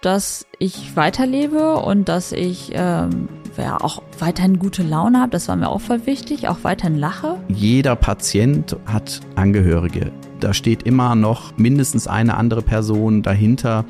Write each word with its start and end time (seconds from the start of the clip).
dass 0.00 0.46
ich 0.58 0.96
weiterlebe 0.96 1.76
und 1.76 2.08
dass 2.08 2.32
ich 2.32 2.70
ähm, 2.74 3.28
ja, 3.56 3.80
auch 3.80 4.02
weiterhin 4.18 4.58
gute 4.58 4.82
Laune 4.82 5.20
habe. 5.20 5.30
Das 5.30 5.48
war 5.48 5.56
mir 5.56 5.68
auch 5.68 5.80
voll 5.80 6.06
wichtig, 6.06 6.48
auch 6.48 6.58
weiterhin 6.62 6.96
lache. 6.96 7.38
Jeder 7.48 7.96
Patient 7.96 8.76
hat 8.86 9.20
Angehörige. 9.34 10.12
Da 10.40 10.54
steht 10.54 10.84
immer 10.84 11.14
noch 11.14 11.56
mindestens 11.56 12.06
eine 12.06 12.36
andere 12.36 12.62
Person 12.62 13.22
dahinter, 13.22 13.84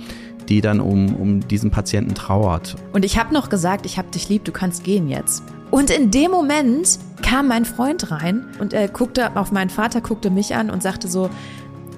die 0.49 0.63
dann 0.63 0.81
um, 0.81 1.15
um 1.15 1.47
diesen 1.47 1.71
Patienten 1.71 2.15
trauert. 2.15 2.77
Und 2.93 3.04
ich 3.04 3.19
habe 3.19 3.35
noch 3.35 3.51
gesagt, 3.51 3.85
ich 3.85 3.99
habe 3.99 4.09
dich 4.11 4.31
lieb, 4.31 4.45
du 4.45 4.53
kannst 4.53 4.85
gehen 4.85 5.09
jetzt. 5.09 5.43
Und 5.71 5.90
in 5.90 6.11
dem 6.11 6.31
Moment 6.31 6.99
kam 7.22 7.49
mein 7.49 7.67
Freund 7.67 8.11
rein 8.11 8.47
und 8.59 8.72
er 8.72 8.88
guckte 8.88 9.37
auf 9.37 9.53
meinen 9.53 9.69
Vater, 9.69 10.01
guckte 10.01 10.31
mich 10.31 10.54
an 10.54 10.71
und 10.71 10.83
sagte 10.83 11.09
so, 11.09 11.29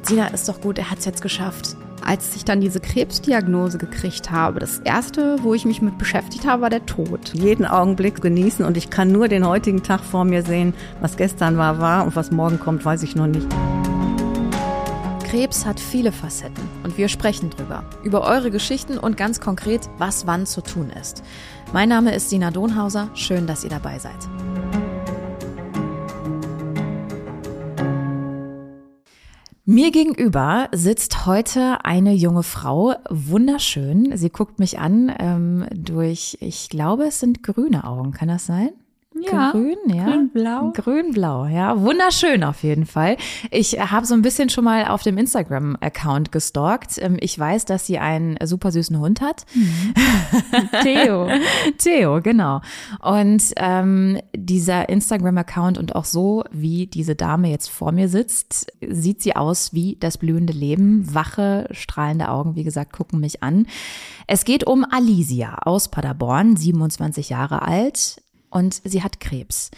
Sina, 0.03 0.27
ist 0.29 0.49
doch 0.49 0.61
gut, 0.61 0.79
er 0.79 0.91
hat 0.91 0.99
es 0.99 1.05
jetzt 1.05 1.23
geschafft. 1.23 1.77
Als 2.05 2.35
ich 2.35 2.45
dann 2.45 2.61
diese 2.61 2.81
Krebsdiagnose 2.81 3.79
gekriegt 3.79 4.31
habe, 4.31 4.59
das 4.59 4.79
erste, 4.81 5.37
wo 5.43 5.55
ich 5.55 5.65
mich 5.65 5.83
mit 5.83 5.99
beschäftigt 5.99 6.47
habe, 6.47 6.63
war 6.63 6.71
der 6.71 6.87
Tod. 6.87 7.33
Jeden 7.35 7.67
Augenblick 7.67 8.21
genießen 8.21 8.65
und 8.65 8.77
ich 8.77 8.91
kann 8.91 9.13
nur 9.13 9.29
den 9.29 9.47
heutigen 9.47 9.83
Tag 9.83 10.01
vor 10.01 10.25
mir 10.25 10.43
sehen. 10.43 10.75
Was 11.01 11.17
gestern 11.17 11.57
war, 11.57 11.79
war 11.79 12.05
und 12.05 12.17
was 12.17 12.31
morgen 12.31 12.59
kommt, 12.59 12.85
weiß 12.85 13.03
ich 13.03 13.17
noch 13.17 13.27
nicht. 13.27 13.47
Krebs 15.31 15.65
hat 15.65 15.79
viele 15.79 16.11
Facetten 16.11 16.69
und 16.83 16.99
wir 16.99 17.09
sprechen 17.09 17.51
drüber. 17.51 17.85
Über 18.03 18.23
eure 18.23 18.51
Geschichten 18.51 18.99
und 18.99 19.17
ganz 19.17 19.39
konkret, 19.39 19.89
was 19.99 20.27
wann 20.27 20.45
zu 20.45 20.61
tun 20.61 20.91
ist. 21.01 21.23
Mein 21.73 21.89
Name 21.89 22.13
ist 22.15 22.31
Sina 22.31 22.51
Donhauser. 22.51 23.11
Schön, 23.15 23.47
dass 23.47 23.63
ihr 23.63 23.71
dabei 23.71 24.01
seid. 24.01 24.19
Mir 29.67 29.91
gegenüber 29.91 30.69
sitzt 30.73 31.27
heute 31.27 31.85
eine 31.85 32.15
junge 32.15 32.43
Frau, 32.43 32.95
wunderschön. 33.11 34.17
Sie 34.17 34.31
guckt 34.31 34.59
mich 34.59 34.79
an 34.79 35.15
ähm, 35.19 35.67
durch, 35.75 36.39
ich 36.41 36.71
glaube, 36.71 37.05
es 37.05 37.21
sind 37.21 37.43
grüne 37.43 37.85
Augen. 37.85 38.13
Kann 38.13 38.29
das 38.29 38.47
sein? 38.47 38.71
Ja, 39.23 39.51
grün, 39.51 39.77
ja. 39.87 40.05
Grün-blau. 40.05 40.73
Grün-blau, 40.75 41.47
ja. 41.47 41.81
Wunderschön 41.81 42.45
auf 42.45 42.63
jeden 42.63 42.87
Fall. 42.87 43.17
Ich 43.51 43.79
habe 43.79 44.07
so 44.07 44.15
ein 44.15 44.23
bisschen 44.23 44.49
schon 44.49 44.65
mal 44.65 44.87
auf 44.87 45.03
dem 45.03 45.19
Instagram-Account 45.19 46.33
gestalkt. 46.33 46.99
Ähm, 46.99 47.17
ich 47.21 47.39
weiß, 47.39 47.65
dass 47.65 47.87
sie 47.87 47.99
einen 47.99 48.37
super 48.45 48.73
süßen 48.73 48.99
Hund 48.99 49.21
hat. 49.21 49.45
Mhm. 49.55 49.95
Theo. 50.83 51.29
Theo, 51.79 52.21
genau. 52.23 52.61
Und 53.01 53.53
ähm, 53.57 54.21
dieser 54.35 54.89
Instagram-Account 54.89 55.79
und 55.79 55.95
auch 55.95 56.05
so, 56.05 56.45
wie 56.51 56.87
diese 56.87 57.15
Dame 57.15 57.51
jetzt 57.51 57.69
vor 57.69 57.93
mir 57.93 58.09
sitzt, 58.09 58.73
sieht 58.87 59.23
sie 59.23 59.37
aus 59.37 59.73
wie 59.73 59.97
das 60.01 60.19
blühende 60.19 60.53
Leben. 60.53 61.15
Wache, 61.15 61.69
strahlende 61.73 62.29
Augen, 62.29 62.57
wie 62.57 62.65
gesagt, 62.65 62.93
gucken 62.93 63.21
mich 63.21 63.43
an. 63.43 63.67
Es 64.27 64.45
geht 64.45 64.65
um 64.65 64.87
Alicia 64.89 65.59
aus 65.65 65.89
Paderborn, 65.89 66.57
27 66.57 67.31
Jahre 67.31 67.63
alt 67.63 68.21
und 68.51 68.81
sie 68.85 69.03
hat 69.03 69.21
Krebs. 69.21 69.71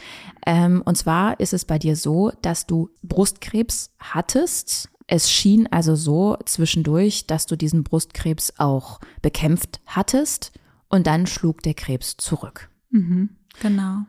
Ähm, 0.47 0.83
und 0.84 0.97
zwar 0.97 1.39
ist 1.41 1.53
es 1.53 1.65
bei 1.65 1.78
dir 1.78 1.97
so, 1.97 2.33
dass 2.42 2.67
du 2.67 2.91
Brustkrebs 3.03 3.91
hattest. 3.98 4.89
Es 5.06 5.31
schien 5.31 5.67
also 5.70 5.95
so 5.95 6.37
zwischendurch, 6.47 7.27
dass 7.27 7.47
du 7.47 7.56
diesen 7.56 7.84
Brustkrebs 7.84 8.55
auch 8.59 9.01
bekämpft 9.20 9.81
hattest 9.87 10.53
und 10.89 11.06
dann 11.06 11.27
schlug 11.27 11.62
der 11.62 11.75
Krebs 11.75 12.17
zurück. 12.17 12.70
Mhm, 12.91 13.31
genau. 13.61 14.06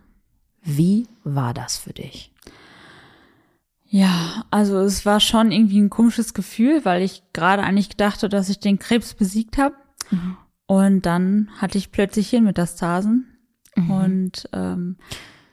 Wie 0.64 1.08
war 1.24 1.54
das 1.54 1.78
für 1.78 1.94
dich? 1.94 2.32
Ja, 3.86 4.46
also 4.50 4.80
es 4.80 5.06
war 5.06 5.20
schon 5.20 5.52
irgendwie 5.52 5.80
ein 5.80 5.90
komisches 5.90 6.34
Gefühl, 6.34 6.84
weil 6.84 7.04
ich 7.04 7.22
gerade 7.32 7.64
eigentlich 7.64 7.90
dachte, 7.90 8.28
dass 8.28 8.50
ich 8.50 8.60
den 8.60 8.80
Krebs 8.80 9.14
besiegt 9.14 9.58
habe. 9.58 9.76
Mhm. 10.10 10.38
Und 10.66 11.06
dann 11.06 11.50
hatte 11.58 11.78
ich 11.78 11.92
plötzlich 11.92 12.30
Hirnmetastasen 12.30 13.33
Mhm. 13.76 13.92
Und 13.92 14.50
ähm, 14.54 14.98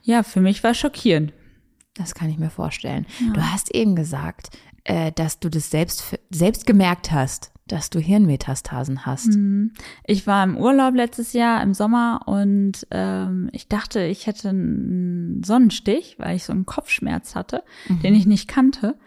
ja, 0.02 0.22
für 0.22 0.40
mich 0.40 0.62
war 0.64 0.74
schockierend. 0.74 1.32
Das 1.94 2.14
kann 2.14 2.30
ich 2.30 2.38
mir 2.38 2.50
vorstellen. 2.50 3.06
Ja. 3.18 3.32
Du 3.32 3.42
hast 3.42 3.74
eben 3.74 3.96
gesagt, 3.96 4.50
äh, 4.84 5.12
dass 5.12 5.40
du 5.40 5.48
das 5.48 5.70
selbst, 5.70 6.16
selbst 6.30 6.66
gemerkt 6.66 7.12
hast, 7.12 7.52
dass 7.66 7.90
du 7.90 8.00
Hirnmetastasen 8.00 9.06
hast. 9.06 9.34
Mhm. 9.34 9.72
Ich 10.04 10.26
war 10.26 10.42
im 10.42 10.56
Urlaub 10.56 10.94
letztes 10.94 11.32
Jahr 11.32 11.62
im 11.62 11.74
Sommer 11.74 12.22
und 12.26 12.86
ähm, 12.90 13.48
ich 13.52 13.68
dachte, 13.68 14.02
ich 14.02 14.26
hätte 14.26 14.48
einen 14.48 15.42
Sonnenstich, 15.44 16.16
weil 16.18 16.36
ich 16.36 16.44
so 16.44 16.52
einen 16.52 16.66
Kopfschmerz 16.66 17.34
hatte, 17.34 17.62
mhm. 17.88 18.00
den 18.00 18.14
ich 18.14 18.26
nicht 18.26 18.48
kannte. 18.48 18.98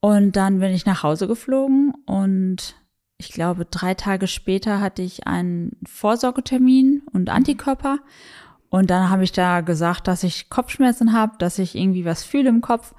Und 0.00 0.36
dann 0.36 0.60
bin 0.60 0.72
ich 0.72 0.86
nach 0.86 1.02
Hause 1.02 1.26
geflogen 1.26 1.92
und 2.06 2.76
ich 3.18 3.30
glaube, 3.30 3.64
drei 3.64 3.94
Tage 3.94 4.28
später 4.28 4.80
hatte 4.80 5.02
ich 5.02 5.26
einen 5.26 5.76
Vorsorgetermin 5.84 7.02
und 7.12 7.22
mhm. 7.22 7.34
Antikörper. 7.34 7.98
Und 8.70 8.90
dann 8.90 9.10
habe 9.10 9.24
ich 9.24 9.32
da 9.32 9.60
gesagt, 9.60 10.06
dass 10.06 10.22
ich 10.22 10.50
Kopfschmerzen 10.50 11.12
habe, 11.12 11.32
dass 11.38 11.58
ich 11.58 11.74
irgendwie 11.74 12.04
was 12.04 12.22
fühle 12.22 12.48
im 12.48 12.60
Kopf. 12.60 12.94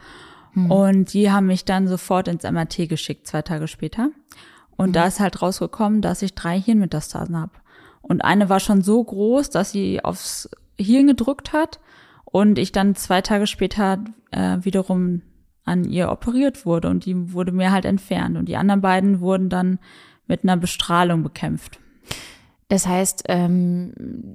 Hm. 0.53 0.71
Und 0.71 1.13
die 1.13 1.31
haben 1.31 1.45
mich 1.45 1.63
dann 1.63 1.87
sofort 1.87 2.27
ins 2.27 2.43
MRT 2.43 2.89
geschickt, 2.89 3.27
zwei 3.27 3.43
Tage 3.43 3.67
später. 3.67 4.09
Und 4.75 4.87
hm. 4.87 4.93
da 4.93 5.05
ist 5.05 5.19
halt 5.19 5.41
rausgekommen, 5.41 6.01
dass 6.01 6.23
ich 6.23 6.33
drei 6.33 6.59
Hirnmetastasen 6.59 7.37
habe. 7.37 7.51
Und 8.01 8.23
eine 8.23 8.49
war 8.49 8.59
schon 8.59 8.81
so 8.81 9.03
groß, 9.03 9.51
dass 9.51 9.71
sie 9.71 10.03
aufs 10.03 10.49
Hirn 10.79 11.05
gedrückt 11.05 11.53
hat 11.53 11.79
und 12.25 12.57
ich 12.57 12.71
dann 12.71 12.95
zwei 12.95 13.21
Tage 13.21 13.45
später 13.45 14.03
äh, 14.31 14.57
wiederum 14.61 15.21
an 15.65 15.83
ihr 15.83 16.11
operiert 16.11 16.65
wurde 16.65 16.89
und 16.89 17.05
die 17.05 17.33
wurde 17.33 17.51
mir 17.51 17.71
halt 17.71 17.85
entfernt. 17.85 18.37
Und 18.37 18.45
die 18.47 18.57
anderen 18.57 18.81
beiden 18.81 19.19
wurden 19.19 19.49
dann 19.49 19.77
mit 20.29 20.43
einer 20.43 20.55
Bestrahlung 20.55 21.23
bekämpft. 21.23 21.79
Das 22.69 22.87
heißt, 22.87 23.23
ähm, 23.27 23.93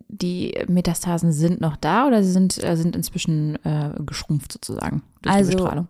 die 0.08 0.54
Metastasen 0.66 1.32
sind 1.32 1.60
noch 1.60 1.76
da 1.76 2.06
oder 2.06 2.22
sie 2.22 2.32
sind, 2.32 2.62
äh, 2.62 2.76
sind 2.76 2.96
inzwischen 2.96 3.64
äh, 3.64 3.90
geschrumpft 4.04 4.52
sozusagen 4.52 5.02
durch 5.22 5.34
also, 5.34 5.50
die 5.50 5.56
Bestrahlung? 5.56 5.88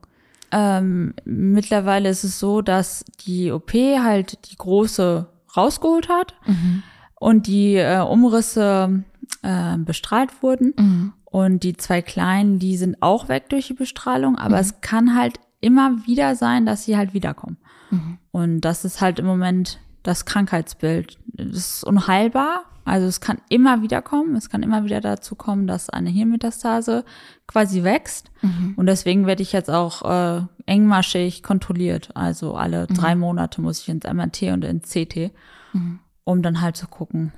Ähm, 0.53 1.15
mittlerweile 1.25 2.11
ist 2.11 2.23
es 2.23 2.39
so, 2.39 2.61
dass 2.61 3.05
die 3.27 3.51
OP 3.51 3.73
halt 3.73 4.51
die 4.51 4.57
große 4.57 5.27
rausgeholt 5.57 6.11
hat 6.11 6.35
mhm. 6.47 6.83
und 7.15 7.47
die 7.47 7.77
äh, 7.77 8.01
Umrisse 8.01 9.05
äh, 9.43 9.79
bestrahlt 9.79 10.43
wurden. 10.43 10.75
Mhm. 10.77 11.13
Und 11.25 11.63
die 11.65 11.77
zwei 11.77 12.03
kleinen, 12.03 12.59
die 12.59 12.77
sind 12.77 13.03
auch 13.03 13.29
weg 13.29 13.49
durch 13.49 13.67
die 13.69 13.75
Bestrahlung, 13.75 14.37
aber 14.37 14.57
mhm. 14.57 14.61
es 14.61 14.81
kann 14.83 15.17
halt 15.17 15.41
immer 15.61 16.07
wieder 16.07 16.37
sein, 16.37 16.67
dass 16.67 16.85
sie 16.85 16.97
halt 16.97 17.15
wiederkommen. 17.15 17.57
Mhm. 17.91 18.19
Und 18.31 18.61
das 18.61 18.85
ist 18.85 19.01
halt 19.01 19.19
im 19.19 19.27
Moment 19.27 19.81
das 20.05 20.25
Krankheitsbild. 20.27 21.19
Das 21.27 21.57
ist 21.57 21.85
unheilbar. 21.85 22.65
Also 22.85 23.07
es 23.07 23.21
kann 23.21 23.39
immer 23.49 23.83
wieder 23.83 24.03
kommen. 24.03 24.37
Es 24.37 24.51
kann 24.51 24.63
immer 24.63 24.85
wieder 24.85 25.01
dazu 25.01 25.35
kommen, 25.35 25.67
dass 25.67 25.91
eine 25.91 26.11
Hirnmetastase 26.11 27.05
quasi 27.47 27.83
wächst. 27.83 28.31
Mhm. 28.43 28.75
Und 28.77 28.87
deswegen 28.87 29.27
werde 29.27 29.43
ich 29.43 29.53
jetzt 29.53 29.71
auch 29.71 30.03
äh, 30.03 30.43
engmaschig 30.67 31.43
kontrolliert. 31.43 32.11
Also 32.15 32.55
alle 32.55 32.87
mhm. 32.89 32.95
drei 32.95 33.17
Monate 33.17 33.61
muss 33.61 33.81
ich 33.81 33.89
ins 33.89 34.05
MRT 34.05 34.43
und 34.53 34.65
ins 34.65 34.91
CT, 34.91 35.33
mhm. 35.73 36.01
um 36.25 36.43
dann 36.43 36.61
halt 36.61 36.77
zu 36.77 36.87
gucken, 36.87 37.33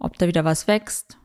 ob 0.00 0.18
da 0.18 0.26
wieder 0.26 0.44
was 0.44 0.66
wächst 0.66 1.18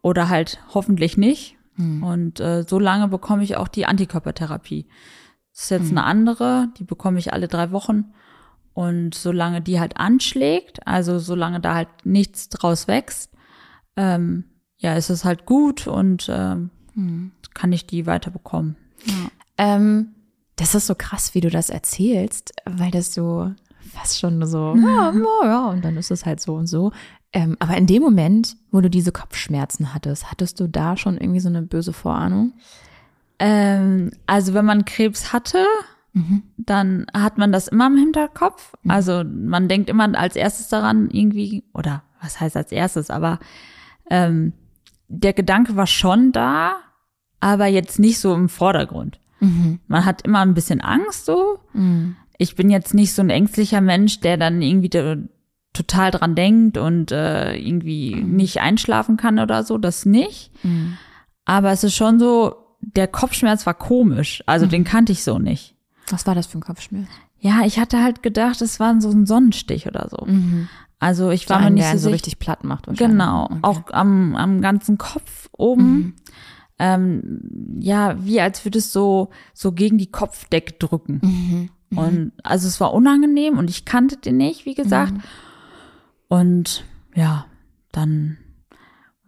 oder 0.00 0.28
halt 0.28 0.60
hoffentlich 0.72 1.16
nicht. 1.16 1.56
Mhm. 1.76 2.04
Und 2.04 2.40
äh, 2.40 2.62
so 2.62 2.78
lange 2.78 3.08
bekomme 3.08 3.42
ich 3.42 3.56
auch 3.56 3.66
die 3.66 3.86
Antikörpertherapie. 3.86 4.86
Das 5.52 5.64
ist 5.64 5.70
jetzt 5.70 5.90
mhm. 5.90 5.98
eine 5.98 6.06
andere, 6.06 6.68
die 6.78 6.84
bekomme 6.84 7.18
ich 7.18 7.32
alle 7.32 7.48
drei 7.48 7.72
Wochen. 7.72 8.12
Und 8.74 9.14
solange 9.14 9.60
die 9.62 9.78
halt 9.78 9.96
anschlägt, 9.96 10.86
also 10.86 11.18
solange 11.18 11.60
da 11.60 11.74
halt 11.74 11.88
nichts 12.04 12.48
draus 12.48 12.88
wächst, 12.88 13.30
ähm, 13.96 14.44
ja, 14.78 14.94
ist 14.94 15.10
es 15.10 15.24
halt 15.24 15.46
gut 15.46 15.86
und 15.86 16.28
ähm, 16.28 16.70
hm, 16.94 17.32
kann 17.54 17.72
ich 17.72 17.86
die 17.86 18.06
weiter 18.06 18.30
bekommen. 18.30 18.76
Ja. 19.06 19.14
Ähm, 19.58 20.14
das 20.56 20.74
ist 20.74 20.86
so 20.86 20.94
krass, 20.94 21.34
wie 21.34 21.40
du 21.40 21.50
das 21.50 21.70
erzählst, 21.70 22.52
weil 22.64 22.90
das 22.90 23.14
so 23.14 23.52
fast 23.92 24.18
schon 24.18 24.44
so, 24.46 24.74
ja, 24.76 25.12
ja, 25.42 25.46
ja, 25.48 25.66
und 25.68 25.84
dann 25.84 25.96
ist 25.96 26.10
es 26.10 26.26
halt 26.26 26.40
so 26.40 26.54
und 26.54 26.66
so. 26.66 26.92
Ähm, 27.32 27.56
aber 27.58 27.76
in 27.76 27.86
dem 27.86 28.02
Moment, 28.02 28.56
wo 28.70 28.80
du 28.80 28.88
diese 28.88 29.12
Kopfschmerzen 29.12 29.94
hattest, 29.94 30.30
hattest 30.30 30.60
du 30.60 30.68
da 30.68 30.96
schon 30.96 31.16
irgendwie 31.16 31.40
so 31.40 31.48
eine 31.48 31.62
böse 31.62 31.92
Vorahnung? 31.92 32.52
Ähm, 33.38 34.12
also 34.26 34.54
wenn 34.54 34.64
man 34.64 34.84
Krebs 34.84 35.32
hatte, 35.32 35.64
Mhm. 36.16 36.44
dann 36.56 37.06
hat 37.12 37.38
man 37.38 37.50
das 37.50 37.66
immer 37.66 37.88
im 37.88 37.96
Hinterkopf. 37.96 38.72
Mhm. 38.82 38.90
Also 38.90 39.24
man 39.24 39.68
denkt 39.68 39.90
immer 39.90 40.16
als 40.16 40.36
erstes 40.36 40.68
daran 40.68 41.10
irgendwie, 41.10 41.64
oder 41.74 42.04
was 42.22 42.40
heißt 42.40 42.56
als 42.56 42.70
erstes, 42.70 43.10
aber 43.10 43.40
ähm, 44.10 44.52
der 45.08 45.32
Gedanke 45.32 45.74
war 45.74 45.88
schon 45.88 46.30
da, 46.30 46.76
aber 47.40 47.66
jetzt 47.66 47.98
nicht 47.98 48.20
so 48.20 48.32
im 48.32 48.48
Vordergrund. 48.48 49.18
Mhm. 49.40 49.80
Man 49.88 50.04
hat 50.04 50.22
immer 50.22 50.40
ein 50.40 50.54
bisschen 50.54 50.80
Angst 50.80 51.26
so. 51.26 51.58
Mhm. 51.72 52.16
Ich 52.38 52.54
bin 52.54 52.70
jetzt 52.70 52.94
nicht 52.94 53.12
so 53.12 53.20
ein 53.20 53.30
ängstlicher 53.30 53.80
Mensch, 53.80 54.20
der 54.20 54.36
dann 54.36 54.62
irgendwie 54.62 54.90
total 55.72 56.10
dran 56.10 56.34
denkt 56.34 56.78
und 56.78 57.12
äh, 57.12 57.56
irgendwie 57.56 58.14
mhm. 58.14 58.36
nicht 58.36 58.60
einschlafen 58.60 59.16
kann 59.16 59.38
oder 59.38 59.64
so, 59.64 59.78
das 59.78 60.06
nicht. 60.06 60.52
Mhm. 60.64 60.96
Aber 61.44 61.72
es 61.72 61.84
ist 61.84 61.94
schon 61.94 62.18
so, 62.18 62.54
der 62.80 63.08
Kopfschmerz 63.08 63.66
war 63.66 63.74
komisch, 63.74 64.42
also 64.46 64.66
den 64.66 64.84
kannte 64.84 65.12
ich 65.12 65.22
so 65.24 65.38
nicht. 65.38 65.73
Was 66.10 66.26
war 66.26 66.34
das 66.34 66.46
für 66.46 66.58
ein 66.58 66.62
Kopfschmerz? 66.62 67.08
Ja, 67.38 67.62
ich 67.64 67.78
hatte 67.78 68.02
halt 68.02 68.22
gedacht, 68.22 68.62
es 68.62 68.80
war 68.80 69.00
so 69.00 69.10
ein 69.10 69.26
Sonnenstich 69.26 69.86
oder 69.86 70.08
so. 70.10 70.24
Mhm. 70.26 70.68
Also 70.98 71.30
ich 71.30 71.48
war 71.50 71.58
so 71.58 71.60
mir 71.60 71.66
einen, 71.66 71.74
nicht 71.74 71.84
so, 71.84 71.90
einen 71.90 71.98
so 71.98 72.10
richtig 72.10 72.38
platt 72.38 72.64
macht 72.64 72.86
wahrscheinlich. 72.86 73.18
Genau, 73.18 73.44
Okay. 73.44 73.58
auch 73.62 73.82
am, 73.92 74.34
am 74.36 74.60
ganzen 74.62 74.96
Kopf 74.96 75.48
oben. 75.52 76.16
Ähm, 76.78 77.78
ja, 77.80 78.16
wie 78.24 78.40
als 78.40 78.64
würde 78.64 78.78
es 78.78 78.92
so, 78.92 79.30
so 79.52 79.72
gegen 79.72 79.98
die 79.98 80.10
Kopfdecke 80.10 80.74
drücken. 80.78 81.20
Mhm. 81.90 81.98
Und 81.98 82.32
also 82.42 82.66
es 82.66 82.80
war 82.80 82.92
unangenehm 82.92 83.58
und 83.58 83.70
ich 83.70 83.84
kannte 83.84 84.16
den 84.16 84.38
nicht, 84.38 84.66
wie 84.66 84.74
gesagt. 84.74 85.12
Mhm. 85.12 85.22
Und 86.28 86.84
ja, 87.14 87.46
dann 87.92 88.38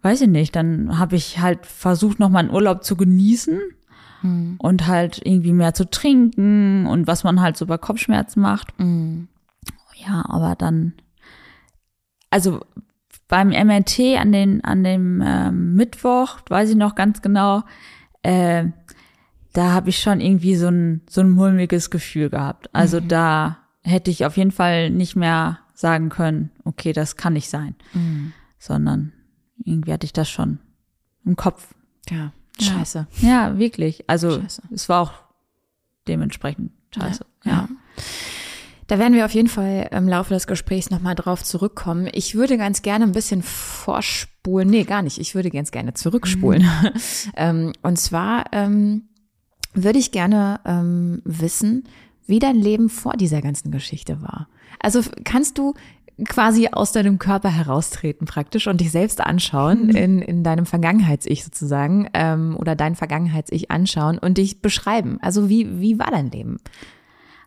weiß 0.01 0.21
ich 0.21 0.27
nicht, 0.27 0.55
dann 0.55 0.99
habe 0.99 1.15
ich 1.15 1.39
halt 1.39 1.65
versucht, 1.65 2.19
noch 2.19 2.29
meinen 2.29 2.49
Urlaub 2.49 2.83
zu 2.83 2.95
genießen 2.97 3.59
Mhm. 4.21 4.55
und 4.57 4.87
halt 4.87 5.21
irgendwie 5.23 5.53
mehr 5.53 5.73
zu 5.73 5.89
trinken 5.89 6.85
und 6.87 7.07
was 7.07 7.23
man 7.23 7.41
halt 7.41 7.57
so 7.57 7.65
bei 7.65 7.77
Kopfschmerzen 7.77 8.41
macht. 8.41 8.77
Mhm. 8.79 9.27
Ja, 9.95 10.23
aber 10.27 10.55
dann, 10.55 10.93
also 12.29 12.61
beim 13.27 13.49
MRT 13.49 14.17
an 14.19 14.31
den 14.31 14.63
an 14.63 14.83
dem 14.83 15.21
ähm, 15.25 15.75
Mittwoch, 15.75 16.39
weiß 16.47 16.69
ich 16.69 16.75
noch 16.75 16.95
ganz 16.95 17.21
genau, 17.21 17.63
äh, 18.23 18.65
da 19.53 19.71
habe 19.71 19.89
ich 19.89 19.99
schon 19.99 20.21
irgendwie 20.21 20.55
so 20.55 20.67
ein 20.67 21.01
so 21.09 21.21
ein 21.21 21.31
mulmiges 21.31 21.89
Gefühl 21.89 22.29
gehabt. 22.29 22.69
Also 22.73 22.99
da 22.99 23.57
hätte 23.83 24.11
ich 24.11 24.25
auf 24.25 24.37
jeden 24.37 24.51
Fall 24.51 24.89
nicht 24.89 25.15
mehr 25.15 25.59
sagen 25.73 26.09
können, 26.09 26.51
okay, 26.63 26.93
das 26.93 27.15
kann 27.15 27.33
nicht 27.33 27.49
sein, 27.49 27.75
sondern 28.59 29.13
irgendwie 29.63 29.93
hatte 29.93 30.05
ich 30.05 30.13
das 30.13 30.29
schon 30.29 30.59
im 31.25 31.35
Kopf. 31.35 31.73
Ja, 32.09 32.31
scheiße. 32.61 33.07
Ja, 33.21 33.57
wirklich. 33.57 34.09
Also 34.09 34.41
Scheiße. 34.41 34.61
es 34.71 34.89
war 34.89 35.01
auch 35.01 35.13
dementsprechend 36.07 36.71
scheiße. 36.95 37.25
Ja. 37.43 37.67
Da 38.87 38.99
werden 38.99 39.13
wir 39.13 39.25
auf 39.25 39.33
jeden 39.33 39.49
Fall 39.49 39.89
im 39.91 40.07
Laufe 40.07 40.33
des 40.33 40.47
Gesprächs 40.47 40.89
nochmal 40.89 41.15
drauf 41.15 41.43
zurückkommen. 41.43 42.09
Ich 42.13 42.35
würde 42.35 42.57
ganz 42.57 42.81
gerne 42.81 43.03
ein 43.03 43.11
bisschen 43.11 43.43
vorspulen. 43.43 44.69
Nee, 44.69 44.85
gar 44.85 45.01
nicht. 45.01 45.17
Ich 45.19 45.35
würde 45.35 45.49
ganz 45.49 45.71
gerne 45.71 45.93
zurückspulen. 45.93 46.65
ähm, 47.35 47.73
und 47.81 47.99
zwar 47.99 48.45
ähm, 48.53 49.09
würde 49.73 49.99
ich 49.99 50.11
gerne 50.11 50.61
ähm, 50.65 51.21
wissen, 51.25 51.83
wie 52.27 52.39
dein 52.39 52.55
Leben 52.55 52.89
vor 52.89 53.13
dieser 53.13 53.41
ganzen 53.41 53.71
Geschichte 53.71 54.21
war. 54.21 54.47
Also 54.79 55.01
kannst 55.25 55.57
du 55.57 55.73
quasi 56.25 56.69
aus 56.71 56.91
deinem 56.91 57.19
Körper 57.19 57.49
heraustreten 57.49 58.25
praktisch 58.25 58.67
und 58.67 58.81
dich 58.81 58.91
selbst 58.91 59.21
anschauen, 59.21 59.89
in, 59.89 60.21
in 60.21 60.43
deinem 60.43 60.65
Vergangenheits-Ich 60.65 61.43
sozusagen, 61.43 62.09
ähm, 62.13 62.55
oder 62.57 62.75
dein 62.75 62.95
Vergangenheits-Ich 62.95 63.69
anschauen 63.69 64.17
und 64.17 64.37
dich 64.37 64.61
beschreiben. 64.61 65.19
Also 65.21 65.47
wie, 65.49 65.79
wie 65.79 65.99
war 65.99 66.09
dein 66.09 66.31
Leben? 66.31 66.57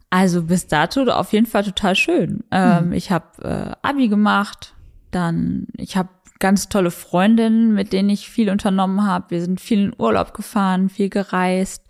Also 0.09 0.45
bis 0.45 0.67
dato 0.67 1.03
auf 1.05 1.33
jeden 1.33 1.47
Fall 1.47 1.65
total 1.65 1.97
schön. 1.97 2.45
Ähm, 2.51 2.93
Ich 2.93 3.11
habe 3.11 3.43
äh, 3.43 3.87
Abi 3.87 4.09
gemacht, 4.09 4.75
dann 5.11 5.67
ich 5.77 5.97
habe 5.97 6.09
ganz 6.39 6.69
tolle 6.69 6.91
Freundinnen, 6.91 7.75
mit 7.75 7.93
denen 7.93 8.09
ich 8.09 8.29
viel 8.29 8.51
unternommen 8.51 9.07
habe. 9.07 9.31
Wir 9.31 9.41
sind 9.43 9.61
viel 9.61 9.87
in 9.87 9.95
Urlaub 9.99 10.33
gefahren, 10.33 10.89
viel 10.89 11.11
gereist. 11.11 11.85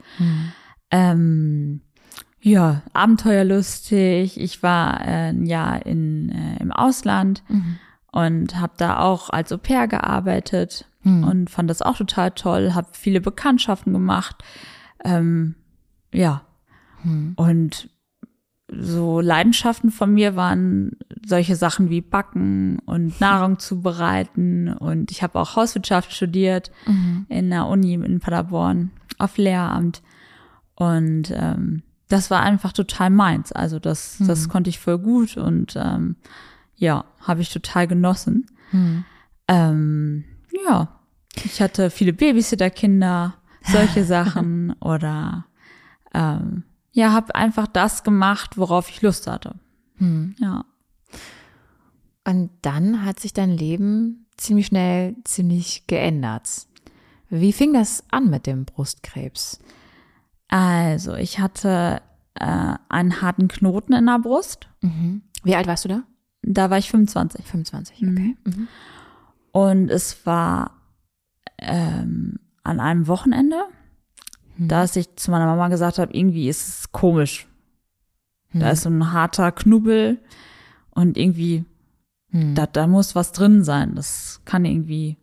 Ähm, 0.90 1.82
ja, 2.40 2.82
abenteuerlustig. 2.92 4.40
Ich 4.40 4.62
war 4.62 5.00
äh, 5.00 5.28
ein 5.30 5.44
Jahr 5.46 5.84
in, 5.84 6.30
äh, 6.30 6.56
im 6.60 6.72
Ausland 6.72 7.42
und 8.12 8.58
habe 8.58 8.72
da 8.76 8.98
auch 9.00 9.30
als 9.30 9.52
Au 9.52 9.58
pair 9.58 9.88
gearbeitet 9.88 10.86
und 11.22 11.48
fand 11.48 11.70
das 11.70 11.82
auch 11.82 11.96
total 11.96 12.30
toll. 12.32 12.74
Habe 12.74 12.88
viele 12.92 13.20
Bekanntschaften 13.20 13.92
gemacht. 13.92 14.42
Ähm, 15.04 15.54
ja, 16.12 16.42
und 17.36 17.88
so 18.72 19.20
Leidenschaften 19.20 19.90
von 19.90 20.12
mir 20.12 20.36
waren 20.36 20.92
solche 21.26 21.56
Sachen 21.56 21.90
wie 21.90 22.00
Backen 22.00 22.78
und 22.80 23.20
Nahrung 23.20 23.58
zubereiten. 23.58 24.72
Und 24.72 25.10
ich 25.10 25.22
habe 25.22 25.38
auch 25.38 25.56
Hauswirtschaft 25.56 26.12
studiert 26.12 26.70
in 27.28 27.50
der 27.50 27.66
Uni 27.66 27.94
in 27.94 28.20
Paderborn 28.20 28.90
auf 29.18 29.36
Lehramt. 29.38 30.02
Und 30.74 31.32
ähm, 31.34 31.82
das 32.10 32.30
war 32.30 32.42
einfach 32.42 32.72
total 32.72 33.08
meins. 33.08 33.52
Also 33.52 33.78
das, 33.78 34.16
das 34.18 34.48
konnte 34.48 34.68
ich 34.68 34.78
voll 34.78 34.98
gut 34.98 35.36
und 35.36 35.74
ähm, 35.76 36.16
ja, 36.74 37.04
habe 37.20 37.40
ich 37.40 37.50
total 37.50 37.86
genossen. 37.86 38.46
Ähm, 39.48 40.24
ja, 40.66 41.00
ich 41.44 41.62
hatte 41.62 41.90
viele 41.90 42.12
Babysitterkinder, 42.12 43.34
solche 43.62 44.04
Sachen 44.16 44.72
oder 44.80 45.46
ähm, 46.12 46.64
ja, 46.92 47.12
habe 47.12 47.34
einfach 47.36 47.68
das 47.68 48.02
gemacht, 48.02 48.58
worauf 48.58 48.90
ich 48.90 49.02
Lust 49.02 49.28
hatte. 49.28 49.54
Ja. 50.40 50.64
Und 52.24 52.50
dann 52.62 53.04
hat 53.04 53.20
sich 53.20 53.32
dein 53.32 53.50
Leben 53.50 54.26
ziemlich 54.36 54.66
schnell 54.66 55.14
ziemlich 55.24 55.86
geändert. 55.86 56.66
Wie 57.28 57.52
fing 57.52 57.72
das 57.72 58.02
an 58.10 58.28
mit 58.30 58.46
dem 58.46 58.64
Brustkrebs? 58.64 59.60
Also, 60.50 61.14
ich 61.14 61.38
hatte 61.38 62.02
äh, 62.34 62.74
einen 62.88 63.22
harten 63.22 63.48
Knoten 63.48 63.92
in 63.92 64.06
der 64.06 64.18
Brust. 64.18 64.68
Wie 65.44 65.54
alt 65.56 65.66
warst 65.66 65.84
du 65.84 65.88
da? 65.88 66.02
Da 66.42 66.70
war 66.70 66.78
ich 66.78 66.90
25. 66.90 67.46
25, 67.46 67.96
okay. 68.02 68.36
Mhm. 68.44 68.68
Und 69.52 69.90
es 69.90 70.26
war 70.26 70.72
ähm, 71.58 72.38
an 72.62 72.80
einem 72.80 73.06
Wochenende, 73.06 73.62
dass 74.58 74.96
ich 74.96 75.16
zu 75.16 75.30
meiner 75.30 75.46
Mama 75.46 75.68
gesagt 75.68 75.98
habe, 75.98 76.12
irgendwie 76.12 76.48
ist 76.48 76.68
es 76.68 76.92
komisch. 76.92 77.46
Da 78.52 78.70
ist 78.70 78.82
so 78.82 78.90
ein 78.90 79.12
harter 79.12 79.52
Knubbel 79.52 80.18
und 80.90 81.16
irgendwie, 81.16 81.64
da, 82.54 82.66
da 82.66 82.86
muss 82.86 83.14
was 83.14 83.32
drin 83.32 83.62
sein. 83.64 83.94
Das 83.94 84.40
kann 84.44 84.64
irgendwie. 84.64 85.16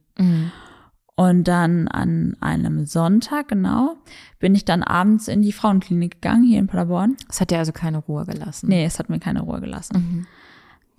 Und 1.19 1.47
dann 1.47 1.87
an 1.87 2.37
einem 2.41 2.85
Sonntag, 2.85 3.47
genau, 3.47 3.95
bin 4.37 4.53
ich 4.53 4.65
dann 4.65 4.83
abends 4.83 5.27
in 5.27 5.41
die 5.41 5.51
Frauenklinik 5.51 6.21
gegangen, 6.21 6.43
hier 6.43 6.59
in 6.59 6.67
Paderborn. 6.67 7.17
Es 7.27 7.41
hat 7.41 7.49
dir 7.49 7.57
also 7.57 7.71
keine 7.71 7.97
Ruhe 7.97 8.23
gelassen. 8.25 8.69
Nee, 8.69 8.85
es 8.85 8.99
hat 8.99 9.09
mir 9.09 9.19
keine 9.19 9.41
Ruhe 9.41 9.59
gelassen. 9.59 10.27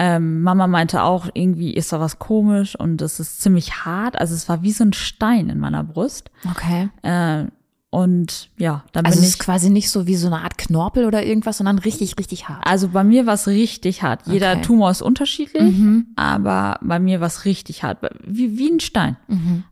Ähm, 0.00 0.43
Mama 0.43 0.67
meinte 0.67 1.05
auch, 1.05 1.29
irgendwie 1.35 1.73
ist 1.73 1.93
da 1.93 2.00
was 2.00 2.19
komisch 2.19 2.75
und 2.75 3.00
es 3.00 3.20
ist 3.20 3.41
ziemlich 3.41 3.85
hart. 3.85 4.19
Also 4.19 4.35
es 4.35 4.49
war 4.49 4.62
wie 4.62 4.73
so 4.73 4.82
ein 4.82 4.93
Stein 4.93 5.50
in 5.50 5.61
meiner 5.61 5.85
Brust. 5.85 6.32
Okay. 6.50 6.88
Äh, 7.03 7.47
und 7.90 8.50
ja, 8.58 8.85
dann 8.93 9.06
Also 9.06 9.17
bin 9.17 9.23
es 9.25 9.29
ich. 9.31 9.35
ist 9.37 9.40
quasi 9.40 9.70
nicht 9.70 9.90
so 9.90 10.06
wie 10.06 10.14
so 10.17 10.26
eine 10.26 10.40
Art 10.43 10.58
Knorpel 10.58 11.06
oder 11.06 11.25
irgendwas, 11.25 11.56
sondern 11.58 11.79
richtig, 11.79 12.19
richtig 12.19 12.49
hart. 12.49 12.67
Also 12.67 12.88
bei 12.88 13.02
mir 13.05 13.25
war 13.26 13.35
es 13.35 13.46
richtig 13.46 14.02
hart. 14.02 14.26
Jeder 14.26 14.52
Okay. 14.52 14.62
Tumor 14.62 14.90
ist 14.90 15.00
unterschiedlich, 15.02 15.75
aber 16.17 16.79
bei 16.82 16.99
mir 16.99 17.20
war 17.20 17.29
es 17.29 17.44
richtig 17.46 17.82
hart. 17.85 17.99
Wie, 18.26 18.59
wie 18.59 18.71
ein 18.71 18.80
Stein. 18.80 19.16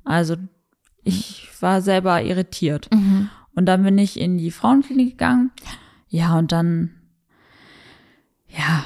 Also 0.05 0.37
ich 1.05 1.49
war 1.61 1.83
selber 1.83 2.23
irritiert. 2.23 2.89
Und 3.55 3.67
dann 3.67 3.83
bin 3.83 3.99
ich 3.99 4.19
in 4.19 4.39
die 4.39 4.51
Frauenklinik 4.51 5.11
gegangen. 5.11 5.51
Ja, 6.09 6.39
und 6.39 6.53
dann, 6.53 6.91
ja, 8.49 8.85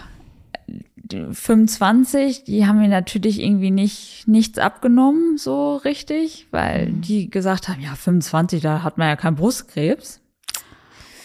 25, 1.33 2.45
die 2.45 2.67
haben 2.67 2.79
mir 2.79 2.89
natürlich 2.89 3.41
irgendwie 3.41 3.71
nicht 3.71 4.27
nichts 4.27 4.59
abgenommen, 4.59 5.39
so 5.39 5.77
richtig, 5.77 6.47
weil 6.51 6.93
die 6.93 7.31
gesagt 7.31 7.69
haben, 7.69 7.81
ja, 7.81 7.95
25, 7.95 8.63
da 8.63 8.83
hat 8.83 8.99
man 8.99 9.09
ja 9.09 9.17
keinen 9.17 9.37
Brustkrebs. 9.37 10.21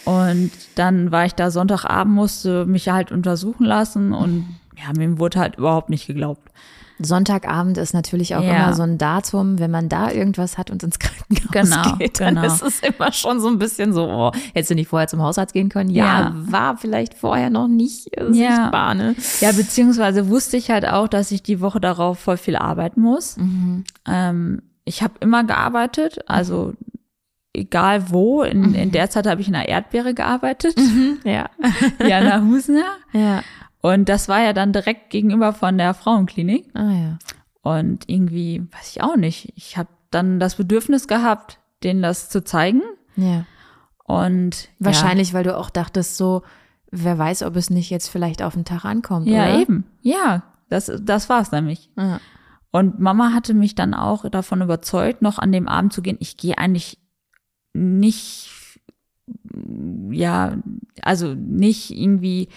Und 0.06 0.52
dann 0.76 1.12
war 1.12 1.26
ich 1.26 1.34
da 1.34 1.50
Sonntagabend, 1.50 2.14
musste 2.14 2.66
mich 2.66 2.90
halt 2.90 3.12
untersuchen 3.12 3.66
lassen 3.66 4.14
und 4.14 4.46
ja, 4.78 4.92
mir 4.96 5.18
wurde 5.18 5.40
halt 5.40 5.56
überhaupt 5.56 5.90
nicht 5.90 6.06
geglaubt. 6.06 6.52
Sonntagabend 7.00 7.78
ist 7.78 7.94
natürlich 7.94 8.36
auch 8.36 8.42
Ja. 8.44 8.56
immer 8.68 8.74
so 8.74 8.84
ein 8.84 8.98
Datum, 8.98 9.60
wenn 9.60 9.72
man 9.72 9.90
da 9.90 10.12
irgendwas 10.12 10.58
hat 10.58 10.72
und 10.72 10.82
ins 10.84 10.98
Krankenhaus 11.00 11.52
Genau, 11.52 11.96
geht, 12.00 12.20
dann 12.22 12.36
genau. 12.36 12.48
ist 12.48 12.62
es 12.62 12.80
immer 12.82 13.12
schon 13.12 13.40
so 13.42 13.48
ein 13.50 13.58
bisschen 13.58 13.92
so, 13.94 14.06
oh, 14.08 14.32
hättest 14.54 14.72
du 14.72 14.76
nicht 14.76 14.88
vorher 14.88 15.08
zum 15.08 15.22
Hausarzt 15.22 15.54
gehen 15.54 15.70
können? 15.70 15.90
Ja, 15.90 16.06
Ja. 16.06 16.34
war 16.36 16.78
vielleicht 16.78 17.14
vorher 17.14 17.50
noch 17.50 17.68
nicht 17.68 18.18
äh, 18.18 18.32
sichtbar, 18.32 18.94
ne? 18.94 19.16
Ja, 19.42 19.52
beziehungsweise 19.52 20.30
wusste 20.30 20.58
ich 20.58 20.70
halt 20.72 20.88
auch, 20.88 21.08
dass 21.08 21.32
ich 21.32 21.44
die 21.44 21.60
Woche 21.62 21.80
darauf 21.80 22.20
voll 22.20 22.38
viel 22.38 22.56
arbeiten 22.56 23.02
muss. 23.02 23.38
Ähm, 24.08 24.62
ich 24.86 25.02
habe 25.04 25.14
immer 25.20 25.44
gearbeitet, 25.44 26.20
also 26.28 26.74
egal 27.54 28.10
wo. 28.12 28.44
In, 28.44 28.74
in 28.76 28.92
der 28.92 29.10
Zeit 29.10 29.26
habe 29.28 29.42
ich 29.42 29.48
in 29.48 29.54
der 29.54 29.68
Erdbeere 29.68 30.14
gearbeitet, 30.14 30.76
Ja. 31.24 31.50
Jana 32.06 32.42
Husner. 32.44 32.84
Ja. 33.14 33.42
Und 33.86 34.10
das 34.10 34.28
war 34.28 34.42
ja 34.42 34.52
dann 34.52 34.74
direkt 34.74 35.12
gegenüber 35.12 35.54
von 35.54 35.78
der 35.78 35.94
Frauenklinik. 35.94 36.66
Ah 36.74 36.92
ja. 36.92 37.20
Und 37.62 38.10
irgendwie, 38.10 38.64
weiß 38.72 38.90
ich 38.96 39.04
auch 39.04 39.16
nicht, 39.16 39.54
ich 39.56 39.78
habe 39.78 39.90
dann 40.10 40.40
das 40.40 40.56
Bedürfnis 40.56 41.08
gehabt, 41.08 41.60
denen 41.84 42.02
das 42.02 42.32
zu 42.32 42.44
zeigen. 42.44 42.82
Ja. 43.16 43.46
Und 44.04 44.70
Wahrscheinlich, 44.80 45.36
weil 45.36 45.44
du 45.44 45.56
auch 45.56 45.70
dachtest 45.70 46.18
so, 46.18 46.42
wer 46.90 47.20
weiß, 47.20 47.44
ob 47.44 47.56
es 47.58 47.70
nicht 47.70 47.92
jetzt 47.92 48.08
vielleicht 48.08 48.42
auf 48.42 48.56
den 48.56 48.66
Tag 48.66 48.86
ankommt, 48.86 49.28
Ja, 49.28 49.44
oder? 49.44 49.54
ja 49.54 49.62
eben. 49.62 49.86
Ja, 50.02 50.42
das, 50.68 50.92
das 51.04 51.30
war's 51.30 51.52
nämlich. 51.52 51.92
Ja. 51.96 52.20
Und 52.72 53.00
Mama 53.00 53.34
hatte 53.34 53.54
mich 53.54 53.76
dann 53.76 53.94
auch 53.94 54.28
davon 54.32 54.64
überzeugt, 54.64 55.22
noch 55.22 55.38
an 55.38 55.52
dem 55.52 55.68
Abend 55.68 55.94
zu 55.94 56.02
gehen. 56.02 56.18
Ich 56.20 56.38
gehe 56.38 56.58
eigentlich 56.58 56.98
nicht, 57.74 58.50
ja, 60.10 60.58
also 61.04 61.36
nicht 61.36 61.92
irgendwie 61.92 62.50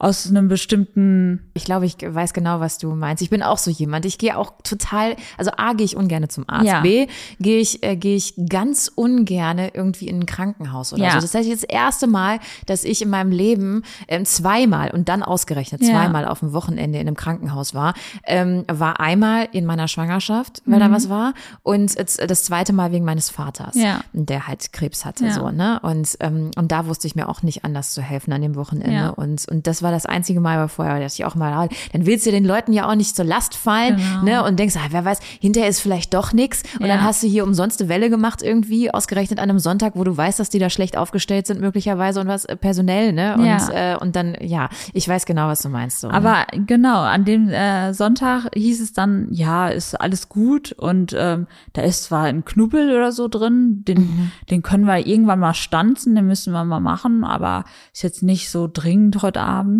aus 0.00 0.28
einem 0.28 0.48
bestimmten 0.48 1.50
Ich 1.54 1.64
glaube, 1.64 1.86
ich 1.86 1.96
weiß 2.00 2.32
genau, 2.34 2.58
was 2.58 2.78
du 2.78 2.92
meinst. 2.94 3.22
Ich 3.22 3.30
bin 3.30 3.42
auch 3.44 3.58
so 3.58 3.70
jemand. 3.70 4.04
Ich 4.06 4.18
gehe 4.18 4.36
auch 4.36 4.52
total, 4.64 5.14
also 5.38 5.52
A, 5.56 5.72
gehe 5.72 5.84
ich 5.86 5.96
ungern 5.96 6.28
zum 6.28 6.44
Arzt. 6.48 6.66
Ja. 6.66 6.80
B, 6.80 7.06
gehe 7.38 7.60
ich, 7.60 7.82
äh, 7.84 7.94
gehe 7.96 8.16
ich 8.16 8.34
ganz 8.48 8.90
ungerne 8.92 9.72
irgendwie 9.72 10.08
in 10.08 10.20
ein 10.20 10.26
Krankenhaus 10.26 10.92
oder 10.92 11.04
Ja. 11.04 11.10
so. 11.12 11.20
Das 11.20 11.32
heißt, 11.34 11.50
das 11.50 11.62
erste 11.62 12.08
Mal, 12.08 12.40
dass 12.66 12.82
ich 12.82 13.02
in 13.02 13.08
meinem 13.08 13.30
Leben 13.30 13.82
ähm, 14.08 14.24
zweimal 14.24 14.90
und 14.90 15.08
dann 15.08 15.22
ausgerechnet 15.22 15.80
Ja. 15.80 15.90
zweimal 15.90 16.26
auf 16.26 16.40
dem 16.40 16.52
Wochenende 16.52 16.98
in 16.98 17.06
einem 17.06 17.16
Krankenhaus 17.16 17.72
war, 17.72 17.94
ähm, 18.26 18.64
war 18.66 18.98
einmal 18.98 19.48
in 19.52 19.64
meiner 19.64 19.86
Schwangerschaft, 19.86 20.60
weil 20.66 20.78
Mhm. 20.80 20.80
da 20.80 20.90
was 20.90 21.08
war, 21.08 21.34
und 21.62 21.96
es- 21.96 22.16
das 22.16 22.42
zweite 22.42 22.72
Mal 22.72 22.90
wegen 22.90 23.04
meines 23.04 23.30
Vaters, 23.30 23.76
der 24.12 24.48
halt 24.48 24.72
Krebs 24.72 25.04
hatte, 25.04 25.30
so, 25.32 25.50
ne? 25.50 25.78
Und, 25.82 26.16
ähm, 26.18 26.50
und 26.56 26.72
da 26.72 26.86
wusste 26.86 27.06
ich 27.06 27.14
mir 27.14 27.28
auch 27.28 27.42
nicht 27.42 27.64
anders 27.64 27.92
zu 27.92 28.02
helfen 28.02 28.32
an 28.32 28.42
dem 28.42 28.56
Wochenende. 28.56 29.14
Und, 29.14 29.48
und 29.48 29.66
das 29.68 29.83
war 29.84 29.92
das 29.92 30.04
einzige 30.06 30.40
Mal, 30.40 30.56
aber 30.58 30.68
vorher 30.68 30.94
dachte 30.94 31.14
ich 31.14 31.24
auch 31.24 31.36
mal, 31.36 31.52
ah, 31.52 31.68
dann 31.92 32.06
willst 32.06 32.26
du 32.26 32.32
den 32.32 32.44
Leuten 32.44 32.72
ja 32.72 32.90
auch 32.90 32.96
nicht 32.96 33.14
zur 33.14 33.24
Last 33.24 33.54
fallen, 33.54 33.96
Genau. 33.96 34.22
ne? 34.24 34.44
Und 34.44 34.58
denkst, 34.58 34.74
ah, 34.76 34.86
wer 34.90 35.04
weiß, 35.04 35.20
hinterher 35.40 35.68
ist 35.70 35.80
vielleicht 35.80 36.12
doch 36.14 36.32
nix. 36.32 36.62
Und 36.80 36.86
Ja. 36.86 36.96
dann 36.96 37.04
hast 37.04 37.22
du 37.22 37.28
hier 37.28 37.44
umsonst 37.44 37.80
eine 37.80 37.88
Welle 37.88 38.10
gemacht 38.10 38.42
irgendwie, 38.42 38.90
ausgerechnet 38.92 39.38
an 39.38 39.48
einem 39.50 39.60
Sonntag, 39.60 39.92
wo 39.94 40.02
du 40.02 40.16
weißt, 40.16 40.40
dass 40.40 40.48
die 40.50 40.58
da 40.58 40.70
schlecht 40.70 40.96
aufgestellt 40.96 41.46
sind 41.46 41.60
möglicherweise 41.60 42.20
und 42.20 42.26
was 42.26 42.44
äh, 42.46 42.56
personell, 42.56 43.12
ne? 43.12 43.34
Und, 43.38 43.44
Ja. 43.46 43.92
äh, 43.92 43.96
und 43.96 44.16
dann, 44.16 44.36
ja, 44.40 44.68
ich 44.92 45.06
weiß 45.08 45.26
genau, 45.26 45.46
was 45.48 45.62
du 45.62 45.68
meinst. 45.68 46.00
So, 46.00 46.08
ne? 46.08 46.14
Aber 46.14 46.46
genau, 46.66 47.00
an 47.02 47.24
dem 47.24 47.48
äh, 47.50 47.92
Sonntag 47.92 48.48
hieß 48.54 48.80
es 48.80 48.92
dann, 48.94 49.28
ja, 49.30 49.68
ist 49.68 50.00
alles 50.00 50.28
gut 50.28 50.72
und 50.72 51.14
ähm, 51.18 51.46
da 51.74 51.82
ist 51.82 52.04
zwar 52.04 52.24
ein 52.24 52.44
Knubbel 52.44 52.90
oder 52.96 53.12
so 53.12 53.28
drin, 53.28 53.84
den, 53.86 53.98
Mhm. 53.98 54.30
den 54.50 54.62
können 54.62 54.84
wir 54.86 55.06
irgendwann 55.06 55.38
mal 55.40 55.54
stanzen, 55.54 56.14
den 56.14 56.26
müssen 56.26 56.52
wir 56.52 56.64
mal 56.64 56.80
machen, 56.80 57.24
aber 57.24 57.64
ist 57.92 58.02
jetzt 58.02 58.22
nicht 58.22 58.50
so 58.50 58.68
dringend 58.72 59.20
heute 59.22 59.40
Abend. 59.42 59.73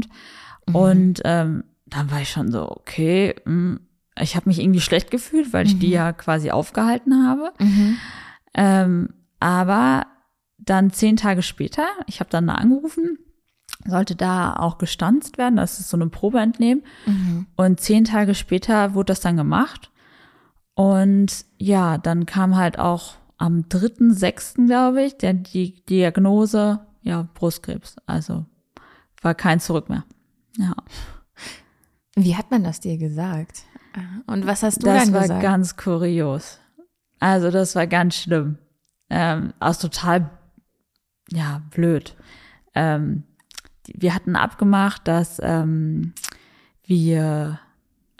Mhm. 0.67 0.75
Und 0.75 1.21
ähm, 1.25 1.65
dann 1.87 2.11
war 2.11 2.21
ich 2.21 2.31
schon 2.31 2.51
so, 2.51 2.71
okay, 2.71 3.35
mh, 3.45 3.79
ich 4.21 4.37
habe 4.37 4.49
mich 4.49 4.61
irgendwie 4.61 4.81
schlecht 4.81 5.11
gefühlt, 5.11 5.53
weil 5.53 5.67
ich 5.67 5.79
die 5.79 5.91
ja 5.91 6.13
quasi 6.13 6.51
aufgehalten 6.51 7.27
habe. 7.27 7.53
Mhm. 7.59 7.97
Ähm, 8.55 9.09
aber 9.41 10.07
dann 10.59 10.91
zehn 10.93 11.17
Tage 11.17 11.43
später, 11.43 11.87
ich 12.07 12.21
habe 12.21 12.31
dann 12.31 12.47
da 12.47 12.55
angerufen, 12.55 13.19
sollte 13.87 14.15
da 14.15 14.55
auch 14.55 14.79
gestanzt 14.79 15.37
werden, 15.37 15.57
das 15.57 15.81
ist 15.81 15.91
so 15.91 15.97
eine 15.97 16.09
Probe 16.09 16.39
entnehmen. 16.39 16.83
Und 17.57 17.81
zehn 17.81 18.05
Tage 18.05 18.35
später 18.35 18.95
wurde 18.95 19.07
das 19.07 19.21
dann 19.21 19.37
gemacht. 19.37 19.91
Und 20.75 21.45
ja, 21.59 21.99
dann 21.99 22.25
kam 22.25 22.57
halt 22.57 22.79
auch 22.79 23.15
am 23.37 23.65
3.6., 23.69 24.67
glaube 24.67 25.03
ich, 25.03 25.19
der, 25.19 25.35
die 25.35 25.85
Diagnose, 25.87 26.81
ja, 27.03 27.29
Brustkrebs. 27.35 27.97
Also 28.07 28.47
war 29.25 29.35
kein 29.35 29.61
Zurück 29.61 29.89
mehr. 29.89 30.05
Ja, 30.59 30.75
Wie 32.15 32.37
hat 32.37 32.51
man 32.51 32.63
das 32.63 32.81
dir 32.81 32.97
gesagt? 32.99 33.63
Und 34.27 34.47
was 34.47 34.63
hast 34.63 34.83
du 34.83 34.87
das 34.87 35.05
dann 35.05 35.15
war 35.15 35.23
gesagt? 35.23 35.43
ganz 35.43 35.77
kurios. 35.77 36.59
Also 37.21 37.51
das 37.51 37.75
war 37.75 37.87
ganz 37.87 38.17
schlimm. 38.17 38.59
Ähm, 39.11 39.53
also 39.61 39.89
total, 39.89 40.31
ja, 41.31 41.63
blöd. 41.71 42.17
Ähm, 42.75 43.25
wir 43.87 44.15
hatten 44.15 44.37
abgemacht, 44.37 45.07
dass 45.07 45.41
ähm, 45.43 46.13
wir 46.85 47.61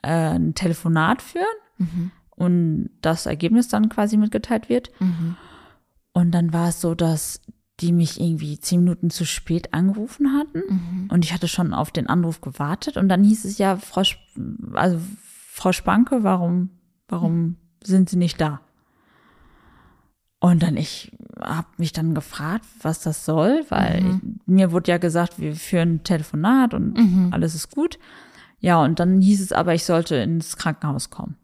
äh, 0.03 0.09
ein 0.35 0.55
Telefonat 0.55 1.23
führen 1.23 1.45
Mhm. 1.79 2.13
und 2.31 2.91
das 3.03 3.27
Ergebnis 3.27 3.67
dann 3.67 3.89
quasi 3.89 4.17
mitgeteilt 4.17 4.69
wird. 4.69 4.91
Mhm. 5.01 5.37
Und 6.13 6.31
dann 6.31 6.53
war 6.53 6.69
es 6.69 6.81
so, 6.81 6.95
dass 6.95 7.41
die 7.85 7.93
mich 7.93 8.19
irgendwie 8.21 8.59
zehn 8.59 8.81
Minuten 8.81 9.11
zu 9.11 9.25
spät 9.27 9.75
angerufen 9.75 10.33
hatten 10.33 10.63
Mhm. 10.69 11.09
und 11.13 11.25
ich 11.25 11.33
hatte 11.35 11.49
schon 11.49 11.75
auf 11.75 11.91
den 11.91 12.07
Anruf 12.09 12.41
gewartet 12.41 12.97
und 12.97 13.09
dann 13.11 13.23
hieß 13.23 13.45
es 13.45 13.59
ja, 13.59 13.77
Frau, 13.77 14.01
Sp 14.09 14.19
also 14.73 14.99
Frau 15.51 15.73
Spanke, 15.73 16.25
warum, 16.25 16.71
warum 17.09 17.57
sind 17.85 18.09
Sie 18.09 18.17
nicht 18.17 18.41
da? 18.41 18.61
Und 20.41 20.63
dann 20.63 20.77
ich 20.77 21.13
habe 21.41 21.69
mich 21.79 21.93
dann 21.93 22.15
gefragt, 22.15 22.65
was 22.83 23.01
das 23.01 23.25
soll, 23.25 23.65
weil 23.71 24.05
ich, 24.07 24.17
mir 24.47 24.73
wurde 24.73 24.91
ja 24.91 24.99
gesagt, 24.99 25.39
wir 25.39 25.55
führen 25.55 25.97
ein 25.97 26.05
Telefonat 26.05 26.75
und 26.75 26.97
alles 27.33 27.55
ist 27.55 27.71
gut. 27.71 27.99
Ja, 28.61 28.83
und 28.83 28.99
dann 29.01 29.21
hieß 29.21 29.41
es 29.43 29.53
aber, 29.53 29.75
ich 29.75 29.85
sollte 29.85 30.17
ins 30.17 30.57
Krankenhaus 30.57 31.11
kommen. 31.11 31.37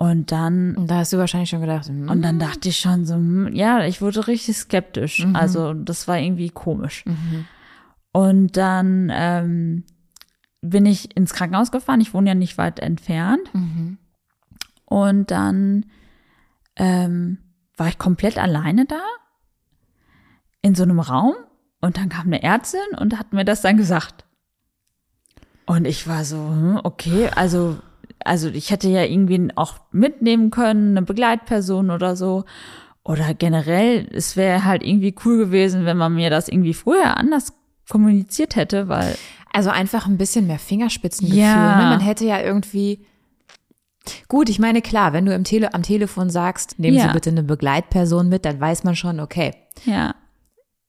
Und 0.00 0.30
dann 0.30 0.76
Und 0.76 0.88
da 0.88 0.98
hast 0.98 1.12
du 1.12 1.18
wahrscheinlich 1.18 1.50
schon 1.50 1.60
gedacht, 1.60 1.86
hm, 1.88 2.08
und 2.08 2.22
dann 2.22 2.38
dachte 2.38 2.68
ich 2.68 2.78
schon 2.78 3.04
so, 3.04 3.14
hm, 3.14 3.52
ja, 3.52 3.84
ich 3.84 4.00
wurde 4.00 4.28
richtig 4.28 4.56
skeptisch. 4.56 5.26
Also 5.34 5.74
das 5.74 6.06
war 6.06 6.18
irgendwie 6.18 6.50
komisch. 6.50 7.04
Und 8.12 8.56
dann 8.56 9.10
ähm, 9.12 9.84
bin 10.60 10.86
ich 10.86 11.16
ins 11.16 11.34
Krankenhaus 11.34 11.72
gefahren. 11.72 12.00
Ich 12.00 12.14
wohne 12.14 12.28
ja 12.28 12.34
nicht 12.36 12.58
weit 12.58 12.78
entfernt. 12.78 13.50
Und 14.84 15.30
dann 15.32 15.86
ähm, 16.76 17.38
war 17.76 17.88
ich 17.88 17.98
komplett 17.98 18.38
alleine 18.38 18.84
da 18.86 19.02
in 20.62 20.76
so 20.76 20.84
einem 20.84 21.00
Raum. 21.00 21.34
Und 21.80 21.96
dann 21.96 22.08
kam 22.08 22.26
eine 22.26 22.42
Ärztin 22.42 22.80
und 22.98 23.18
hat 23.18 23.32
mir 23.32 23.44
das 23.44 23.62
dann 23.62 23.76
gesagt. 23.76 24.24
Und 25.66 25.86
ich 25.86 26.06
war 26.06 26.24
so, 26.24 26.36
hm, 26.36 26.80
okay, 26.84 27.30
also, 27.34 27.78
also 28.24 28.48
ich 28.48 28.70
hätte 28.70 28.88
ja 28.88 29.02
irgendwie 29.04 29.48
auch 29.56 29.74
mitnehmen 29.92 30.50
können, 30.50 30.96
eine 30.96 31.02
Begleitperson 31.06 31.90
oder 31.90 32.16
so. 32.16 32.44
Oder 33.04 33.32
generell, 33.34 34.06
es 34.12 34.36
wäre 34.36 34.64
halt 34.64 34.82
irgendwie 34.82 35.14
cool 35.24 35.38
gewesen, 35.38 35.86
wenn 35.86 35.96
man 35.96 36.14
mir 36.14 36.28
das 36.30 36.48
irgendwie 36.48 36.74
früher 36.74 37.16
anders 37.16 37.52
kommuniziert 37.88 38.54
hätte, 38.56 38.88
weil 38.88 39.16
Also 39.52 39.70
einfach 39.70 40.06
ein 40.06 40.18
bisschen 40.18 40.46
mehr 40.46 40.58
Fingerspitzengefühl. 40.58 41.40
Ja. 41.40 41.76
Ne? 41.84 41.90
Man 41.90 42.00
hätte 42.00 42.26
ja 42.26 42.40
irgendwie. 42.40 43.06
Gut, 44.28 44.48
ich 44.48 44.58
meine, 44.58 44.80
klar, 44.82 45.12
wenn 45.12 45.26
du 45.26 45.34
im 45.34 45.44
Tele 45.44 45.74
am 45.74 45.82
Telefon 45.82 46.30
sagst, 46.30 46.78
nehmen 46.78 46.98
Sie 46.98 47.06
Ja. 47.06 47.12
bitte 47.12 47.30
eine 47.30 47.42
Begleitperson 47.42 48.28
mit, 48.28 48.44
dann 48.44 48.60
weiß 48.60 48.84
man 48.84 48.96
schon, 48.96 49.20
okay, 49.20 49.54
ja, 49.84 50.14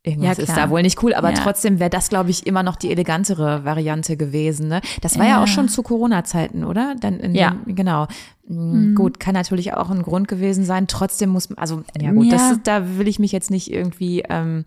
irgendwas 0.04 0.38
Ja, 0.38 0.44
ist 0.44 0.56
da 0.58 0.70
wohl 0.70 0.82
nicht 0.82 1.02
cool, 1.04 1.14
aber 1.14 1.30
Ja. 1.32 1.36
trotzdem 1.36 1.80
wäre 1.80 1.90
das, 1.90 2.10
glaube 2.10 2.30
ich, 2.30 2.48
immer 2.48 2.64
noch 2.64 2.76
die 2.78 2.90
elegantere 2.92 3.66
Variante 3.66 4.16
gewesen. 4.18 4.68
Ne? 4.70 4.82
Das 5.02 5.18
war 5.20 5.26
ja, 5.26 5.32
Ja. 5.32 5.44
auch 5.44 5.48
schon 5.48 5.68
zu 5.70 5.84
Corona-Zeiten, 5.84 6.64
oder? 6.64 6.96
Dann 7.00 7.20
in 7.20 7.36
Ja. 7.36 7.52
Mhm. 7.52 7.66
Den, 7.66 7.76
genau. 7.76 8.08
Mm, 8.48 8.96
Gut, 8.96 9.20
kann 9.20 9.34
natürlich 9.36 9.74
auch 9.74 9.90
ein 9.90 10.02
Grund 10.02 10.28
gewesen 10.28 10.64
sein. 10.64 10.88
Trotzdem 10.88 11.30
muss 11.30 11.50
man, 11.50 11.58
also 11.60 11.84
ja 12.00 12.12
gut, 12.12 12.32
das 12.32 12.52
ist, 12.52 12.62
da 12.66 12.98
will 12.98 13.08
ich 13.08 13.20
mich 13.20 13.32
jetzt 13.32 13.52
nicht 13.52 13.72
irgendwie, 13.72 14.24
ähm, 14.30 14.66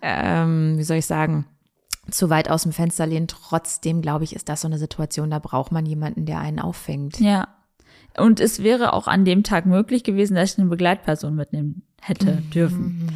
ähm, 0.00 0.74
wie 0.78 0.82
soll 0.84 0.96
ich 0.96 1.06
sagen, 1.06 1.44
zu 2.10 2.30
weit 2.30 2.50
aus 2.50 2.64
dem 2.64 2.72
Fenster 2.72 3.06
lehnen. 3.06 3.28
Trotzdem, 3.28 4.02
glaube 4.02 4.24
ich, 4.24 4.34
ist 4.34 4.48
das 4.48 4.62
so 4.62 4.66
eine 4.68 4.78
Situation, 4.78 5.30
da 5.30 5.38
braucht 5.38 5.70
man 5.70 5.86
jemanden, 5.86 6.26
der 6.26 6.40
einen 6.40 6.58
auffängt. 6.58 7.20
ja. 7.20 7.48
Und 8.18 8.40
es 8.40 8.62
wäre 8.62 8.92
auch 8.92 9.08
an 9.08 9.24
dem 9.24 9.42
Tag 9.42 9.66
möglich 9.66 10.04
gewesen, 10.04 10.34
dass 10.34 10.52
ich 10.54 10.58
eine 10.58 10.68
Begleitperson 10.68 11.34
mitnehmen 11.34 11.82
hätte 12.00 12.42
dürfen. 12.52 13.08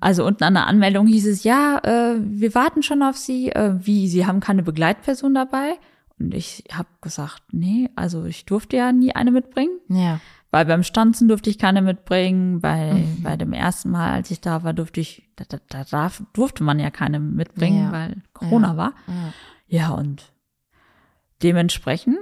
Also 0.00 0.26
unten 0.26 0.44
an 0.44 0.54
der 0.54 0.66
Anmeldung 0.66 1.06
hieß 1.06 1.26
es, 1.26 1.44
ja, 1.44 1.78
äh, 1.84 2.16
wir 2.20 2.54
warten 2.54 2.82
schon 2.82 3.02
auf 3.02 3.16
Sie. 3.16 3.50
Äh, 3.50 3.74
wie, 3.80 4.08
Sie 4.08 4.26
haben 4.26 4.40
keine 4.40 4.62
Begleitperson 4.62 5.32
dabei? 5.32 5.74
Und 6.18 6.34
ich 6.34 6.64
habe 6.72 6.88
gesagt, 7.00 7.42
nee, 7.52 7.88
also 7.94 8.24
ich 8.24 8.44
durfte 8.46 8.76
ja 8.76 8.90
nie 8.92 9.14
eine 9.14 9.30
mitbringen. 9.30 9.78
Ja. 9.88 10.20
Weil 10.50 10.64
beim 10.64 10.82
Stanzen 10.82 11.28
durfte 11.28 11.50
ich 11.50 11.58
keine 11.58 11.82
mitbringen. 11.82 12.60
Bei, 12.60 13.04
bei 13.22 13.36
dem 13.36 13.52
ersten 13.52 13.90
Mal, 13.90 14.12
als 14.12 14.30
ich 14.30 14.40
da 14.40 14.62
war, 14.64 14.72
durfte 14.72 15.00
ich, 15.00 15.28
da, 15.36 15.44
da, 15.48 15.58
da 15.68 15.84
darf, 15.84 16.22
durfte 16.32 16.62
man 16.64 16.78
ja 16.78 16.90
keine 16.90 17.20
mitbringen, 17.20 17.84
Ja. 17.84 17.92
weil 17.92 18.22
Corona 18.32 18.68
Ja. 18.72 18.76
war. 18.76 18.92
Ja. 19.06 19.32
Ja, 19.68 19.90
und 19.90 20.32
dementsprechend, 21.42 22.16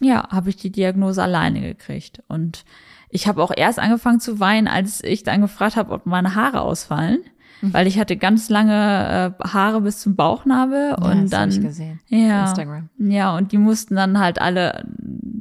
ja, 0.00 0.28
habe 0.30 0.50
ich 0.50 0.56
die 0.56 0.70
Diagnose 0.72 1.22
alleine 1.22 1.60
gekriegt. 1.60 2.22
Und 2.28 2.64
ich 3.10 3.26
habe 3.26 3.42
auch 3.42 3.52
erst 3.56 3.78
angefangen 3.78 4.20
zu 4.20 4.38
weinen, 4.40 4.68
als 4.68 5.02
ich 5.02 5.22
dann 5.22 5.40
gefragt 5.40 5.76
habe, 5.76 5.92
ob 5.92 6.06
meine 6.06 6.34
Haare 6.34 6.60
ausfallen. 6.60 7.20
Mhm. 7.60 7.72
Weil 7.74 7.86
ich 7.86 7.98
hatte 7.98 8.16
ganz 8.16 8.48
lange 8.50 9.34
äh, 9.40 9.48
Haare 9.48 9.80
bis 9.80 9.98
zum 10.00 10.14
Bauchnabel 10.14 10.90
Ja, 10.90 11.10
und 11.10 11.32
dann 11.32 11.50
ja, 12.08 12.44
Instagram. 12.44 12.88
ja 12.98 13.36
und 13.36 13.50
die 13.52 13.58
mussten 13.58 13.96
dann 13.96 14.18
halt 14.20 14.40
alle 14.40 14.86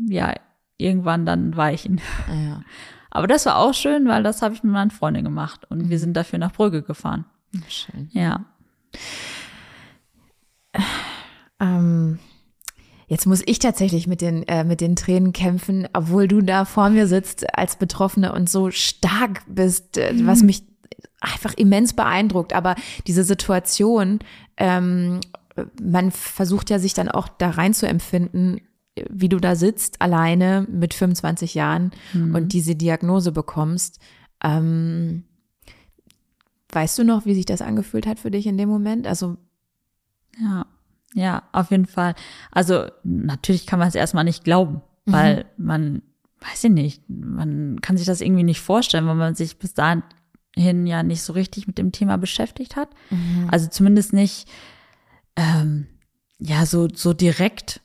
ja 0.07 0.33
irgendwann 0.77 1.25
dann 1.25 1.55
weichen. 1.55 2.01
Ja. 2.27 2.61
Aber 3.09 3.25
das 3.27 3.45
war 3.45 3.57
auch 3.57 3.73
schön, 3.73 4.07
weil 4.07 4.21
das 4.21 4.41
habe 4.41 4.53
ich 4.53 4.63
mit 4.63 4.73
meinen 4.73 4.91
Freunden 4.91 5.23
gemacht 5.23 5.61
und 5.69 5.89
wir 5.89 5.97
sind 5.97 6.15
dafür 6.15 6.37
nach 6.39 6.51
Brügge 6.51 6.83
gefahren. 6.83 7.25
Schön. 7.67 8.09
Ja. 8.11 8.45
Ähm, 11.59 12.19
jetzt 13.07 13.25
muss 13.25 13.41
ich 13.45 13.59
tatsächlich 13.59 14.07
mit 14.07 14.21
den, 14.21 14.43
äh, 14.47 14.63
mit 14.63 14.81
den 14.81 14.95
Tränen 14.95 15.33
kämpfen, 15.33 15.87
obwohl 15.93 16.27
du 16.27 16.41
da 16.41 16.65
vor 16.65 16.89
mir 16.89 17.07
sitzt 17.07 17.57
als 17.57 17.77
Betroffene 17.77 18.33
und 18.33 18.49
so 18.49 18.69
stark 18.71 19.43
bist, 19.47 19.97
äh, 19.97 20.13
was 20.23 20.43
mich 20.43 20.63
einfach 21.21 21.53
immens 21.55 21.93
beeindruckt. 21.93 22.53
Aber 22.53 22.75
diese 23.07 23.23
Situation, 23.23 24.19
ähm, 24.57 25.21
man 25.81 26.11
versucht 26.11 26.69
ja 26.69 26.79
sich 26.79 26.93
dann 26.93 27.09
auch 27.09 27.27
da 27.27 27.49
rein 27.49 27.73
zu 27.73 27.87
empfinden, 27.87 28.61
wie 29.09 29.29
du 29.29 29.39
da 29.39 29.55
sitzt, 29.55 30.01
alleine 30.01 30.67
mit 30.69 30.93
25 30.93 31.53
Jahren 31.53 31.91
und 32.33 32.53
diese 32.53 32.75
Diagnose 32.75 33.31
bekommst. 33.31 33.99
Ähm, 34.43 35.23
weißt 36.69 36.97
du 36.99 37.03
noch, 37.03 37.25
wie 37.25 37.35
sich 37.35 37.45
das 37.45 37.61
angefühlt 37.61 38.07
hat 38.07 38.19
für 38.19 38.31
dich 38.31 38.47
in 38.47 38.57
dem 38.57 38.69
Moment? 38.69 39.07
Also 39.07 39.37
Ja. 40.39 40.65
Ja, 41.17 41.43
auf 41.51 41.71
jeden 41.71 41.87
Fall. 41.87 42.13
Also 42.51 42.85
natürlich 43.03 43.65
kann 43.65 43.79
man 43.79 43.87
es 43.87 43.95
erstmal 43.95 44.23
nicht 44.23 44.43
glauben, 44.43 44.81
weil 45.05 45.45
man, 45.57 46.03
weiß 46.41 46.65
ich 46.65 46.71
nicht, 46.71 47.01
man 47.09 47.81
kann 47.81 47.97
sich 47.97 48.05
das 48.05 48.21
irgendwie 48.21 48.43
nicht 48.43 48.61
vorstellen, 48.61 49.07
weil 49.07 49.15
man 49.15 49.33
sich 49.33 49.57
bis 49.57 49.73
dahin 49.73 50.03
ja 50.85 51.01
nicht 51.01 51.23
so 51.23 51.33
richtig 51.33 51.65
mit 51.65 51.77
dem 51.79 51.91
Thema 51.91 52.17
beschäftigt 52.17 52.75
hat. 52.75 52.89
Also 53.49 53.67
zumindest 53.67 54.13
nicht, 54.13 54.47
ähm, 55.35 55.87
ja, 56.39 56.65
so, 56.67 56.87
so 56.93 57.13
direkt. 57.13 57.81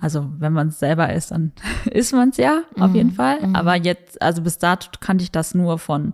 Also 0.00 0.30
wenn 0.38 0.52
man 0.52 0.68
es 0.68 0.78
selber 0.78 1.12
ist, 1.12 1.32
dann 1.32 1.50
ist 1.90 2.12
man 2.12 2.28
es 2.28 2.36
ja, 2.36 2.62
auf 2.78 2.94
jeden 2.94 3.10
Fall. 3.12 3.38
Aber 3.56 3.74
jetzt, 3.74 4.22
also 4.22 4.42
bis 4.42 4.58
dato 4.58 4.88
kannte 5.00 5.24
ich 5.24 5.32
das 5.32 5.52
nur 5.54 5.78
von, 5.80 6.12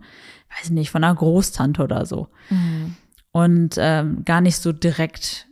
weiß 0.57 0.65
ich 0.65 0.71
nicht, 0.71 0.91
von 0.91 1.05
einer 1.05 1.15
Großtante 1.15 1.83
oder 1.83 2.07
so. 2.07 2.29
Und 3.33 3.75
ähm, 3.77 4.25
gar 4.25 4.41
nicht 4.41 4.57
so 4.57 4.73
direkt 4.73 5.47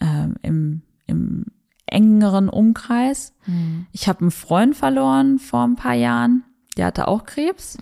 ähm, 0.00 0.34
im, 0.42 0.82
im 1.06 1.46
engeren 1.86 2.48
Umkreis. 2.48 3.34
Ich 3.92 4.08
habe 4.08 4.20
einen 4.20 4.30
Freund 4.30 4.76
verloren 4.76 5.38
vor 5.38 5.64
ein 5.64 5.76
paar 5.76 5.94
Jahren, 5.94 6.44
der 6.76 6.86
hatte 6.86 7.08
auch 7.08 7.24
Krebs. 7.24 7.76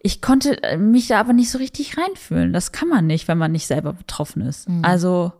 Ich 0.00 0.22
konnte 0.22 0.62
äh, 0.62 0.76
mich 0.76 1.08
da 1.08 1.18
aber 1.18 1.32
nicht 1.32 1.50
so 1.50 1.58
richtig 1.58 1.98
reinfühlen. 1.98 2.52
Das 2.52 2.70
kann 2.70 2.88
man 2.88 3.06
nicht, 3.06 3.26
wenn 3.26 3.36
man 3.38 3.50
nicht 3.52 3.66
selber 3.66 3.92
betroffen 3.92 4.42
ist. 4.42 4.68
Also, 4.82 5.32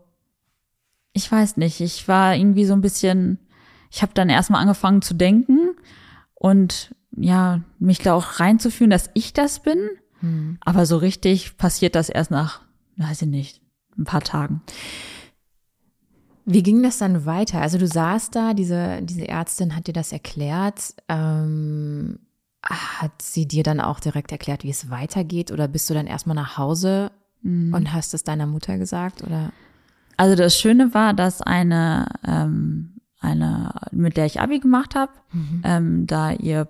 ich 1.13 1.31
weiß 1.31 1.57
nicht, 1.57 1.79
ich 1.79 2.07
war 2.07 2.35
irgendwie 2.35 2.65
so 2.65 2.73
ein 2.73 2.81
bisschen, 2.81 3.39
ich 3.89 4.01
habe 4.01 4.11
dann 4.13 4.29
erstmal 4.29 4.61
angefangen 4.61 5.01
zu 5.01 5.13
denken 5.13 5.75
und 6.35 6.93
ja, 7.15 7.61
mich 7.79 7.99
da 7.99 8.13
auch 8.13 8.39
reinzufühlen, 8.39 8.91
dass 8.91 9.09
ich 9.13 9.33
das 9.33 9.61
bin. 9.61 9.89
Aber 10.65 10.85
so 10.85 10.97
richtig 10.97 11.57
passiert 11.57 11.95
das 11.95 12.09
erst 12.09 12.29
nach, 12.29 12.61
weiß 12.97 13.21
ich 13.23 13.27
nicht, 13.29 13.61
ein 13.97 14.03
paar 14.03 14.21
Tagen. 14.21 14.61
Wie 16.53 16.63
ging 16.63 16.81
das 16.83 16.97
dann 16.97 17.25
weiter? 17.25 17.61
Also 17.61 17.77
du 17.77 17.87
saßt 17.87 18.35
da, 18.35 18.53
diese, 18.53 19.01
diese 19.03 19.27
Ärztin 19.27 19.75
hat 19.75 19.87
dir 19.87 19.93
das 19.93 20.11
erklärt. 20.11 20.95
Ähm, 21.07 22.19
hat 22.63 23.21
sie 23.21 23.47
dir 23.47 23.63
dann 23.63 23.79
auch 23.79 23.99
direkt 23.99 24.31
erklärt, 24.31 24.63
wie 24.63 24.69
es 24.69 24.89
weitergeht? 24.89 25.51
Oder 25.51 25.67
bist 25.67 25.89
du 25.89 25.93
dann 25.93 26.07
erstmal 26.07 26.35
nach 26.35 26.57
Hause 26.57 27.11
und 27.73 27.93
hast 27.93 28.13
es 28.13 28.23
deiner 28.23 28.47
Mutter 28.47 28.77
gesagt? 28.77 29.23
Oder? 29.23 29.51
Also 30.17 30.35
das 30.35 30.57
Schöne 30.59 30.93
war, 30.93 31.13
dass 31.13 31.41
eine, 31.41 32.07
ähm, 32.27 32.99
eine, 33.21 33.71
mit 33.91 34.17
der 34.17 34.25
ich 34.25 34.41
Abi 34.41 34.59
gemacht 34.59 34.95
habe, 34.95 35.13
ähm, 35.63 36.05
da 36.07 36.31
ihr 36.31 36.67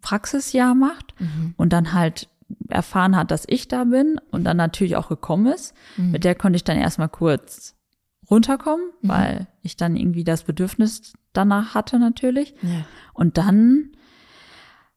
Praxisjahr 0.00 0.74
macht 0.74 1.14
und 1.56 1.72
dann 1.72 1.92
halt 1.92 2.28
erfahren 2.68 3.14
hat, 3.14 3.30
dass 3.30 3.44
ich 3.46 3.68
da 3.68 3.84
bin 3.84 4.18
und 4.30 4.42
dann 4.44 4.56
natürlich 4.56 4.96
auch 4.96 5.08
gekommen 5.08 5.46
ist. 5.52 5.74
Mit 5.96 6.24
der 6.24 6.34
konnte 6.34 6.56
ich 6.56 6.64
dann 6.64 6.78
erstmal 6.78 7.08
kurz 7.10 7.76
runterkommen, 8.30 8.90
weil 9.02 9.46
ich 9.62 9.76
dann 9.76 9.96
irgendwie 9.96 10.24
das 10.24 10.42
Bedürfnis 10.42 11.14
danach 11.32 11.74
hatte 11.74 11.98
natürlich. 11.98 12.54
Ja. 12.62 12.84
Und 13.14 13.38
dann 13.38 13.90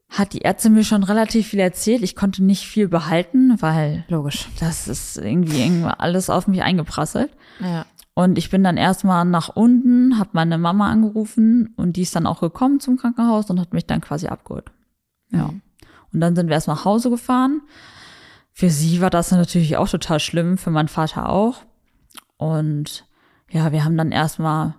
hat 0.10 0.34
die 0.34 0.44
Ärztin 0.44 0.74
mir 0.74 0.84
schon 0.84 1.04
relativ 1.04 1.48
viel 1.48 1.60
erzählt. 1.60 2.04
Ich 2.04 2.18
konnte 2.18 2.44
nicht 2.44 2.68
viel 2.68 2.90
behalten, 2.90 3.62
weil 3.62 4.04
Logisch. 4.10 4.50
das 4.60 4.90
ist 4.90 5.18
irgendwie 5.18 5.62
irgendwie 5.62 5.90
alles 5.98 6.30
auf 6.30 6.48
mich 6.48 6.62
eingeprasselt. 6.64 7.32
Ja. 7.60 7.86
Und 8.14 8.38
ich 8.38 8.50
bin 8.50 8.64
dann 8.64 8.76
erstmal 8.76 9.24
nach 9.24 9.50
unten, 9.50 10.20
habe 10.20 10.32
meine 10.34 10.58
Mama 10.58 10.90
angerufen 10.90 11.74
und 11.78 11.96
die 11.96 12.02
ist 12.02 12.16
dann 12.16 12.28
auch 12.28 12.42
gekommen 12.42 12.82
zum 12.82 12.98
Krankenhaus 12.98 13.50
und 13.50 13.60
hat 13.60 13.74
mich 13.74 13.86
dann 13.86 14.02
quasi 14.02 14.28
abgeholt. 14.28 14.70
Ja. 15.32 15.54
Und 16.14 16.20
dann 16.20 16.36
sind 16.36 16.48
wir 16.48 16.56
erst 16.56 16.68
nach 16.68 16.84
Hause 16.84 17.10
gefahren. 17.10 17.62
Für 18.52 18.70
sie 18.70 19.00
war 19.00 19.10
das 19.10 19.32
natürlich 19.32 19.78
auch 19.78 19.88
total 19.88 20.20
schlimm, 20.20 20.58
für 20.58 20.72
meinen 20.72 20.90
Vater 20.90 21.30
auch. 21.30 21.64
Und 22.36 23.06
ja, 23.52 23.72
wir 23.72 23.84
haben 23.86 23.98
dann 23.98 24.12
erstmal 24.12 24.76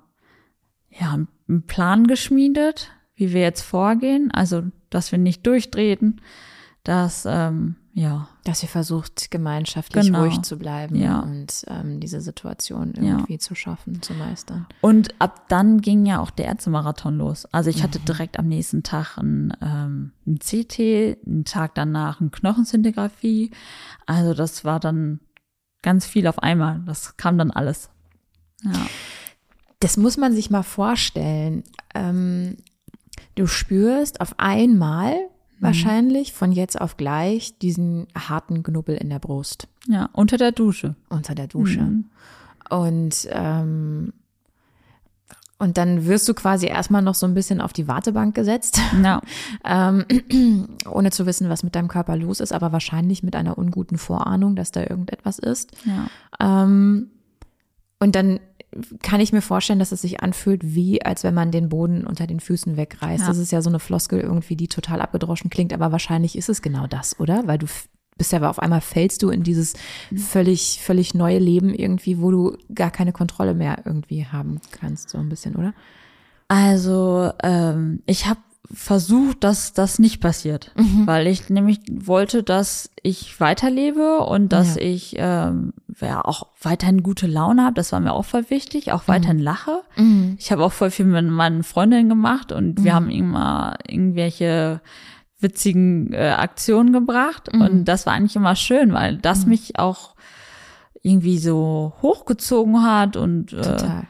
ja, 0.91 1.12
einen 1.49 1.67
Plan 1.67 2.07
geschmiedet, 2.07 2.91
wie 3.14 3.33
wir 3.33 3.41
jetzt 3.43 3.62
vorgehen. 3.62 4.31
Also, 4.33 4.64
dass 4.91 5.12
wir 5.12 5.19
nicht 5.19 5.47
durchdrehen, 5.47 6.20
dass, 6.85 7.25
ähm, 7.27 7.77
ja, 7.94 8.29
Dass 8.44 8.62
ihr 8.62 8.68
versucht, 8.68 9.31
gemeinschaftlich 9.31 10.07
Genau. 10.07 10.23
ruhig 10.25 10.42
zu 10.42 10.59
bleiben 10.59 10.96
Ja. 10.96 11.20
und 11.20 11.64
ähm, 11.68 12.01
diese 12.01 12.20
Situation 12.20 12.92
Ja. 12.96 13.03
irgendwie 13.03 13.38
zu 13.38 13.55
schaffen, 13.55 14.03
zu 14.03 14.14
meistern. 14.14 14.66
Und 14.81 15.14
ab 15.20 15.49
dann 15.49 15.81
ging 15.81 16.05
ja 16.07 16.18
auch 16.20 16.31
der 16.31 16.46
Ärztemarathon 16.46 17.18
los. 17.18 17.44
Also 17.53 17.70
ich 17.70 17.83
hatte 17.83 18.01
direkt 18.01 18.38
am 18.38 18.49
nächsten 18.49 18.83
Tag 18.83 19.16
ein, 19.18 19.55
ähm, 19.62 20.12
ein 20.27 20.38
CT, 20.40 21.18
einen 21.27 21.44
Tag 21.44 21.75
danach 21.75 22.20
ein 22.20 22.31
Knochensintigraphie. 22.33 23.51
Also 24.07 24.35
das 24.35 24.64
war 24.64 24.81
dann 24.81 25.20
ganz 25.83 26.05
viel 26.07 26.27
auf 26.27 26.38
einmal. 26.42 26.81
Das 26.87 27.16
kam 27.18 27.38
dann 27.38 27.51
alles. 27.51 27.90
Ja. 28.64 28.87
Das 29.81 29.96
muss 29.96 30.16
man 30.16 30.33
sich 30.33 30.51
mal 30.51 30.62
vorstellen. 30.62 31.64
Ähm, 31.94 32.57
du 33.35 33.46
spürst 33.46 34.20
auf 34.20 34.35
einmal 34.38 35.14
wahrscheinlich 35.59 36.33
von 36.33 36.51
jetzt 36.53 36.81
auf 36.81 36.96
gleich 36.96 37.57
diesen 37.59 38.07
harten 38.16 38.62
Knubbel 38.64 38.96
in 38.96 39.11
der 39.11 39.20
Brust 39.20 39.68
Ja, 39.87 40.09
unter 40.12 40.37
der 40.37 40.51
Dusche. 40.53 40.96
unter 41.09 41.35
der 41.37 41.46
Dusche. 41.46 41.88
Und 42.70 43.29
ähm, 43.31 44.12
und 45.59 45.79
dann 45.79 46.07
wirst 46.07 46.29
du 46.29 46.35
quasi 46.35 46.66
erstmal 46.66 47.03
noch 47.03 47.14
so 47.14 47.25
ein 47.25 47.35
bisschen 47.35 47.61
auf 47.61 47.72
die 47.72 47.87
Wartebank 47.87 48.35
gesetzt, 48.35 48.81
Ja, 49.05 49.20
ähm, 49.64 50.05
ohne 50.90 51.12
zu 51.12 51.25
wissen, 51.27 51.48
was 51.48 51.62
mit 51.62 51.77
deinem 51.77 51.87
Körper 51.87 52.16
los 52.16 52.40
ist, 52.40 52.53
aber 52.53 52.72
wahrscheinlich 52.72 53.22
mit 53.22 53.37
einer 53.37 53.57
unguten 53.59 53.96
Vorahnung, 53.98 54.57
dass 54.57 54.72
da 54.72 54.81
irgendetwas 54.81 55.38
ist. 55.38 55.70
ja. 55.85 56.09
Ähm, 56.64 57.11
und 58.01 58.16
dann 58.16 58.40
kann 59.02 59.20
ich 59.20 59.32
mir 59.32 59.42
vorstellen, 59.42 59.78
dass 59.78 59.92
es 59.92 60.02
sich 60.02 60.22
anfühlt, 60.22 60.62
wie 60.74 61.04
als 61.04 61.24
wenn 61.24 61.35
man 61.35 61.50
den 61.50 61.68
Boden 61.68 62.06
unter 62.06 62.26
den 62.26 62.40
Füßen 62.40 62.76
wegreißt. 62.76 63.22
Ja. 63.22 63.28
Das 63.28 63.38
ist 63.38 63.52
ja 63.52 63.61
so 63.62 63.68
eine 63.70 63.78
Floskel 63.78 64.20
irgendwie, 64.20 64.56
die 64.56 64.68
total 64.68 65.00
abgedroschen 65.00 65.50
klingt, 65.50 65.72
aber 65.72 65.92
wahrscheinlich 65.92 66.37
ist 66.37 66.48
es 66.48 66.62
genau 66.62 66.87
das, 66.87 67.18
oder? 67.20 67.46
Weil 67.46 67.58
du 67.58 67.66
bist 68.18 68.32
ja 68.32 68.48
auf 68.48 68.58
einmal 68.58 68.80
fällst 68.80 69.22
du 69.22 69.30
in 69.30 69.42
dieses 69.42 69.72
völlig, 70.14 70.80
völlig 70.82 71.14
neue 71.14 71.38
Leben 71.38 71.74
irgendwie, 71.74 72.20
wo 72.20 72.30
du 72.30 72.56
gar 72.74 72.90
keine 72.90 73.12
Kontrolle 73.12 73.54
mehr 73.54 73.82
irgendwie 73.85 74.26
haben 74.26 74.61
kannst, 74.70 75.11
so 75.11 75.18
ein 75.18 75.28
bisschen, 75.28 75.56
oder? 75.56 75.72
Also 76.48 77.30
ähm, 77.42 78.02
ich 78.06 78.26
habe 78.26 78.40
versucht, 78.72 79.42
dass 79.44 79.72
das 79.72 79.98
nicht 79.98 80.20
passiert, 80.20 80.72
weil 81.04 81.26
ich 81.26 81.50
nämlich 81.50 81.80
wollte, 81.90 82.42
dass 82.42 82.90
ich 83.02 83.38
weiterlebe 83.40 84.20
und 84.20 84.50
dass 84.52 84.76
Ja. 84.76 84.82
ich 84.82 85.14
ähm, 85.18 85.72
ja 86.00 86.24
auch 86.24 86.46
weiterhin 86.61 87.02
gute 87.02 87.26
Laune 87.26 87.64
habe. 87.64 87.74
Das 87.74 87.92
war 87.92 88.00
mir 88.00 88.12
auch 88.12 88.24
voll 88.24 88.50
wichtig, 88.50 88.92
auch 88.92 89.09
weiterhin 89.09 89.38
lache. 89.38 89.83
Ich 90.38 90.50
habe 90.50 90.64
auch 90.64 90.72
voll 90.72 90.90
viel 90.90 91.07
mit 91.07 91.28
meinen 91.28 91.62
Freundinnen 91.62 92.09
gemacht 92.09 92.52
und 92.52 92.83
wir 92.83 92.94
haben 92.94 93.11
immer 93.11 93.76
irgendwelche 93.87 94.81
witzigen 95.38 96.12
äh, 96.12 96.35
Aktionen 96.38 96.92
gebracht 96.92 97.48
und 97.52 97.85
das 97.85 98.07
war 98.07 98.12
eigentlich 98.14 98.37
immer 98.37 98.55
schön, 98.57 98.92
weil 98.92 99.18
das 99.18 99.44
mich 99.44 99.78
auch 99.78 100.14
irgendwie 101.02 101.38
so 101.38 101.92
hochgezogen 102.00 102.83
hat 102.85 103.16
und 103.16 103.52
äh, 103.52 103.61
Total. 103.61 104.05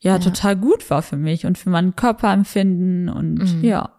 ja, 0.00 0.18
total 0.18 0.56
gut 0.56 0.90
war 0.90 1.02
für 1.02 1.16
mich 1.16 1.46
und 1.46 1.56
für 1.56 1.70
mein 1.70 1.94
Körperempfinden 1.94 3.08
und 3.08 3.62
ja. 3.62 3.90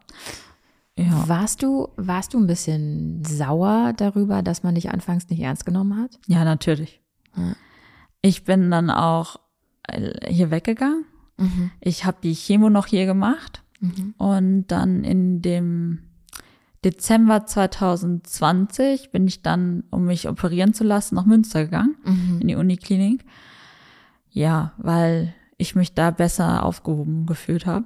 Ja. 1.00 1.28
Warst 1.28 1.62
du, 1.62 1.90
warst 1.96 2.34
du 2.34 2.40
ein 2.40 2.48
bisschen 2.48 3.24
sauer 3.24 3.94
darüber, 3.96 4.42
dass 4.42 4.64
man 4.64 4.74
dich 4.74 4.90
anfangs 4.90 5.30
nicht 5.30 5.42
ernst 5.42 5.64
genommen 5.64 5.96
hat? 6.02 6.20
Ja, 6.26 6.44
natürlich. 6.44 7.02
Ich 8.22 8.44
bin 8.44 8.72
dann 8.72 8.90
auch 8.90 9.40
äh, 9.88 10.32
hier 10.32 10.52
weggegangen. 10.52 11.06
Ich 11.82 12.04
habe 12.06 12.18
die 12.24 12.34
Chemo 12.34 12.70
noch 12.70 12.88
hier 12.88 13.06
gemacht 13.06 13.62
und 14.18 14.68
dann 14.68 15.04
in 15.04 15.42
dem 15.44 16.00
Dezember 16.84 17.46
2020 17.46 19.12
bin 19.12 19.28
ich 19.28 19.44
dann, 19.44 19.84
um 19.92 20.06
mich 20.06 20.28
operieren 20.28 20.74
zu 20.74 20.84
lassen, 20.84 21.16
nach 21.16 21.26
Münster 21.26 21.66
gegangen, 21.66 21.96
in 22.42 22.48
die 22.48 22.56
Uniklinik. 22.56 23.24
Ja, 24.32 24.74
weil 24.78 25.34
ich 25.58 25.76
mich 25.76 25.94
da 25.94 26.12
besser 26.12 26.64
aufgehoben 26.64 27.26
gefühlt 27.28 27.66
habe. 27.66 27.86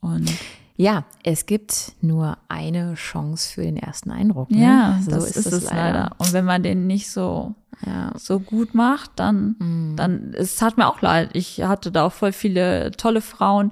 Und 0.00 0.32
Ja, 0.76 1.04
es 1.22 1.46
gibt 1.46 1.92
nur 2.02 2.36
eine 2.48 2.94
Chance 2.94 3.50
für 3.50 3.62
den 3.62 3.76
ersten 3.76 4.10
Eindruck. 4.10 4.50
Ne? 4.50 4.62
ja, 4.62 4.98
so 5.02 5.10
das 5.10 5.36
ist, 5.36 5.46
es 5.46 5.70
leider. 5.70 6.12
Und 6.18 6.32
wenn 6.32 6.44
man 6.44 6.62
den 6.62 6.86
nicht 6.86 7.10
so 7.10 7.54
Ja. 7.86 8.12
so 8.16 8.40
gut 8.40 8.74
macht, 8.74 9.12
dann, 9.16 9.94
dann, 9.96 10.32
es 10.34 10.56
tat 10.56 10.76
mir 10.76 10.86
auch 10.86 11.00
leid. 11.00 11.30
Ich 11.32 11.62
hatte 11.62 11.90
da 11.92 12.04
auch 12.06 12.12
voll 12.12 12.32
viele 12.32 12.90
tolle 12.92 13.20
Frauen, 13.22 13.70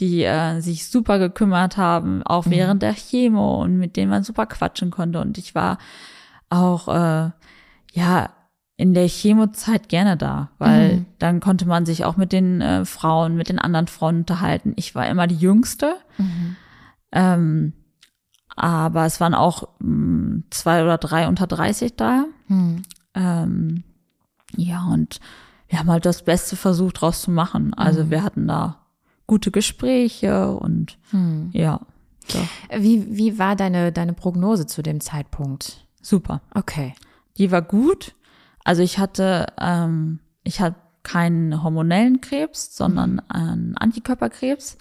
die 0.00 0.22
äh, 0.24 0.60
sich 0.60 0.88
super 0.88 1.18
gekümmert 1.18 1.76
haben, 1.76 2.22
auch 2.24 2.46
während 2.48 2.82
der 2.82 2.94
Chemo 2.94 3.62
und 3.62 3.76
mit 3.78 3.96
denen 3.96 4.10
man 4.10 4.22
super 4.24 4.46
quatschen 4.46 4.90
konnte. 4.90 5.20
Und 5.20 5.38
ich 5.38 5.54
war 5.54 5.78
auch, 6.50 6.88
äh, 6.88 7.30
ja, 7.92 8.30
in 8.76 8.92
der 8.94 9.06
Chemozeit 9.08 9.88
gerne 9.88 10.16
da, 10.16 10.50
weil 10.58 11.04
dann 11.18 11.40
konnte 11.40 11.64
man 11.66 11.86
sich 11.86 12.04
auch 12.04 12.16
mit 12.16 12.32
den 12.32 12.60
äh, 12.60 12.84
Frauen, 12.84 13.36
mit 13.36 13.48
den 13.48 13.58
anderen 13.60 13.86
Frauen 13.86 14.18
unterhalten. 14.18 14.72
Ich 14.76 14.94
war 14.94 15.06
immer 15.08 15.26
die 15.28 15.36
Jüngste. 15.36 15.94
Ähm, 17.12 17.72
aber 18.56 19.04
es 19.06 19.20
waren 19.20 19.34
auch 19.34 19.68
mh, 19.80 20.42
zwei 20.50 20.82
oder 20.82 20.98
drei 20.98 21.28
unter 21.28 21.46
30 21.46 21.96
da. 21.96 22.24
Ähm, 23.14 23.84
ja, 24.56 24.84
und 24.92 25.20
wir 25.68 25.78
haben 25.78 25.90
halt 25.90 26.04
das 26.06 26.24
Beste 26.24 26.56
versucht 26.56 27.00
draus 27.00 27.22
zu 27.22 27.30
machen. 27.30 27.74
Also 27.74 28.10
wir 28.10 28.22
hatten 28.22 28.46
da 28.48 28.80
gute 29.26 29.50
Gespräche 29.50 30.50
und 30.52 30.98
ja, 31.52 31.80
so, 32.26 32.38
Wie, 32.76 33.06
wie 33.16 33.38
war 33.38 33.54
deine, 33.54 33.92
deine 33.92 34.14
Prognose 34.14 34.66
zu 34.66 34.82
dem 34.82 35.00
Zeitpunkt? 35.00 35.86
super. 36.00 36.40
Okay. 36.54 36.94
Die 37.38 37.50
war 37.50 37.62
gut. 37.62 38.14
Also 38.64 38.82
ich 38.82 38.98
hatte, 38.98 39.46
ähm, 39.60 40.18
ich 40.42 40.60
hatte 40.60 40.76
keinen 41.02 41.62
hormonellen 41.62 42.20
Krebs, 42.22 42.74
sondern 42.76 43.20
einen 43.28 43.76
Antikörperkrebs. 43.76 44.78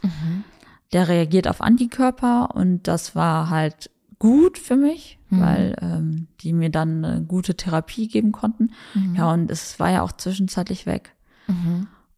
Der 0.93 1.07
reagiert 1.09 1.47
auf 1.49 1.59
Antikörper 1.61 2.55
und 2.55 2.87
das 2.87 3.13
war 3.15 3.49
halt 3.49 3.89
gut 4.19 4.57
für 4.57 4.77
mich, 4.77 5.19
weil 5.41 5.75
ähm, 5.81 6.27
die 6.41 6.53
mir 6.53 6.69
dann 6.69 7.03
eine 7.03 7.21
gute 7.23 7.55
Therapie 7.55 8.07
geben 8.07 8.31
konnten. 8.31 8.71
Ja, 9.17 9.31
und 9.33 9.51
es 9.51 9.79
war 9.79 9.89
ja 9.91 10.01
auch 10.01 10.13
zwischenzeitlich 10.13 10.85
weg. 10.85 11.13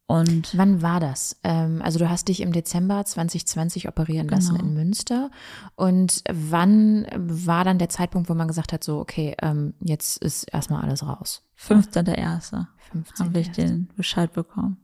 Und 0.07 0.55
Wann 0.55 0.83
war 0.83 0.99
das? 0.99 1.35
Ähm, 1.43 1.81
also 1.81 1.97
du 1.97 2.09
hast 2.09 2.27
dich 2.27 2.41
im 2.41 2.51
Dezember 2.51 3.03
2020 3.03 3.87
operieren 3.87 4.27
lassen 4.27 4.55
Genau. 4.55 4.67
in 4.67 4.73
Münster. 4.75 5.31
Und 5.75 6.21
wann 6.31 7.07
war 7.15 7.63
dann 7.63 7.79
der 7.79 7.89
Zeitpunkt, 7.89 8.29
wo 8.29 8.35
man 8.35 8.47
gesagt 8.47 8.71
hat, 8.71 8.83
so, 8.83 8.99
okay, 8.99 9.35
ähm, 9.41 9.73
jetzt 9.79 10.17
ist 10.21 10.43
erstmal 10.53 10.83
alles 10.83 11.05
raus? 11.05 11.41
15.01. 11.57 12.67
15. 12.91 13.25
habe 13.25 13.39
ich 13.39 13.51
den 13.51 13.89
Bescheid 13.95 14.31
bekommen. 14.33 14.77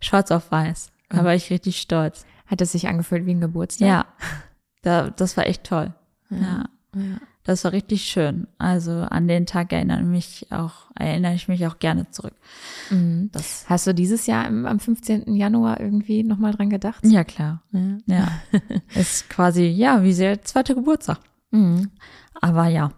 Schwarz 0.00 0.30
auf 0.32 0.50
weiß. 0.50 0.90
Da 1.08 1.24
war 1.24 1.34
ich 1.34 1.50
richtig 1.50 1.80
stolz. 1.80 2.26
Hat 2.46 2.60
es 2.60 2.72
sich 2.72 2.88
angefühlt 2.88 3.24
wie 3.26 3.34
ein 3.34 3.40
Geburtstag? 3.40 3.86
Ja, 3.86 4.06
da, 4.82 5.10
das 5.10 5.36
war 5.36 5.46
echt 5.46 5.64
toll. 5.64 5.94
Ja. 6.30 6.64
Das 7.44 7.62
war 7.64 7.72
richtig 7.72 8.04
schön. 8.04 8.46
Also 8.56 8.90
an 8.92 9.28
den 9.28 9.44
Tag 9.44 9.72
erinnere 9.72 10.00
ich 10.00 10.06
mich 10.06 10.46
auch, 10.50 10.90
erinnere 10.94 11.34
ich 11.34 11.46
mich 11.46 11.66
auch 11.66 11.78
gerne 11.78 12.10
zurück. 12.10 12.34
Das, 13.32 13.66
Hast 13.68 13.86
du 13.86 13.94
dieses 13.94 14.26
Jahr 14.26 14.46
im, 14.46 14.64
am 14.64 14.80
15. 14.80 15.34
Januar 15.36 15.78
irgendwie 15.78 16.22
nochmal 16.24 16.52
dran 16.52 16.70
gedacht? 16.70 17.04
ja, 17.04 17.22
klar. 17.22 17.62
Ja. 17.72 17.98
Ja. 18.06 18.28
Ist 18.94 19.28
quasi, 19.28 19.64
ja, 19.64 20.02
wie 20.02 20.14
der 20.14 20.42
zweite 20.42 20.74
Geburtstag. 20.74 21.20
Mhm. 21.50 21.90
Aber 22.40 22.66
ja, 22.68 22.92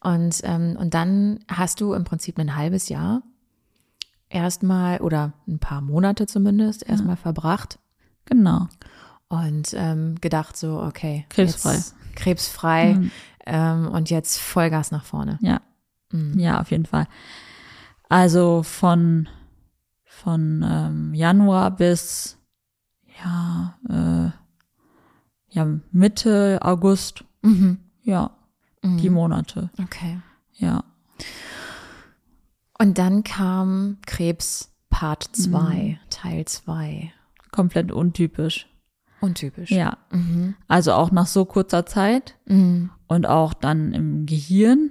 Und, 0.00 0.40
ähm, 0.42 0.76
und 0.78 0.92
dann 0.94 1.40
hast 1.48 1.80
du 1.80 1.94
im 1.94 2.04
Prinzip 2.04 2.38
ein 2.38 2.56
halbes 2.56 2.88
Jahr 2.88 3.22
erstmal 4.28 5.00
oder 5.00 5.32
ein 5.46 5.58
paar 5.58 5.80
Monate 5.80 6.26
zumindest 6.26 6.86
erstmal 6.86 7.16
verbracht 7.16 7.78
genau. 8.24 8.68
und 9.28 9.72
ähm, 9.74 10.16
gedacht 10.20 10.56
so, 10.56 10.80
okay. 10.82 11.24
Krebsfrei. 11.30 11.74
Jetzt, 11.74 11.94
krebsfrei 12.14 12.98
ähm, 13.46 13.88
und 13.88 14.10
jetzt 14.10 14.38
Vollgas 14.38 14.90
nach 14.90 15.04
vorne. 15.04 15.38
Ja. 15.40 15.60
Ja, 16.36 16.60
auf 16.60 16.70
jeden 16.70 16.86
Fall. 16.86 17.06
Also 18.08 18.62
von, 18.62 19.28
von 20.04 20.64
ähm, 20.66 21.14
Januar 21.14 21.70
bis 21.70 22.38
ja, 23.24 23.78
äh, 23.88 24.30
ja, 25.54 25.66
Mitte 25.92 26.58
August. 26.62 27.24
Ja, 28.02 28.30
die 28.98 29.10
Monate. 29.10 29.70
Okay. 29.82 30.20
Ja. 30.54 30.84
Und 32.78 32.98
dann 32.98 33.24
kam 33.24 33.98
Krebs 34.06 34.72
Part 34.90 35.28
2, 35.32 35.98
Teil 36.10 36.44
2. 36.44 37.12
Komplett 37.50 37.92
untypisch. 37.92 38.68
Untypisch. 39.20 39.70
Ja. 39.70 39.98
Also 40.68 40.92
auch 40.92 41.10
nach 41.10 41.26
so 41.26 41.44
kurzer 41.44 41.86
Zeit 41.86 42.36
und 42.46 43.26
auch 43.26 43.54
dann 43.54 43.92
im 43.92 44.26
Gehirn 44.26 44.90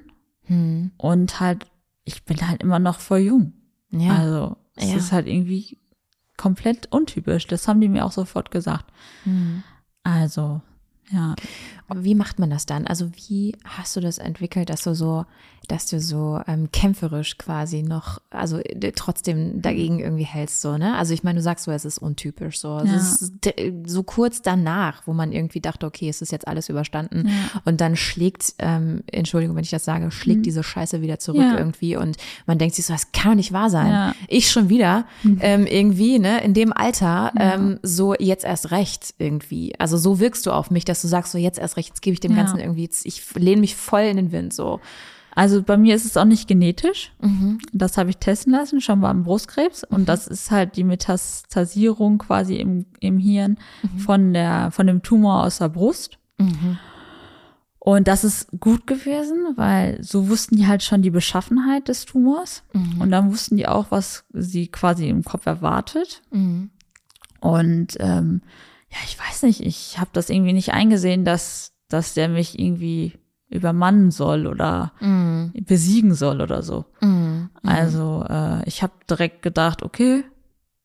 und 0.97 1.39
halt, 1.39 1.65
ich 2.03 2.23
bin 2.25 2.47
halt 2.47 2.61
immer 2.63 2.79
noch 2.79 2.99
voll 2.99 3.19
jung. 3.19 3.53
Ja. 3.91 4.17
Also 4.17 4.57
es 4.75 4.89
Ja. 4.91 4.97
ist 4.97 5.11
halt 5.11 5.27
irgendwie 5.27 5.79
komplett 6.37 6.91
untypisch. 6.91 7.45
Das 7.47 7.67
haben 7.67 7.79
die 7.79 7.89
mir 7.89 8.05
auch 8.05 8.11
sofort 8.11 8.49
gesagt. 8.51 8.91
Also, 10.03 10.61
ja. 11.11 11.35
Wie 11.93 12.15
macht 12.15 12.39
man 12.39 12.49
das 12.49 12.65
dann? 12.65 12.87
Also 12.87 13.09
wie 13.27 13.55
hast 13.63 13.95
du 13.95 13.99
das 14.01 14.17
entwickelt, 14.17 14.69
dass 14.69 14.83
du 14.83 14.93
so, 14.95 15.25
dass 15.67 15.85
du 15.87 15.99
so 16.01 16.41
ähm, 16.47 16.69
kämpferisch 16.71 17.37
quasi 17.37 17.83
noch, 17.83 18.19
also 18.29 18.57
äh, 18.59 18.91
trotzdem 18.93 19.61
dagegen 19.61 19.99
irgendwie 19.99 20.23
hältst 20.25 20.59
so, 20.61 20.77
ne? 20.77 20.95
Also 20.97 21.13
ich 21.13 21.23
meine, 21.23 21.37
du 21.39 21.43
sagst 21.43 21.65
so, 21.65 21.71
es 21.71 21.85
ist 21.85 21.97
untypisch 21.99 22.59
so. 22.59 22.77
Es 22.79 22.89
Ja. 22.89 22.97
ist 22.97 23.33
so 23.89 24.03
kurz 24.03 24.41
danach, 24.41 25.03
wo 25.07 25.13
man 25.13 25.31
irgendwie 25.31 25.61
dachte, 25.61 25.85
okay, 25.85 26.09
es 26.09 26.21
ist 26.21 26.31
jetzt 26.31 26.47
alles 26.47 26.67
überstanden 26.69 27.29
und 27.65 27.79
dann 27.79 27.95
schlägt, 27.95 28.55
ähm, 28.59 29.03
Entschuldigung, 29.11 29.55
wenn 29.55 29.63
ich 29.63 29.69
das 29.69 29.85
sage, 29.85 30.11
schlägt 30.11 30.45
diese 30.45 30.63
Scheiße 30.63 31.01
wieder 31.01 31.19
zurück 31.19 31.41
Mhm. 31.41 31.51
Ja. 31.51 31.57
irgendwie 31.57 31.95
und 31.95 32.17
man 32.45 32.57
denkt 32.57 32.75
sich 32.75 32.85
so, 32.85 32.93
das 32.93 33.11
kann 33.13 33.31
doch 33.31 33.35
nicht 33.37 33.53
wahr 33.53 33.69
sein. 33.69 33.91
Ja. 33.91 34.07
Mhm. 34.09 34.13
Ich 34.27 34.51
schon 34.51 34.69
wieder 34.69 35.05
ähm, 35.39 35.65
irgendwie, 35.65 36.19
ne, 36.19 36.43
in 36.43 36.53
dem 36.53 36.71
Alter, 36.73 37.31
ähm, 37.39 37.79
so 37.83 38.13
jetzt 38.15 38.43
erst 38.45 38.71
recht 38.71 39.13
irgendwie. 39.17 39.73
Also 39.79 39.97
so 39.97 40.19
wirkst 40.19 40.45
du 40.45 40.51
auf 40.51 40.71
mich, 40.71 40.85
dass 40.85 41.01
du 41.01 41.07
sagst, 41.07 41.31
so 41.31 41.37
jetzt 41.37 41.57
erst 41.59 41.77
recht, 41.77 41.82
jetzt 41.87 42.01
gebe 42.01 42.13
ich 42.13 42.19
dem 42.19 42.31
Ja. 42.31 42.37
Ganzen 42.43 42.59
irgendwie, 42.59 42.83
jetzt, 42.83 43.05
ich 43.05 43.23
lehne 43.35 43.61
mich 43.61 43.75
voll 43.75 44.01
in 44.01 44.17
den 44.17 44.31
Wind, 44.31 44.53
so. 44.53 44.79
Also 45.35 45.63
bei 45.63 45.77
mir 45.77 45.95
ist 45.95 46.05
es 46.05 46.15
auch 46.15 46.25
nicht 46.25 46.47
genetisch. 46.47 47.11
Das 47.73 47.97
habe 47.97 48.11
ich 48.11 48.17
testen 48.17 48.53
lassen, 48.53 48.81
schon 48.81 49.01
beim 49.01 49.23
Brustkrebs. 49.23 49.83
Und 49.83 50.07
das 50.07 50.27
ist 50.27 50.51
halt 50.51 50.75
die 50.75 50.83
Metastasierung 50.83 52.19
quasi 52.19 52.57
im, 52.57 52.85
im 52.99 53.17
Hirn 53.17 53.57
von 53.97 54.31
der, 54.33 54.69
von 54.69 54.85
dem 54.85 55.01
Tumor 55.01 55.43
aus 55.43 55.57
der 55.57 55.69
Brust. 55.69 56.19
Und 57.79 58.07
das 58.07 58.23
ist 58.23 58.47
gut 58.59 58.85
gewesen, 58.85 59.55
weil 59.55 60.01
so 60.03 60.29
wussten 60.29 60.55
die 60.55 60.67
halt 60.67 60.83
schon 60.83 61.01
die 61.01 61.09
Beschaffenheit 61.09 61.87
des 61.87 62.05
Tumors. 62.05 62.63
Und 63.01 63.09
dann 63.09 63.31
wussten 63.31 63.57
die 63.57 63.67
auch, 63.67 63.89
was 63.89 64.25
sie 64.33 64.67
quasi 64.67 65.09
im 65.09 65.23
Kopf 65.23 65.47
erwartet. 65.47 66.21
Und 67.39 67.97
ähm, 67.99 68.41
ja, 68.89 68.97
ich 69.05 69.17
weiß 69.19 69.41
nicht, 69.43 69.61
ich 69.61 69.99
habe 69.99 70.11
das 70.13 70.29
irgendwie 70.29 70.53
nicht 70.53 70.73
eingesehen, 70.73 71.25
dass, 71.25 71.72
dass 71.89 72.13
der 72.13 72.29
mich 72.29 72.57
irgendwie 72.59 73.13
übermannen 73.49 74.09
soll 74.11 74.47
oder 74.47 74.93
besiegen 75.65 76.13
soll 76.15 76.41
oder 76.41 76.63
so. 76.63 76.85
Also 77.63 78.25
äh, 78.27 78.67
ich 78.67 78.81
habe 78.81 78.93
direkt 79.09 79.41
gedacht, 79.43 79.83
okay, 79.83 80.23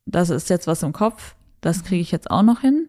das 0.04 0.30
ist 0.30 0.50
jetzt 0.50 0.66
was 0.66 0.82
im 0.82 0.92
Kopf, 0.92 1.34
das 1.61 1.82
kriege 1.84 2.00
ich 2.02 2.11
jetzt 2.11 2.30
auch 2.30 2.42
noch 2.42 2.61
hin. 2.61 2.88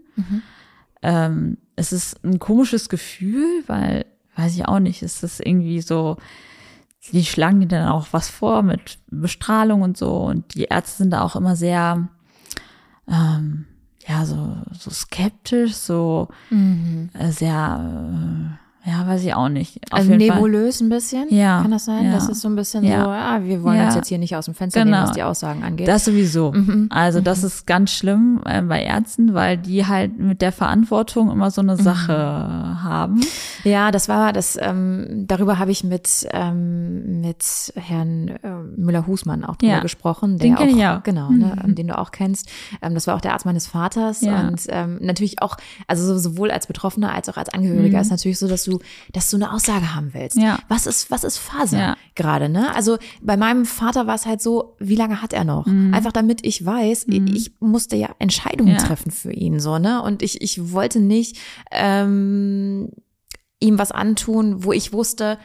Ähm, 1.02 1.58
es 1.78 1.94
ist 1.94 2.24
ein 2.26 2.40
komisches 2.40 2.90
Gefühl, 2.90 3.64
weil, 3.68 4.06
weiß 4.36 4.54
ich 4.56 4.68
auch 4.68 4.80
nicht, 4.80 5.02
ist 5.02 5.24
das 5.24 5.40
irgendwie 5.40 5.82
so, 5.82 6.18
die 7.14 7.24
schlagen 7.24 7.62
dir 7.62 7.68
dann 7.68 7.88
auch 7.88 8.08
was 8.12 8.28
vor 8.30 8.64
mit 8.64 9.00
Bestrahlung 9.10 9.82
und 9.82 9.96
so 9.98 10.18
und 10.26 10.56
die 10.56 10.66
Ärzte 10.66 11.04
sind 11.04 11.12
da 11.12 11.22
auch 11.22 11.38
immer 11.38 11.56
sehr, 11.56 12.10
ähm, 13.08 13.66
ja, 14.08 14.26
so, 14.26 14.56
so 14.72 14.90
skeptisch, 14.92 15.74
so 15.76 16.30
äh, 17.14 17.32
sehr, 17.32 18.58
äh, 18.60 18.69
ja, 18.86 19.06
weiß 19.08 19.24
ich 19.24 19.34
auch 19.34 19.50
nicht. 19.50 19.78
Auf 19.92 20.00
Also 20.00 20.12
jeden 20.14 20.26
Fall. 20.28 20.36
nebulös 20.38 20.80
ein 20.82 20.90
bisschen? 20.90 21.26
Ja, 21.30 21.62
Kann 21.62 21.72
das 21.72 21.86
sein? 21.86 22.06
ja. 22.06 22.12
Das 22.14 22.30
ist 22.30 22.42
so 22.42 22.48
ein 22.48 22.56
bisschen 22.56 22.84
Ja. 22.84 23.04
so, 23.04 23.10
ah, 23.10 23.40
wir 23.44 23.62
wollen 23.64 23.78
Ja. 23.78 23.86
uns 23.88 23.96
jetzt 23.96 24.08
hier 24.08 24.18
nicht 24.18 24.36
aus 24.36 24.46
dem 24.46 24.54
Fenster 24.56 24.80
nehmen, 24.84 24.94
Genau. 24.96 25.04
was 25.08 25.12
die 25.16 25.24
Aussagen 25.24 25.64
angeht. 25.64 25.88
Das 25.88 26.06
sowieso. 26.06 26.54
Also 26.90 27.20
das 27.22 27.44
ist 27.44 27.68
ganz 27.68 27.92
schlimm 27.92 28.42
äh, 28.46 28.62
bei 28.62 28.82
Ärzten, 28.84 29.34
weil 29.34 29.58
die 29.58 29.86
halt 29.86 30.18
mit 30.18 30.42
der 30.42 30.52
Verantwortung 30.52 31.30
immer 31.32 31.52
so 31.52 31.62
eine 31.62 31.76
Sache 31.78 32.14
haben. 32.14 33.22
Ja, 33.64 33.92
das 33.92 34.08
war 34.10 34.34
das. 34.34 34.58
Ähm, 34.60 35.26
darüber 35.28 35.60
habe 35.60 35.72
ich 35.72 35.84
mit 35.84 36.28
ähm, 36.32 37.22
mit 37.22 37.44
Herrn 37.76 38.30
äh, 38.30 38.50
Müller-Husmann 38.78 39.44
auch 39.44 39.56
drüber 39.58 39.74
Ja, 39.74 39.80
gesprochen. 39.82 40.38
den 40.38 40.56
der 40.56 40.66
kenn 40.66 40.78
ich 40.78 40.86
auch. 40.86 41.04
Genau, 41.04 41.30
ne, 41.30 41.56
den 41.68 41.88
du 41.88 41.98
auch 41.98 42.12
kennst. 42.12 42.50
Ähm, 42.82 42.94
das 42.94 43.08
war 43.08 43.16
auch 43.16 43.22
der 43.22 43.34
Arzt 43.34 43.46
meines 43.46 43.68
Vaters 43.68 44.22
Ja. 44.22 44.48
und 44.48 44.62
ähm, 44.70 45.00
natürlich 45.02 45.42
auch, 45.42 45.58
also 45.88 46.06
so- 46.06 46.18
sowohl 46.18 46.52
als 46.52 46.68
Betroffener 46.68 47.14
als 47.14 47.30
auch 47.30 47.38
als 47.38 47.50
Angehöriger 47.50 48.00
ist 48.00 48.10
natürlich 48.12 48.40
so, 48.40 48.48
dass 48.48 48.64
du, 48.64 48.69
dass 49.12 49.30
du 49.32 49.38
eine 49.38 49.52
Aussage 49.52 49.96
haben 49.96 50.14
willst. 50.14 50.36
Mhm. 50.38 50.44
Ja. 50.44 50.60
Was 50.68 50.86
ist 50.86 51.10
was 51.10 51.24
ist 51.24 51.38
Phase 51.40 51.78
Ja. 51.78 51.98
gerade? 52.14 52.48
Ne? 52.50 52.74
Also 52.76 52.98
bei 53.22 53.36
meinem 53.38 53.66
Vater 53.66 54.06
war 54.06 54.14
es 54.16 54.28
halt 54.28 54.42
so, 54.42 54.76
wie 54.80 54.96
lange 54.96 55.22
hat 55.24 55.34
er 55.34 55.44
noch? 55.46 55.66
Einfach 55.66 56.12
damit 56.12 56.46
ich 56.46 56.64
weiß, 56.64 57.08
ich 57.10 57.54
musste 57.60 57.96
ja 57.96 58.10
Entscheidungen 58.20 58.74
Mhm. 58.74 58.78
Ja. 58.80 58.86
treffen 58.86 59.12
für 59.12 59.32
ihn 59.34 59.60
so 59.60 59.80
ne 59.80 60.02
und 60.04 60.22
ich 60.22 60.42
ich 60.42 60.72
wollte 60.72 61.00
nicht 61.00 61.38
ähm, 61.72 62.90
ihm 63.60 63.78
was 63.80 63.92
antun, 63.92 64.64
wo 64.64 64.72
ich 64.72 64.94
wusste, 64.94 65.38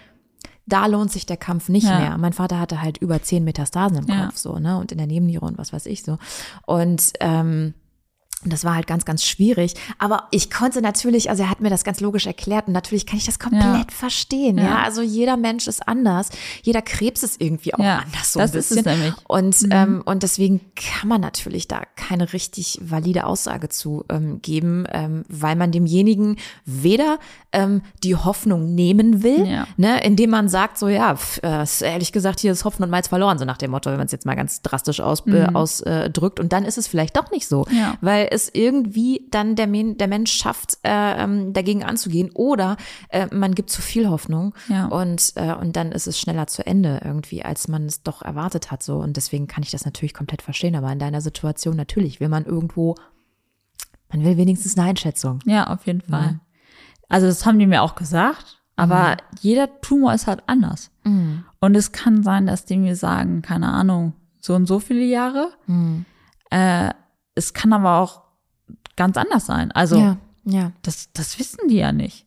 da 0.67 0.87
lohnt 0.87 1.13
sich 1.13 1.27
der 1.27 1.37
Kampf 1.37 1.69
nicht 1.69 1.87
Ja. 1.87 1.99
mehr. 1.99 2.19
Mein 2.19 2.33
Vater 2.33 2.59
hatte 2.59 2.81
halt 2.81 2.99
über 2.99 3.23
zehn 3.23 3.45
Metastasen 3.45 3.99
im 3.99 4.07
Ja. 4.09 4.27
Kopf, 4.27 4.37
so, 4.39 4.59
ne, 4.59 4.79
und 4.79 4.93
in 4.93 4.99
der 4.99 5.07
Nebenniere 5.07 5.45
und 5.45 5.59
was 5.59 5.73
weiß 5.73 5.87
ich 5.87 6.03
so. 6.03 6.19
Und 6.67 7.13
ähm, 7.21 7.75
Und 8.44 8.52
das 8.52 8.64
war 8.64 8.74
halt 8.74 8.87
ganz, 8.87 9.04
ganz 9.04 9.24
schwierig. 9.24 9.74
Aber 9.98 10.28
ich 10.30 10.50
konnte 10.50 10.80
natürlich, 10.83 11.30
also 11.30 11.42
er 11.44 11.50
hat 11.50 11.61
mir 11.61 11.70
das 11.70 11.85
ganz 11.85 12.00
logisch 12.00 12.26
erklärt 12.26 12.66
und 12.66 12.72
natürlich 12.72 13.07
kann 13.07 13.18
ich 13.18 13.24
das 13.26 13.38
komplett 13.38 13.62
Ja. 13.64 13.85
verstehen. 13.90 14.59
Ja. 14.59 14.64
Ja. 14.64 14.83
also 14.83 15.02
jeder 15.02 15.37
Mensch 15.37 15.66
ist 15.66 15.87
anders. 15.88 16.28
Jeder 16.62 16.83
Krebs 16.83 17.22
ist 17.22 17.40
irgendwie 17.40 17.74
auch 17.74 17.78
Ja, 17.78 17.98
anders 18.04 18.33
so 18.33 18.40
ein 18.40 18.44
ist 18.46 18.54
es 18.54 18.68
bisschen. 18.68 18.85
nämlich. 18.85 19.14
Und, 19.28 19.57
ähm, 19.70 20.02
und 20.04 20.22
deswegen 20.22 20.61
kann 20.76 21.09
man 21.09 21.20
natürlich 21.20 21.68
da 21.68 21.83
keine 21.96 22.33
richtig 22.33 22.78
valide 22.83 23.24
Aussage 23.24 23.68
zu 23.68 24.04
ähm, 24.11 24.40
geben, 24.42 24.87
ähm, 24.92 25.24
weil 25.28 25.57
man 25.57 25.72
demjenigen 25.72 26.37
weder 26.64 27.18
ähm, 27.52 27.83
die 28.02 28.16
Hoffnung 28.16 28.74
nehmen 28.74 29.22
will, 29.22 29.64
ne, 29.76 30.02
indem 30.04 30.30
man 30.30 30.48
sagt, 30.48 30.78
so 30.78 30.88
ja, 30.88 31.14
pf, 31.16 31.40
äh, 31.42 31.64
ehrlich 31.83 32.12
gesagt, 32.12 32.40
hier 32.40 32.52
ist 32.52 32.64
Hopfen 32.64 32.83
und 32.85 32.90
Malz 32.90 33.09
verloren, 33.09 33.38
so 33.38 33.44
nach 33.44 33.57
dem 33.59 33.70
Motto, 33.70 33.90
wenn 33.90 33.96
man 33.98 34.07
es 34.07 34.12
jetzt 34.12 34.26
mal 34.26 34.35
ganz 34.35 34.61
drastisch 34.62 35.00
aus, 35.00 35.22
äh, 35.26 35.46
ausdrückt. 35.52 36.40
Und 36.40 36.52
dann 36.52 36.64
ist 36.64 36.78
es 36.78 36.87
vielleicht 36.88 37.16
doch 37.16 37.30
nicht 37.30 37.46
so, 37.46 37.66
Ja. 37.70 37.94
weil 38.00 38.26
es 38.35 38.51
irgendwie 38.53 39.27
dann 39.31 39.55
der, 39.57 39.66
Men 39.66 39.97
der 39.97 40.09
Mensch 40.09 40.33
schafft, 40.33 40.79
äh, 40.83 41.23
ähm, 41.23 41.53
dagegen 41.53 41.83
anzugehen. 41.85 42.31
Oder 42.35 42.77
äh, 43.09 43.27
man 43.35 43.55
gibt 43.55 43.70
zu 43.70 43.81
viel 43.81 44.09
Hoffnung 44.11 44.55
Ja. 44.68 44.87
und, 44.87 45.33
äh, 45.37 45.55
und 45.55 45.77
dann 45.77 45.92
ist 45.92 46.07
es 46.07 46.18
schneller 46.18 46.47
zu 46.47 46.66
Ende 46.66 47.01
irgendwie, 47.05 47.44
als 47.44 47.68
man 47.68 47.87
es 47.87 48.03
doch 48.03 48.20
erwartet 48.23 48.70
hat. 48.70 48.83
So. 48.83 48.97
Und 48.99 49.16
deswegen 49.16 49.47
kann 49.47 49.62
ich 49.62 49.70
das 49.70 49.85
natürlich 49.85 50.12
komplett 50.14 50.42
verstehen. 50.42 50.75
Aber 50.77 50.92
in 50.92 50.99
deiner 50.99 51.20
Situation 51.20 51.77
natürlich 51.77 52.20
will 52.20 52.29
man 52.29 52.44
irgendwo, 52.44 52.97
man 54.11 54.25
will 54.25 54.37
wenigstens 54.37 54.77
eine 54.77 54.88
Einschätzung. 54.90 55.38
Ja, 55.47 55.68
auf 55.68 55.87
jeden 55.87 56.01
Fall. 56.03 56.40
Also 57.09 57.27
das 57.27 57.47
haben 57.47 57.59
die 57.59 57.66
mir 57.66 57.83
auch 57.83 57.94
gesagt, 57.94 58.62
aber 58.77 59.16
jeder 59.40 59.81
Tumor 59.81 60.14
ist 60.14 60.27
halt 60.27 60.42
anders. 60.47 60.90
Und 61.05 61.75
es 61.77 61.92
kann 61.92 62.23
sein, 62.23 62.47
dass 62.47 62.64
die 62.64 62.77
mir 62.77 62.97
sagen, 62.97 63.40
keine 63.42 63.68
Ahnung, 63.68 64.14
so 64.40 64.55
und 64.55 64.66
so 64.66 64.81
viele 64.81 65.05
Jahre. 65.05 65.51
Äh, 66.51 66.90
es 67.35 67.53
kann 67.55 67.73
aber 67.73 67.99
auch 68.01 68.23
ganz 68.96 69.16
anders 69.16 69.46
sein. 69.46 69.70
Also 69.72 69.96
ja, 69.98 70.16
ja. 70.44 70.72
das, 70.83 71.11
das 71.12 71.38
wissen 71.38 71.68
die 71.68 71.76
ja 71.76 71.92
nicht. 71.92 72.26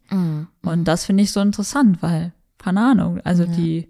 Und 0.64 0.86
das 0.86 1.06
finde 1.06 1.24
ich 1.24 1.32
so 1.32 1.40
interessant, 1.42 2.02
weil, 2.02 2.34
keine 2.58 2.82
Ahnung, 2.82 3.20
also 3.24 3.46
die, 3.46 3.90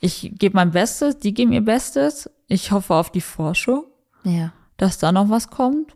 ich 0.00 0.32
gebe 0.34 0.56
mein 0.56 0.70
Bestes, 0.70 1.18
die 1.18 1.34
geben 1.34 1.52
ihr 1.52 1.64
Bestes. 1.64 2.30
Ich 2.48 2.70
hoffe 2.72 2.94
auf 2.94 3.10
die 3.10 3.20
Forschung 3.20 3.84
Ja. 4.24 4.52
dass 4.76 4.98
da 4.98 5.12
noch 5.12 5.28
was 5.30 5.50
kommt. 5.50 5.94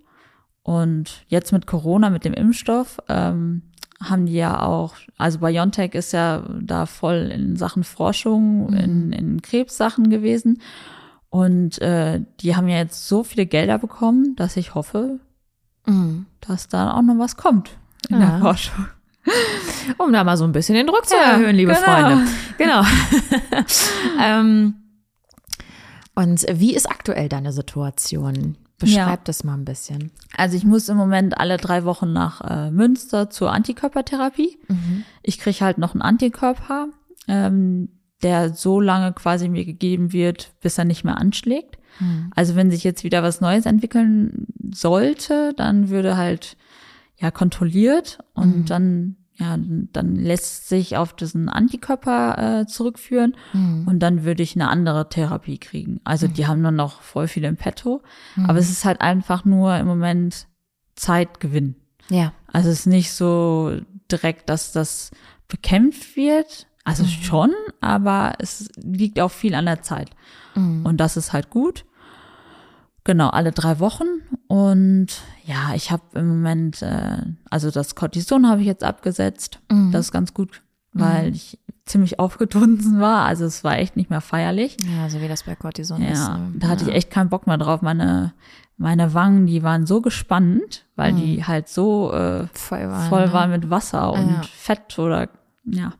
Und 0.62 1.24
jetzt 1.28 1.52
mit 1.52 1.66
Corona, 1.66 2.10
mit 2.10 2.24
dem 2.24 2.34
Impfstoff, 2.34 2.98
ähm, 3.08 3.62
haben 4.02 4.26
die 4.26 4.34
ja 4.34 4.62
auch, 4.62 4.94
also 5.18 5.38
BioNTech 5.40 5.94
ist 5.94 6.12
ja 6.12 6.42
da 6.60 6.86
voll 6.86 7.30
in 7.32 7.56
Sachen 7.56 7.84
Forschung, 7.84 8.72
in, 8.72 9.12
in 9.12 9.42
Krebssachen 9.42 10.08
gewesen. 10.10 10.60
Und 11.28 11.80
äh, 11.80 12.22
die 12.40 12.56
haben 12.56 12.68
ja 12.68 12.78
jetzt 12.78 13.06
so 13.08 13.22
viele 13.22 13.46
Gelder 13.46 13.78
bekommen, 13.78 14.34
dass 14.36 14.56
ich 14.56 14.74
hoffe, 14.74 15.20
Mhm. 15.86 16.26
dass 16.40 16.68
da 16.68 16.92
auch 16.94 17.02
noch 17.02 17.18
was 17.18 17.36
kommt 17.36 17.70
in 18.08 18.20
Ja. 18.20 18.30
der 18.32 18.38
Forschung. 18.40 18.86
Um 19.98 20.12
da 20.12 20.24
mal 20.24 20.36
so 20.36 20.44
ein 20.44 20.52
bisschen 20.52 20.74
den 20.74 20.86
Druck 20.86 21.06
zu 21.06 21.14
Ja, 21.14 21.32
erhöhen, 21.32 21.54
liebe 21.54 21.72
genau. 21.74 21.84
Freunde. 21.84 22.26
Genau. 22.58 22.82
ähm, 24.20 24.74
und 26.14 26.44
wie 26.52 26.74
ist 26.74 26.90
aktuell 26.90 27.28
deine 27.28 27.52
Situation? 27.52 28.56
Beschreib 28.78 28.96
Ja. 29.18 29.20
das 29.24 29.44
mal 29.44 29.54
ein 29.54 29.64
bisschen. 29.64 30.10
Also 30.36 30.56
ich 30.56 30.64
muss 30.64 30.88
im 30.88 30.96
Moment 30.96 31.38
alle 31.38 31.58
drei 31.58 31.84
Wochen 31.84 32.12
nach 32.12 32.40
äh, 32.40 32.70
Münster 32.70 33.28
zur 33.30 33.52
Antikörpertherapie. 33.52 34.58
Ich 35.22 35.38
kriege 35.38 35.60
halt 35.64 35.76
noch 35.78 35.92
einen 35.92 36.02
Antikörper, 36.02 36.88
ähm, 37.28 37.90
der 38.22 38.54
so 38.54 38.80
lange 38.80 39.12
quasi 39.12 39.48
mir 39.48 39.64
gegeben 39.66 40.12
wird, 40.12 40.52
bis 40.62 40.78
er 40.78 40.84
nicht 40.86 41.04
mehr 41.04 41.18
anschlägt. 41.18 41.76
Also 42.34 42.56
wenn 42.56 42.70
sich 42.70 42.84
jetzt 42.84 43.04
wieder 43.04 43.22
was 43.22 43.40
Neues 43.40 43.66
entwickeln 43.66 44.46
sollte, 44.72 45.52
dann 45.56 45.88
würde 45.88 46.16
halt 46.16 46.56
ja 47.18 47.30
kontrolliert 47.30 48.18
und 48.34 48.70
dann 48.70 49.16
ja 49.36 49.58
dann 49.92 50.16
lässt 50.16 50.68
sich 50.68 50.96
auf 50.96 51.14
diesen 51.14 51.48
Antikörper 51.48 52.60
äh, 52.60 52.66
zurückführen 52.66 53.34
und 53.86 53.98
dann 54.00 54.24
würde 54.24 54.42
ich 54.42 54.54
eine 54.54 54.68
andere 54.68 55.08
Therapie 55.08 55.58
kriegen. 55.58 56.00
Also 56.04 56.28
die 56.28 56.46
haben 56.46 56.62
nur 56.62 56.70
noch 56.70 57.00
voll 57.02 57.26
viel 57.28 57.44
im 57.44 57.56
Petto, 57.56 58.02
aber 58.44 58.58
es 58.58 58.70
ist 58.70 58.84
halt 58.84 59.00
einfach 59.00 59.44
nur 59.44 59.76
im 59.76 59.86
Moment 59.86 60.46
Zeitgewinn. 60.94 61.76
Ja. 62.10 62.32
Also 62.52 62.68
es 62.68 62.80
ist 62.80 62.86
nicht 62.86 63.12
so 63.12 63.80
direkt, 64.10 64.48
dass 64.48 64.72
das 64.72 65.10
bekämpft 65.48 66.16
wird. 66.16 66.66
Also 66.84 67.04
schon, 67.04 67.52
aber 67.80 68.32
es 68.38 68.68
liegt 68.76 69.20
auch 69.20 69.30
viel 69.30 69.54
an 69.54 69.66
der 69.66 69.82
Zeit. 69.82 70.10
Und 70.56 70.96
das 70.98 71.16
ist 71.16 71.32
halt 71.32 71.48
gut. 71.50 71.84
Genau, 73.04 73.28
alle 73.30 73.52
drei 73.52 73.78
Wochen. 73.78 74.04
Und 74.46 75.06
ja, 75.44 75.74
ich 75.74 75.90
habe 75.90 76.02
im 76.14 76.28
Moment, 76.28 76.82
äh, 76.82 77.18
also 77.48 77.70
das 77.70 77.94
Cortison 77.94 78.48
habe 78.48 78.60
ich 78.60 78.66
jetzt 78.66 78.84
abgesetzt. 78.84 79.60
Das 79.90 80.06
ist 80.06 80.12
ganz 80.12 80.34
gut, 80.34 80.62
weil 80.92 81.34
ich 81.34 81.58
ziemlich 81.86 82.18
aufgedunsen 82.18 83.00
war. 83.00 83.24
Also 83.26 83.44
es 83.44 83.64
war 83.64 83.78
echt 83.78 83.96
nicht 83.96 84.10
mehr 84.10 84.20
feierlich. 84.20 84.76
Ja, 84.84 85.08
so 85.08 85.20
wie 85.20 85.28
das 85.28 85.44
bei 85.44 85.54
Cortison 85.54 86.02
ist. 86.02 86.18
Ja, 86.18 86.38
ne? 86.38 86.52
da 86.56 86.68
hatte 86.68 86.84
ich 86.88 86.94
echt 86.94 87.10
keinen 87.10 87.30
Bock 87.30 87.46
mehr 87.46 87.58
drauf. 87.58 87.80
Meine, 87.80 88.34
meine 88.76 89.14
Wangen, 89.14 89.46
die 89.46 89.62
waren 89.62 89.86
so 89.86 90.00
gespannt, 90.00 90.84
weil 90.96 91.12
die 91.14 91.44
halt 91.44 91.68
so 91.68 92.12
äh, 92.12 92.46
Voll 92.52 92.88
waren, 92.88 93.08
voll 93.08 93.26
ne? 93.26 93.32
waren 93.32 93.50
mit 93.50 93.70
Wasser 93.70 94.12
und 94.12 94.28
Ja. 94.30 94.42
Fett 94.52 94.98
oder 94.98 95.28
ja. 95.64 95.92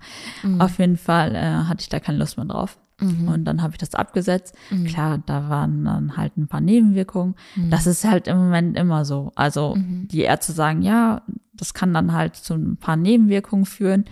Auf 0.59 0.79
jeden 0.79 0.97
Fall 0.97 1.35
äh, 1.35 1.65
hatte 1.69 1.83
ich 1.83 1.89
da 1.89 2.01
keine 2.01 2.19
Lust 2.19 2.37
mehr 2.37 2.47
drauf. 2.47 2.79
Und 3.27 3.47
dann 3.47 3.63
habe 3.63 3.73
ich 3.73 3.79
das 3.79 3.95
abgesetzt. 3.95 4.55
Klar, 4.85 5.23
da 5.25 5.49
waren 5.49 5.87
dann 5.87 6.19
halt 6.19 6.37
ein 6.37 6.49
paar 6.49 6.61
Nebenwirkungen. 6.61 7.35
Das 7.71 7.87
ist 7.87 8.05
halt 8.05 8.29
im 8.29 8.37
Moment 8.37 8.77
immer 8.77 9.07
so. 9.07 9.33
Also 9.37 9.75
die 9.79 10.21
Ärzte 10.21 10.53
sagen, 10.53 10.83
ja, 10.83 11.23
das 11.55 11.73
kann 11.73 11.95
dann 11.95 12.13
halt 12.13 12.37
zu 12.37 12.53
ein 12.53 12.77
paar 12.77 12.97
Nebenwirkungen 12.97 13.65
führen, 13.65 14.05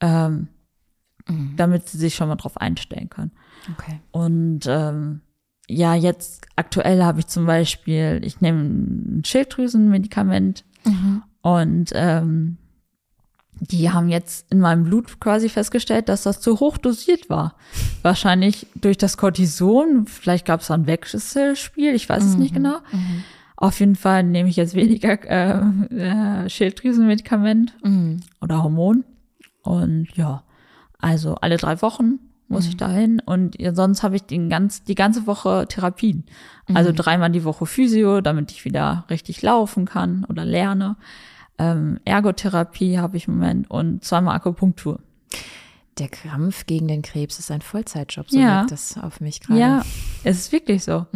ähm, 0.00 0.48
damit 1.56 1.88
sie 1.88 1.96
sich 1.96 2.14
schon 2.14 2.28
mal 2.28 2.36
drauf 2.36 2.58
einstellen 2.58 3.08
können. 3.08 3.32
Okay. 3.72 4.00
Und 4.10 4.66
ähm, 4.66 5.22
ja, 5.66 5.94
jetzt 5.94 6.46
aktuell 6.56 7.02
habe 7.02 7.20
ich 7.20 7.28
zum 7.28 7.46
Beispiel, 7.46 8.20
ich 8.24 8.42
nehme 8.42 8.60
ein 8.60 9.22
Schilddrüsenmedikament 9.24 10.64
und 11.40 11.92
ähm, 11.94 12.58
die 13.60 13.90
haben 13.90 14.08
jetzt 14.08 14.50
in 14.50 14.58
meinem 14.60 14.84
Blut 14.84 15.20
quasi 15.20 15.48
festgestellt, 15.48 16.08
dass 16.08 16.22
das 16.22 16.40
zu 16.40 16.58
hoch 16.58 16.78
dosiert 16.78 17.30
war. 17.30 17.54
Wahrscheinlich 18.02 18.66
durch 18.74 18.98
das 18.98 19.16
Cortison, 19.16 20.06
vielleicht 20.06 20.46
gab 20.46 20.60
es 20.60 20.66
da 20.66 20.74
ein 20.74 20.86
Wechselspiel, 20.86 21.94
ich 21.94 22.08
weiß 22.08 22.24
es 22.24 22.36
nicht 22.36 22.54
genau. 22.54 22.78
Auf 23.56 23.78
jeden 23.78 23.94
Fall 23.94 24.24
nehme 24.24 24.48
ich 24.48 24.56
jetzt 24.56 24.74
weniger 24.74 25.22
äh, 25.22 25.60
äh, 25.94 26.48
Schilddrüsenmedikament 26.48 27.74
oder 28.40 28.62
Hormon. 28.64 29.04
Und 29.62 30.08
ja, 30.16 30.42
also 30.98 31.36
alle 31.36 31.56
drei 31.58 31.80
Wochen 31.82 32.18
muss 32.48 32.66
ich 32.66 32.76
dahin 32.76 33.20
und 33.24 33.56
sonst 33.72 34.02
habe 34.02 34.16
ich 34.16 34.24
den 34.24 34.50
ganz, 34.50 34.82
die 34.84 34.94
ganze 34.96 35.26
Woche 35.26 35.66
Therapien. 35.68 36.24
Also 36.74 36.90
dreimal 36.94 37.30
die 37.30 37.44
Woche 37.44 37.64
Physio, 37.64 38.20
damit 38.20 38.50
ich 38.50 38.64
wieder 38.64 39.04
richtig 39.08 39.40
laufen 39.42 39.84
kann 39.86 40.26
oder 40.28 40.44
lerne. 40.44 40.96
Ähm, 41.58 42.00
Ergotherapie 42.04 42.98
habe 42.98 43.16
ich 43.16 43.28
im 43.28 43.34
Moment 43.34 43.70
und 43.70 44.04
zweimal 44.04 44.36
Akupunktur. 44.36 45.00
Der 45.98 46.08
Kampf 46.08 46.64
gegen 46.66 46.88
den 46.88 47.02
Krebs 47.02 47.38
ist 47.38 47.50
ein 47.50 47.60
Vollzeitjob, 47.60 48.30
so 48.30 48.38
Ja. 48.38 48.60
wirkt 48.60 48.70
das 48.72 48.96
auf 48.96 49.20
mich 49.20 49.40
gerade. 49.40 49.60
Ja, 49.60 49.82
es 50.24 50.38
ist 50.38 50.52
wirklich 50.52 50.82
so. 50.84 51.06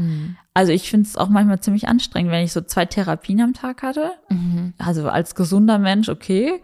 Also 0.52 0.72
ich 0.72 0.90
finde 0.90 1.06
es 1.08 1.16
auch 1.16 1.30
manchmal 1.30 1.60
ziemlich 1.60 1.88
anstrengend, 1.88 2.30
wenn 2.30 2.44
ich 2.44 2.52
so 2.52 2.60
zwei 2.60 2.84
Therapien 2.84 3.40
am 3.40 3.54
Tag 3.54 3.82
hatte. 3.82 4.12
Also 4.78 5.08
als 5.08 5.34
gesunder 5.34 5.78
Mensch 5.78 6.08
okay, 6.10 6.60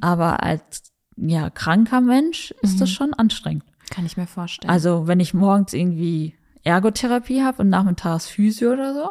aber 0.00 0.42
als 0.42 0.92
ja 1.16 1.50
kranker 1.50 2.00
Mensch 2.00 2.52
ist 2.62 2.80
das 2.80 2.90
schon 2.90 3.12
anstrengend. 3.12 3.64
Kann 3.90 4.06
ich 4.06 4.16
mir 4.16 4.26
vorstellen. 4.26 4.70
Also 4.70 5.06
wenn 5.06 5.20
ich 5.20 5.34
morgens 5.34 5.74
irgendwie 5.74 6.34
Ergotherapie 6.64 7.42
habe 7.42 7.60
und 7.62 7.68
nachmittags 7.68 8.26
Physio 8.26 8.72
oder 8.72 8.94
so, 8.94 9.10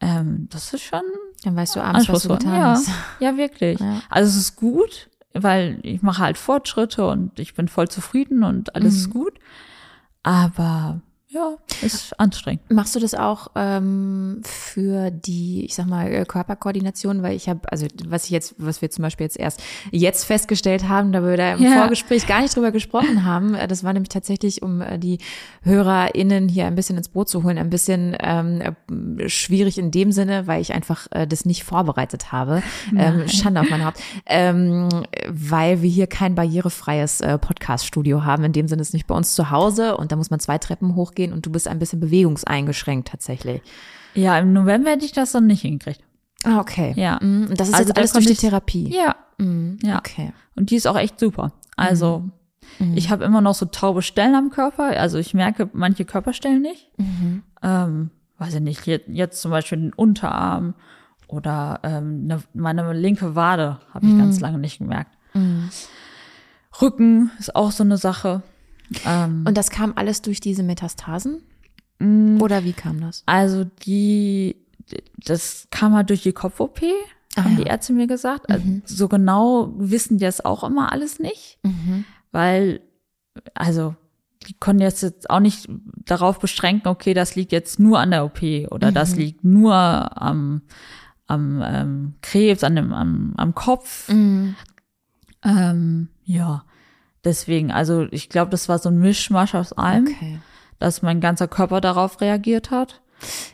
ähm, 0.00 0.48
das 0.50 0.74
ist 0.74 0.82
schon 0.82 1.02
Dann 1.44 1.54
weißt 1.56 1.76
du 1.76 1.80
abends, 1.80 2.08
was 2.08 2.22
du 2.22 2.28
getan 2.30 2.54
Ja, 2.54 2.64
hast. 2.70 2.88
ja, 3.20 3.36
wirklich. 3.36 3.78
Ja. 3.80 4.00
Also 4.08 4.30
es 4.30 4.36
ist 4.36 4.56
gut, 4.56 5.10
weil 5.34 5.78
ich 5.82 6.02
mache 6.02 6.22
halt 6.22 6.38
Fortschritte 6.38 7.06
und 7.06 7.38
ich 7.38 7.54
bin 7.54 7.68
voll 7.68 7.88
zufrieden 7.88 8.42
und 8.44 8.74
alles 8.74 8.94
Mhm. 8.94 9.00
ist 9.00 9.10
gut. 9.10 9.34
Aber 10.22 11.00
ja, 11.28 11.56
ist 11.82 12.18
anstrengend. 12.18 12.62
Machst 12.70 12.94
du 12.94 13.00
das 13.00 13.14
auch 13.14 13.48
ähm, 13.54 14.40
für 14.44 15.10
die, 15.10 15.64
ich 15.64 15.74
sag 15.74 15.86
mal, 15.86 16.12
äh, 16.12 16.24
Körperkoordination? 16.24 17.22
Weil 17.22 17.36
ich 17.36 17.48
habe, 17.48 17.60
also 17.70 17.86
was 18.06 18.24
ich 18.24 18.30
jetzt, 18.30 18.54
was 18.58 18.82
wir 18.82 18.90
zum 18.90 19.02
Beispiel 19.02 19.24
jetzt 19.24 19.38
erst 19.38 19.62
jetzt 19.90 20.24
festgestellt 20.24 20.88
haben, 20.88 21.12
da 21.12 21.22
wir 21.22 21.36
da 21.36 21.54
im 21.54 21.62
Ja. 21.62 21.80
Vorgespräch 21.80 22.26
gar 22.26 22.40
nicht 22.42 22.54
drüber 22.56 22.72
gesprochen 22.72 23.24
haben, 23.24 23.54
äh, 23.54 23.68
das 23.68 23.84
war 23.84 23.92
nämlich 23.92 24.08
tatsächlich, 24.08 24.62
um 24.62 24.80
äh, 24.80 24.98
die 24.98 25.18
HörerInnen 25.62 26.48
hier 26.48 26.66
ein 26.66 26.74
bisschen 26.74 26.96
ins 26.96 27.08
Boot 27.08 27.28
zu 27.28 27.42
holen, 27.42 27.58
ein 27.58 27.70
bisschen 27.70 28.16
ähm, 28.20 28.60
äh, 29.18 29.28
schwierig 29.28 29.78
in 29.78 29.90
dem 29.90 30.12
Sinne, 30.12 30.46
weil 30.46 30.60
ich 30.60 30.72
einfach 30.72 31.06
äh, 31.10 31.26
das 31.26 31.44
nicht 31.44 31.64
vorbereitet 31.64 32.32
habe. 32.32 32.62
Ähm, 32.96 33.28
Schande 33.28 33.60
auf 33.60 33.70
mein 33.70 33.84
Haupt. 33.84 34.00
Ähm, 34.26 34.88
weil 35.28 35.82
wir 35.82 35.90
hier 35.90 36.06
kein 36.06 36.34
barrierefreies 36.34 37.20
äh, 37.20 37.38
Podcast-Studio 37.38 38.24
haben. 38.24 38.44
In 38.44 38.52
dem 38.52 38.68
Sinne 38.68 38.82
ist 38.82 38.94
nicht 38.94 39.06
bei 39.06 39.14
uns 39.14 39.34
zu 39.34 39.50
Hause 39.50 39.96
und 39.96 40.12
da 40.12 40.16
muss 40.16 40.30
man 40.30 40.40
zwei 40.40 40.58
Treppen 40.58 40.94
hochgehen 40.94 41.32
und 41.32 41.44
du 41.46 41.50
bist 41.50 41.65
ein 41.68 41.78
bisschen 41.78 42.00
bewegungseingeschränkt 42.00 43.08
tatsächlich. 43.08 43.62
Ja, 44.14 44.38
im 44.38 44.52
November 44.52 44.90
hätte 44.90 45.04
ich 45.04 45.12
das 45.12 45.32
dann 45.32 45.46
nicht 45.46 45.62
hingekriegt. 45.62 46.00
Ah, 46.44 46.58
okay. 46.60 46.92
Ja. 46.96 47.18
Mhm. 47.22 47.48
Und 47.50 47.60
das 47.60 47.68
ist 47.68 47.74
Also 47.74 47.88
jetzt 47.88 47.98
alles 47.98 48.12
durch 48.12 48.26
die 48.26 48.34
Therapie. 48.34 48.88
Ja, 48.94 49.16
Mhm. 49.38 49.78
ja. 49.82 49.98
Okay. 49.98 50.32
Und 50.54 50.70
die 50.70 50.76
ist 50.76 50.86
auch 50.86 50.96
echt 50.96 51.20
super. 51.20 51.52
Also, 51.76 52.24
ich 52.94 53.10
habe 53.10 53.24
immer 53.24 53.40
noch 53.42 53.54
so 53.54 53.66
taube 53.66 54.00
Stellen 54.02 54.34
am 54.34 54.50
Körper. 54.50 54.98
Also 54.98 55.18
ich 55.18 55.34
merke 55.34 55.68
manche 55.72 56.04
Körperstellen 56.06 56.62
nicht. 56.62 56.90
Ähm, 57.62 58.10
weiß 58.38 58.54
ich 58.54 58.60
nicht, 58.60 58.86
jetzt, 58.86 59.40
zum 59.40 59.50
Beispiel 59.50 59.78
den 59.78 59.92
Unterarm 59.92 60.74
oder 61.28 61.80
ähm, 61.82 62.26
ne, 62.26 62.42
meine 62.54 62.92
linke 62.92 63.34
Wade 63.34 63.78
habe 63.92 64.06
ich 64.06 64.16
ganz 64.16 64.40
lange 64.40 64.58
nicht 64.58 64.78
gemerkt. 64.78 65.10
Rücken 66.80 67.30
ist 67.38 67.54
auch 67.56 67.70
so 67.72 67.82
eine 67.82 67.96
Sache. 67.96 68.42
Ähm, 69.04 69.44
Und 69.46 69.56
das 69.56 69.70
kam 69.70 69.92
alles 69.96 70.22
durch 70.22 70.40
diese 70.40 70.62
Metastasen? 70.62 71.42
Oder 72.40 72.64
wie 72.64 72.72
kam 72.72 73.00
das? 73.00 73.22
also 73.26 73.64
die, 73.64 74.56
das 75.16 75.68
kam 75.70 75.94
halt 75.94 76.10
durch 76.10 76.22
die 76.22 76.32
Kopf-OP, 76.32 76.80
haben 77.36 77.56
ja. 77.58 77.64
die 77.64 77.68
Ärzte 77.68 77.92
mir 77.92 78.06
gesagt. 78.06 78.50
Also 78.50 78.64
so 78.84 79.08
genau 79.08 79.72
wissen 79.76 80.18
die 80.18 80.24
das 80.24 80.44
auch 80.44 80.64
immer 80.64 80.92
alles 80.92 81.18
nicht. 81.18 81.58
weil, 82.32 82.80
also, 83.54 83.94
die 84.46 84.54
konnten 84.54 84.82
jetzt, 84.82 85.02
jetzt 85.02 85.30
auch 85.30 85.40
nicht 85.40 85.68
darauf 86.04 86.38
beschränken, 86.38 86.88
okay, 86.88 87.14
das 87.14 87.34
liegt 87.34 87.52
jetzt 87.52 87.80
nur 87.80 87.98
an 87.98 88.10
der 88.10 88.24
OP 88.24 88.42
oder 88.70 88.92
das 88.92 89.16
liegt 89.16 89.42
nur 89.44 89.74
am, 89.74 90.62
am 91.26 91.62
ähm, 91.64 92.14
Krebs, 92.22 92.62
an 92.62 92.76
dem, 92.76 92.92
am, 92.92 93.34
am 93.36 93.54
Kopf. 93.54 94.08
Ähm, 95.42 96.08
ja, 96.24 96.64
deswegen, 97.24 97.72
also 97.72 98.06
ich 98.10 98.28
glaube, 98.28 98.50
das 98.50 98.68
war 98.68 98.78
so 98.78 98.88
ein 98.88 98.98
Mischmasch 98.98 99.54
aus 99.54 99.72
allem, 99.72 100.06
Okay. 100.06 100.38
Dass 100.78 101.02
mein 101.02 101.20
ganzer 101.20 101.48
Körper 101.48 101.80
darauf 101.80 102.20
reagiert 102.20 102.70
hat. 102.70 103.00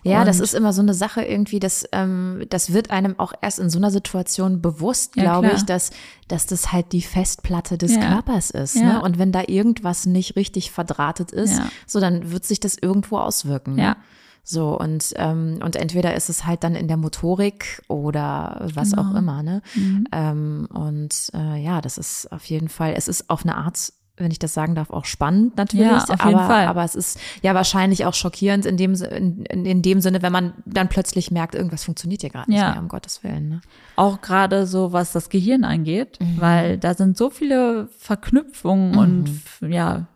Ja, 0.03 0.25
das 0.25 0.39
Und- 0.39 0.43
ist 0.43 0.55
immer 0.55 0.73
so 0.73 0.83
eine 0.83 0.93
Sache 0.93 1.23
irgendwie, 1.23 1.61
das, 1.61 1.85
ähm, 1.93 2.45
das 2.51 2.73
wird 2.73 2.91
einem 2.91 3.17
auch 3.21 3.33
erst 3.43 3.61
in 3.61 3.71
so 3.71 3.79
einer 3.79 3.93
Situation 3.93 4.61
bewusst, 4.61 5.15
Ja, 5.15 5.23
glaube 5.23 5.47
klar. 5.47 5.57
ich, 5.59 5.65
dass, 5.65 5.91
dass 6.27 6.47
das 6.47 6.73
halt 6.73 6.91
die 6.91 7.01
Festplatte 7.03 7.79
des 7.79 7.95
Ja. 7.95 8.01
Körpers 8.15 8.51
ist. 8.51 8.75
Ja. 8.75 8.95
Ne? 8.95 9.03
Und 9.03 9.19
wenn 9.21 9.31
da 9.31 9.43
irgendwas 9.47 10.05
nicht 10.05 10.35
richtig 10.35 10.73
verdrahtet 10.73 11.31
ist, 11.31 11.61
so 11.87 12.01
dann 12.01 12.33
wird 12.33 12.45
sich 12.45 12.59
das 12.59 12.77
irgendwo 12.77 13.19
auswirken. 13.19 13.77
Ne? 13.77 13.83
Ja. 13.83 13.97
So, 14.43 14.77
und, 14.77 15.13
ähm, 15.15 15.61
und 15.65 15.77
entweder 15.77 16.15
ist 16.17 16.29
es 16.29 16.45
halt 16.45 16.65
dann 16.65 16.75
in 16.75 16.89
der 16.89 16.97
Motorik 16.97 17.81
oder 17.87 18.69
was 18.75 18.91
Genau. 18.91 19.03
auch 19.11 19.15
immer, 19.15 19.45
ne? 19.45 19.63
Mhm. 19.77 20.09
Ähm, 20.11 20.69
und 20.75 21.31
äh, 21.35 21.63
ja, 21.63 21.81
das 21.81 21.97
ist 21.97 22.33
auf 22.33 22.45
jeden 22.47 22.69
Fall, 22.69 22.95
es 22.97 23.07
ist 23.07 23.31
auf 23.31 23.45
eine 23.45 23.57
Art, 23.57 23.93
wenn 24.17 24.31
ich 24.31 24.39
das 24.39 24.53
sagen 24.53 24.75
darf, 24.75 24.91
auch 24.91 25.07
spannend 25.07 25.57
natürlich. 25.57 25.87
Ja, 25.87 25.99
auf 26.05 26.11
aber, 26.21 26.29
jeden 26.29 26.41
Fall. 26.41 26.67
aber 26.67 26.85
es 26.85 26.95
ist 26.95 27.19
ja 27.43 27.55
wahrscheinlich 27.55 28.05
auch 28.05 28.15
schockierend 28.15 28.67
in 28.67 28.77
dem, 28.77 28.95
in, 28.95 29.45
in, 29.47 29.83
dem 29.83 30.01
Sinne, 30.01 30.21
wenn 30.23 30.33
man 30.33 30.53
dann 30.67 30.89
plötzlich 30.89 31.31
merkt, 31.31 31.55
irgendwas 31.55 31.85
funktioniert 31.85 32.21
hier 32.21 32.31
gerade 32.31 32.51
nicht 32.51 32.61
Ja. 32.61 32.73
mehr, 32.73 32.81
um 32.81 32.89
Gottes 32.89 33.25
Willen. 33.25 33.49
Ne? 33.49 33.61
Auch 33.97 34.21
gerade 34.21 34.67
so, 34.67 34.93
was 34.93 35.13
das 35.13 35.31
Gehirn 35.31 35.65
angeht, 35.65 36.19
weil 36.37 36.77
da 36.79 36.95
sind 36.95 37.17
so 37.17 37.31
viele 37.31 37.89
Verknüpfungen 37.99 38.97
und 38.97 39.31
ja, 39.67 40.07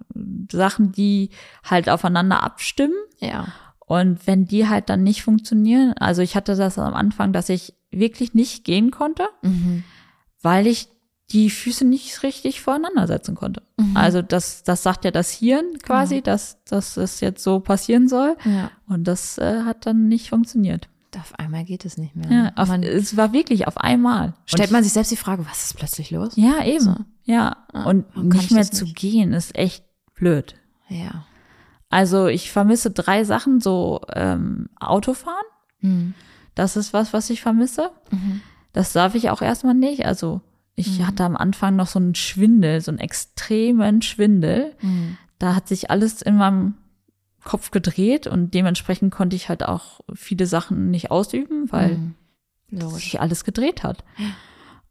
Sachen, 0.52 0.92
die 0.92 1.30
halt 1.64 1.88
aufeinander 1.88 2.42
abstimmen. 2.42 2.94
Ja. 3.20 3.48
Und 3.87 4.26
wenn 4.26 4.46
die 4.46 4.68
halt 4.68 4.90
dann 4.90 5.04
nicht 5.04 5.22
funktionieren, 5.22 5.94
also 5.98 6.20
ich 6.20 6.37
hatte 6.37 6.54
das 6.54 6.78
am 6.78 6.94
Anfang, 6.94 7.32
dass 7.32 7.48
ich 7.48 7.74
wirklich 7.90 8.35
nicht 8.35 8.64
gehen 8.64 8.90
konnte, 8.90 9.28
weil 10.42 10.66
ich 10.66 10.88
die 11.30 11.50
Füße 11.50 11.84
nicht 11.84 12.22
richtig 12.22 12.60
voreinander 12.60 13.06
setzen 13.06 13.34
konnte. 13.34 13.62
Also 13.94 14.22
das, 14.22 14.62
das 14.62 14.82
sagt 14.82 15.04
ja 15.04 15.10
das 15.10 15.30
Hirn 15.30 15.78
quasi, 15.82 16.22
dass, 16.22 16.62
dass 16.64 16.96
es 16.96 17.20
jetzt 17.20 17.42
so 17.42 17.60
passieren 17.60 18.08
soll. 18.08 18.36
Ja. 18.44 18.70
Und 18.86 19.04
das 19.04 19.36
äh, 19.38 19.62
hat 19.64 19.86
dann 19.86 20.08
nicht 20.08 20.30
funktioniert. 20.30 20.88
Auf 21.18 21.34
einmal 21.38 21.64
geht 21.64 21.84
es 21.84 21.96
nicht 21.96 22.14
mehr. 22.14 22.30
Ja, 22.30 22.52
auf, 22.56 22.68
man, 22.68 22.82
es 22.82 23.16
war 23.16 23.32
wirklich 23.32 23.66
auf 23.66 23.78
einmal. 23.78 24.34
stellt 24.44 24.70
man 24.70 24.84
sich 24.84 24.92
selbst 24.92 25.10
die 25.10 25.16
Frage, 25.16 25.46
was 25.48 25.64
ist 25.64 25.76
plötzlich 25.76 26.10
los? 26.10 26.34
Ja, 26.36 26.62
eben. 26.64 26.84
So. 26.84 26.94
Ja. 27.24 27.56
Ah, 27.72 27.84
und 27.84 28.16
nicht 28.16 28.44
ich 28.44 28.50
mehr 28.50 28.64
das 28.64 28.70
zu 28.70 28.84
nicht? 28.84 28.96
gehen 28.96 29.32
ist 29.32 29.56
echt 29.56 29.84
blöd. 30.14 30.54
Ja. 30.88 31.24
Also 31.88 32.26
ich 32.26 32.52
vermisse 32.52 32.90
drei 32.90 33.24
Sachen, 33.24 33.60
so 33.60 34.02
ähm, 34.14 34.68
Autofahren. 34.78 35.46
Hm. 35.80 36.14
Das 36.54 36.76
ist 36.76 36.92
was, 36.92 37.12
was 37.12 37.30
ich 37.30 37.40
vermisse. 37.40 37.90
Mhm. 38.10 38.40
Das 38.72 38.92
darf 38.92 39.14
ich 39.14 39.30
auch 39.30 39.42
erstmal 39.42 39.74
nicht. 39.74 40.04
Also 40.04 40.40
ich 40.76 41.02
hatte 41.02 41.24
am 41.24 41.36
Anfang 41.36 41.74
noch 41.74 41.86
so 41.86 41.98
einen 41.98 42.14
Schwindel, 42.14 42.80
so 42.82 42.90
einen 42.90 42.98
extremen 42.98 44.02
Schwindel. 44.02 44.74
Mhm. 44.82 45.16
Da 45.38 45.54
hat 45.54 45.68
sich 45.68 45.90
alles 45.90 46.22
in 46.22 46.36
meinem 46.36 46.74
Kopf 47.44 47.70
gedreht 47.70 48.26
und 48.26 48.52
dementsprechend 48.54 49.12
konnte 49.12 49.36
ich 49.36 49.48
halt 49.48 49.64
auch 49.64 50.00
viele 50.14 50.46
Sachen 50.46 50.90
nicht 50.90 51.10
ausüben, 51.10 51.72
weil 51.72 51.96
Mhm. 51.96 52.14
Sich 52.96 53.20
alles 53.20 53.44
gedreht 53.44 53.84
hat. 53.84 54.04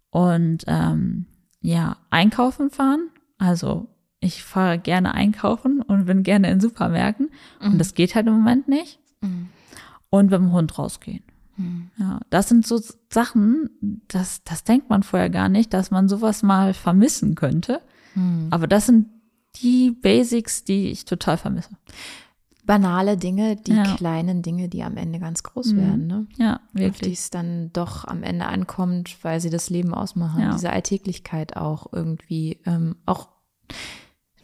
Und 0.10 0.64
ähm, 0.68 1.26
ja, 1.60 1.98
einkaufen 2.10 2.70
fahren. 2.70 3.10
Also 3.38 3.90
ich 4.22 4.44
fahre 4.44 4.80
gerne 4.80 5.14
einkaufen 5.14 5.82
und 5.82 6.06
bin 6.06 6.24
gerne 6.24 6.50
in 6.50 6.62
Supermärkten. 6.62 7.32
Und 7.60 7.78
das 7.80 7.94
geht 7.94 8.16
halt 8.16 8.28
im 8.28 8.34
Moment 8.34 8.70
nicht. 8.70 9.00
Mhm. 9.20 9.50
Und 10.10 10.32
mit 10.32 10.40
dem 10.40 10.54
Hund 10.54 10.78
rausgehen. 10.80 11.25
Mhm. 11.58 11.90
Ja, 11.98 12.20
das 12.30 12.50
sind 12.50 12.66
so 12.68 12.82
Sachen, 13.10 14.02
das, 14.08 14.44
das 14.44 14.64
denkt 14.64 14.90
man 14.90 15.04
vorher 15.04 15.30
gar 15.30 15.50
nicht, 15.50 15.74
dass 15.74 15.92
man 15.92 16.08
sowas 16.10 16.44
mal 16.44 16.74
vermissen 16.74 17.36
könnte. 17.36 17.82
Mhm. 18.16 18.48
Aber 18.52 18.68
das 18.68 18.86
sind 18.88 19.08
die 19.62 19.92
Basics, 19.92 20.64
die 20.64 20.88
ich 20.90 21.06
total 21.06 21.38
vermisse. 21.38 21.70
Banale 22.66 23.16
Dinge, 23.16 23.56
die 23.56 23.74
Ja. 23.74 23.96
kleinen 23.96 24.42
Dinge, 24.42 24.68
die 24.70 24.84
am 24.84 24.98
Ende 24.98 25.20
ganz 25.20 25.44
groß 25.44 25.74
Mhm. 25.74 25.78
werden, 25.78 26.08
ne? 26.08 26.28
Ja, 26.38 26.56
auf 26.56 26.60
die 26.74 26.80
wirklich. 26.80 27.14
es 27.20 27.30
dann 27.30 27.70
doch 27.74 28.06
am 28.06 28.24
Ende 28.24 28.48
ankommt, 28.48 29.18
weil 29.24 29.40
sie 29.40 29.52
das 29.52 29.70
Leben 29.70 29.94
ausmachen. 29.94 30.42
Ja. 30.42 30.52
Diese 30.54 30.72
Alltäglichkeit 30.72 31.56
auch 31.58 31.94
irgendwie, 31.94 32.60
ähm, 32.66 32.96
auch 33.06 33.30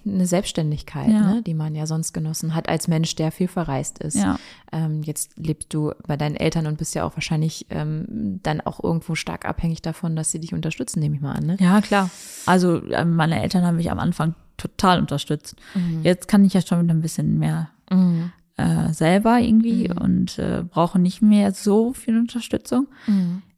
eine 0.06 0.26
Selbstständigkeit, 0.26 1.10
Ja. 1.10 1.36
ne, 1.36 1.42
die 1.44 1.54
man 1.54 1.76
ja 1.76 1.86
sonst 1.86 2.14
genossen 2.14 2.56
hat 2.56 2.68
als 2.70 2.88
Mensch, 2.88 3.16
der 3.16 3.32
viel 3.32 3.48
verreist 3.48 4.00
ist. 4.00 4.16
Ja, 4.16 4.38
Ähm, 4.74 5.02
jetzt 5.04 5.38
lebst 5.38 5.74
du 5.74 5.92
bei 6.08 6.16
deinen 6.18 6.36
Eltern 6.36 6.66
und 6.66 6.78
bist 6.78 6.96
ja 6.96 7.04
auch 7.04 7.16
wahrscheinlich 7.16 7.66
ähm, 7.70 8.40
dann 8.44 8.62
auch 8.62 8.82
irgendwo 8.84 9.16
stark 9.16 9.46
abhängig 9.46 9.82
davon, 9.82 10.16
dass 10.16 10.32
sie 10.32 10.40
dich 10.40 10.54
unterstützen, 10.54 11.00
nehme 11.02 11.16
ich 11.16 11.22
mal 11.22 11.34
an. 11.34 11.46
Ne? 11.46 11.58
ja, 11.60 11.82
klar. 11.82 12.10
Also 12.46 12.82
äh, 12.86 13.04
meine 13.06 13.42
Eltern 13.42 13.66
haben 13.66 13.76
mich 13.78 13.92
am 13.92 14.00
Anfang 14.00 14.34
total 14.58 15.00
unterstützt. 15.00 15.56
Jetzt 16.04 16.28
kann 16.28 16.46
ich 16.46 16.54
ja 16.54 16.62
schon 16.62 16.84
wieder 16.84 16.94
ein 16.94 17.02
bisschen 17.02 17.38
mehr 17.40 17.70
Mhm. 17.92 18.32
äh, 18.58 18.94
selber 18.94 19.40
irgendwie 19.40 19.90
Mhm. 19.90 19.98
und 19.98 20.40
äh, 20.40 20.64
brauche 20.64 21.00
nicht 21.00 21.22
mehr 21.22 21.52
so 21.52 21.94
viel 21.94 22.18
Unterstützung. 22.18 22.88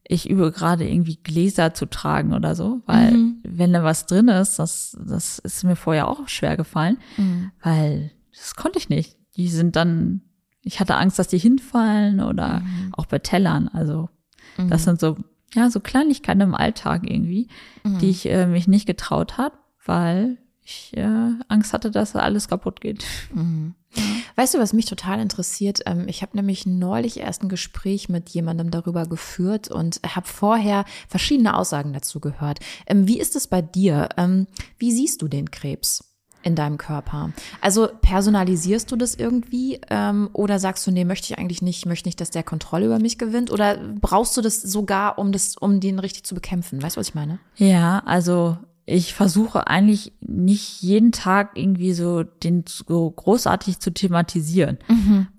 Mhm. 0.10 0.16
Ich 0.16 0.30
übe 0.30 0.52
gerade 0.52 0.88
irgendwie 0.88 1.16
Gläser 1.18 1.74
zu 1.74 1.86
tragen 1.86 2.34
oder 2.34 2.56
so, 2.56 2.82
weil 2.86 3.12
Mhm. 3.14 3.38
wenn 3.44 3.72
da 3.74 3.84
was 3.84 4.06
drin 4.06 4.28
ist, 4.28 4.60
das, 4.60 4.98
das 5.06 5.40
ist 5.40 5.64
mir 5.64 5.76
vorher 5.76 6.08
auch 6.08 6.28
schwer 6.28 6.58
gefallen, 6.58 6.98
Mhm. 7.18 7.52
weil 7.62 8.12
das 8.32 8.56
konnte 8.56 8.80
ich 8.80 8.90
nicht. 8.90 9.16
Die 9.38 9.48
sind 9.48 9.76
dann, 9.76 10.22
ich 10.62 10.80
hatte 10.80 10.96
Angst, 10.98 11.20
dass 11.20 11.28
die 11.30 11.38
hinfallen 11.38 12.20
oder 12.20 12.60
Mhm. 12.60 12.94
auch 12.94 13.06
bei 13.06 13.20
Tellern. 13.20 13.68
Also 13.70 14.10
das 14.58 14.84
sind 14.84 15.00
so, 15.00 15.18
ja, 15.54 15.70
so 15.70 15.80
Kleinigkeiten 15.80 16.42
im 16.42 16.54
Alltag 16.56 17.10
irgendwie, 17.10 17.48
Mhm. 17.84 18.00
die 18.00 18.10
ich 18.10 18.26
äh, 18.30 18.46
mich 18.46 18.68
nicht 18.68 18.86
getraut 18.86 19.38
hat, 19.38 19.54
weil 19.86 20.38
ich 20.66 20.92
äh, 20.96 21.32
Angst 21.48 21.74
hatte, 21.74 21.92
dass 21.92 22.16
alles 22.16 22.48
kaputt 22.48 22.82
geht. 22.82 23.04
Weißt 24.36 24.54
du, 24.54 24.60
was 24.60 24.74
mich 24.74 24.86
total 24.86 25.20
interessiert? 25.20 25.82
Ähm, 25.86 26.08
Ich 26.08 26.22
habe 26.22 26.36
nämlich 26.36 26.66
neulich 26.66 27.20
erst 27.20 27.44
ein 27.44 27.50
Gespräch 27.50 28.10
mit 28.10 28.30
jemandem 28.30 28.72
darüber 28.72 29.06
geführt 29.06 29.70
und 29.70 30.00
habe 30.08 30.28
vorher 30.28 30.86
verschiedene 31.08 31.56
Aussagen 31.56 31.94
dazu 31.94 32.20
gehört. 32.20 32.60
Ähm, 32.88 33.08
Wie 33.08 33.20
ist 33.20 33.36
es 33.36 33.48
bei 33.48 33.62
dir? 33.62 34.10
Ähm, 34.18 34.48
Wie 34.78 34.92
siehst 34.92 35.22
du 35.22 35.28
den 35.28 35.52
Krebs? 35.52 36.10
in 36.46 36.56
deinem 36.56 36.78
Körper. 36.78 37.32
Also 37.62 37.88
personalisierst 38.02 38.92
du 38.92 38.98
das 38.98 39.16
irgendwie 39.16 39.80
oder 40.34 40.60
sagst 40.60 40.86
du, 40.86 40.92
nee, 40.92 41.06
möchte 41.06 41.32
ich 41.32 41.40
eigentlich 41.40 41.62
nicht, 41.62 41.86
möchte 41.86 42.10
nicht, 42.10 42.20
dass 42.20 42.32
der 42.32 42.44
Kontrolle 42.44 42.86
über 42.88 43.00
mich 43.00 43.18
gewinnt 43.18 43.50
oder 43.50 43.78
brauchst 43.78 44.36
du 44.36 44.42
das 44.42 44.62
sogar, 44.62 45.18
um 45.20 45.32
das, 45.32 45.56
um 45.56 45.80
den 45.80 46.00
richtig 46.00 46.26
zu 46.26 46.36
bekämpfen? 46.36 46.82
Weißt 46.84 46.98
du, 46.98 47.00
was 47.00 47.08
ich 47.08 47.16
meine? 47.16 47.40
Ja, 47.56 48.04
also 48.06 48.58
ich 48.86 49.14
versuche 49.14 49.68
eigentlich 49.68 50.12
nicht 50.20 50.82
jeden 50.82 51.12
Tag 51.14 51.52
irgendwie 51.56 51.94
so 51.94 52.24
den 52.24 52.66
so 52.68 53.10
großartig 53.12 53.80
zu 53.80 53.94
thematisieren, 53.94 54.78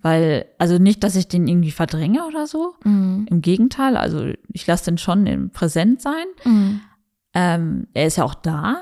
weil 0.00 0.46
also 0.58 0.78
nicht, 0.78 1.04
dass 1.04 1.14
ich 1.14 1.28
den 1.28 1.46
irgendwie 1.46 1.70
verdränge 1.70 2.24
oder 2.26 2.46
so. 2.46 2.74
Im 3.28 3.42
Gegenteil, 3.42 3.96
also 3.98 4.32
ich 4.52 4.66
lasse 4.66 4.86
den 4.86 4.98
schon 4.98 5.26
im 5.26 5.50
Präsent 5.50 6.00
sein. 6.00 6.24
Ähm, 7.34 7.86
er 7.92 8.06
ist 8.06 8.16
ja 8.16 8.24
auch 8.24 8.34
da. 8.34 8.76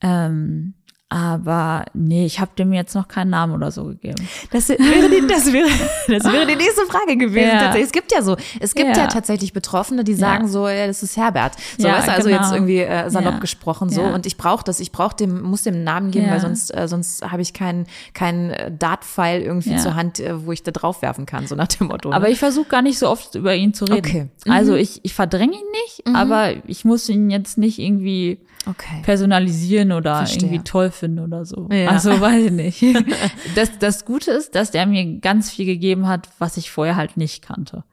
Ähm, 0.00 0.74
Aber 1.10 1.84
nee, 1.92 2.24
ich 2.26 2.40
habe 2.40 2.50
dem 2.58 2.72
jetzt 2.72 2.94
noch 2.94 3.06
keinen 3.06 3.30
Namen 3.30 3.54
oder 3.54 3.70
so 3.70 3.84
gegeben. 3.84 4.26
Das 4.50 4.68
wäre 4.68 4.78
die, 4.80 5.24
das 5.28 5.52
wäre, 5.52 5.68
das 6.08 6.24
wäre 6.24 6.46
die 6.46 6.56
nächste 6.56 6.86
Frage 6.86 7.16
gewesen. 7.16 7.46
Ja. 7.48 7.58
Tatsächlich. 7.60 7.84
Es 7.86 7.92
gibt 7.92 8.10
ja 8.12 8.22
so, 8.22 8.36
es 8.58 8.74
gibt 8.74 8.96
ja, 8.96 9.04
Ja. 9.04 9.06
tatsächlich 9.08 9.52
Betroffene, 9.52 10.02
die 10.02 10.14
sagen 10.14 10.44
Ja. 10.46 10.48
so, 10.50 10.66
ja, 10.68 10.86
das 10.88 11.02
ist 11.04 11.16
Herbert. 11.16 11.52
So, 11.78 11.86
Ja, 11.86 11.98
weißt 11.98 12.08
also 12.08 12.28
genau. 12.30 12.40
jetzt 12.42 12.52
irgendwie 12.52 12.78
äh, 12.80 13.10
salopp 13.10 13.40
gesprochen 13.40 13.90
so. 13.90 14.02
Und 14.02 14.26
ich 14.26 14.36
brauche 14.38 14.64
das, 14.64 14.80
ich 14.80 14.90
brauche 14.92 15.14
dem, 15.14 15.42
muss 15.42 15.62
dem 15.62 15.74
einen 15.74 15.84
Namen 15.84 16.10
geben, 16.10 16.30
weil 16.30 16.40
sonst, 16.40 16.74
äh, 16.76 16.88
sonst 16.88 17.22
habe 17.30 17.42
ich 17.42 17.52
keinen, 17.52 17.86
keinen 18.14 18.50
äh, 18.50 18.72
Dart-File 18.76 19.42
irgendwie 19.42 19.76
zur 19.76 19.94
Hand, 19.94 20.18
äh, 20.20 20.44
wo 20.46 20.52
ich 20.52 20.62
da 20.64 20.72
drauf 20.72 21.02
werfen 21.02 21.26
kann, 21.26 21.46
so 21.46 21.54
nach 21.54 21.68
dem 21.68 21.88
Motto. 21.88 22.08
ne? 22.08 22.16
Aber 22.16 22.28
ich 22.28 22.38
versuche 22.38 22.66
gar 22.68 22.82
nicht 22.82 22.98
so 22.98 23.08
oft 23.08 23.34
über 23.36 23.54
ihn 23.54 23.72
zu 23.74 23.84
reden. 23.84 23.98
Okay. 24.06 24.28
Mhm. 24.46 24.52
Also 24.52 24.74
ich, 24.74 25.00
ich 25.04 25.14
verdränge 25.14 25.52
ihn 25.54 25.70
nicht, 25.84 26.16
aber 26.16 26.52
ich 26.66 26.84
muss 26.84 27.08
ihn 27.08 27.30
jetzt 27.30 27.56
nicht 27.58 27.78
irgendwie 27.78 28.40
okay. 28.66 29.02
personalisieren 29.02 29.92
oder 29.92 30.16
Verstehe. 30.18 30.48
irgendwie 30.48 30.64
toll 30.64 30.90
finden 30.90 31.20
oder 31.20 31.44
so. 31.44 31.68
Ja. 31.72 31.88
Also 31.90 32.20
weiß 32.20 32.44
ich 32.46 32.52
nicht. 32.52 32.82
Das, 33.54 33.78
das 33.78 34.04
Gute 34.04 34.30
ist, 34.32 34.54
dass 34.54 34.70
der 34.70 34.86
mir 34.86 35.18
ganz 35.20 35.50
viel 35.50 35.66
gegeben 35.66 36.06
hat, 36.08 36.28
was 36.38 36.56
ich 36.56 36.70
vorher 36.70 36.96
halt 36.96 37.16
nicht 37.16 37.42
kannte. 37.44 37.84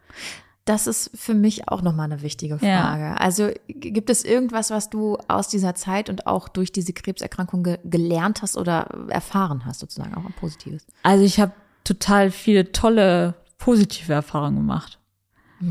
Das 0.65 0.85
ist 0.87 1.09
für 1.15 1.33
mich 1.33 1.67
auch 1.69 1.81
nochmal 1.81 2.05
eine 2.11 2.21
wichtige 2.21 2.57
Ja. 2.61 2.81
Frage. 2.81 3.19
Also 3.19 3.49
g- 3.67 3.89
gibt 3.91 4.09
es 4.11 4.23
irgendwas, 4.23 4.69
was 4.69 4.89
du 4.91 5.17
aus 5.27 5.47
dieser 5.47 5.73
Zeit 5.73 6.07
und 6.09 6.27
auch 6.27 6.47
durch 6.47 6.71
diese 6.71 6.93
Krebserkrankung 6.93 7.63
ge 7.63 7.79
gelernt 7.83 8.41
hast 8.43 8.57
oder 8.57 8.87
erfahren 9.09 9.65
hast, 9.65 9.79
sozusagen 9.79 10.13
auch 10.15 10.23
ein 10.25 10.33
Positives? 10.39 10.85
Also 11.01 11.23
ich 11.23 11.39
habe 11.39 11.51
total 11.83 12.29
viele 12.29 12.71
tolle 12.71 13.33
positive 13.57 14.13
Erfahrungen 14.13 14.57
gemacht. 14.57 14.99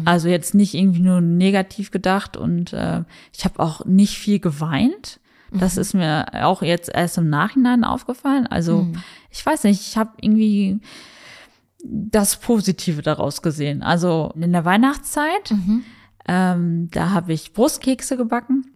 Also 0.04 0.28
jetzt 0.28 0.54
nicht 0.54 0.74
irgendwie 0.74 1.00
nur 1.00 1.20
negativ 1.20 1.90
gedacht 1.90 2.36
und 2.36 2.72
äh, 2.72 3.02
ich 3.36 3.44
habe 3.44 3.58
auch 3.60 3.84
nicht 3.84 4.16
viel 4.18 4.38
geweint. 4.38 5.20
Das 5.52 5.76
ist 5.76 5.94
mir 5.94 6.26
auch 6.44 6.62
jetzt 6.62 6.88
erst 6.94 7.18
im 7.18 7.28
Nachhinein 7.28 7.82
aufgefallen. 7.82 8.46
Also 8.46 8.86
ich 9.30 9.44
weiß 9.44 9.64
nicht, 9.64 9.80
ich 9.80 9.96
habe 9.96 10.10
irgendwie 10.20 10.78
das 11.82 12.36
Positive 12.36 13.02
daraus 13.02 13.42
gesehen. 13.42 13.82
Also 13.82 14.32
in 14.40 14.52
der 14.52 14.64
Weihnachtszeit, 14.64 15.52
ähm, 16.28 16.88
da 16.92 17.10
habe 17.10 17.32
ich 17.32 17.52
Brustkekse 17.52 18.16
gebacken. 18.16 18.66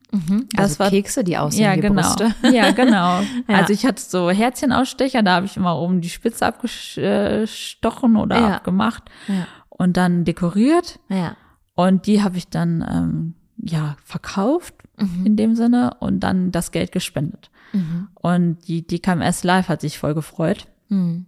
Das 0.53 0.71
also 0.71 0.79
war- 0.81 0.91
Kekse, 0.91 1.25
die 1.25 1.37
aussehen 1.37 1.65
Ja, 1.65 1.77
wie 1.77 1.81
genau. 1.81 2.03
Brüste. 2.03 2.35
Ja, 2.53 2.71
genau. 2.71 3.21
Ja. 3.49 3.57
Also 3.59 3.73
ich 3.73 3.85
hatte 3.85 4.01
so 4.03 4.31
Herzchenausstecher, 4.31 5.23
da 5.23 5.35
habe 5.37 5.47
ich 5.47 5.57
immer 5.57 5.77
oben 5.79 6.01
die 6.01 6.09
Spitze 6.11 6.47
abgestochen 6.47 8.17
oder 8.17 8.39
Ja. 8.41 8.57
abgemacht 8.57 9.05
Ja. 9.29 9.47
Und 9.77 9.97
dann 9.97 10.25
dekoriert. 10.25 10.99
Ja. 11.09 11.37
Und 11.75 12.07
die 12.07 12.23
habe 12.23 12.37
ich 12.39 12.49
dann 12.49 12.85
ähm, 12.89 13.35
ja 13.63 13.97
verkauft 14.05 14.75
Mhm. 14.97 15.27
in 15.27 15.37
dem 15.37 15.57
Sinne 15.57 15.97
und 15.99 16.21
dann 16.21 16.53
das 16.53 16.71
Geld 16.71 16.93
gespendet. 16.93 17.51
Und 18.15 18.59
die 18.69 18.87
DKMS 18.87 19.43
Live 19.43 19.69
hat 19.69 19.81
sich 19.81 19.99
voll 19.99 20.15
gefreut, 20.15 20.69
Mhm. 20.89 21.27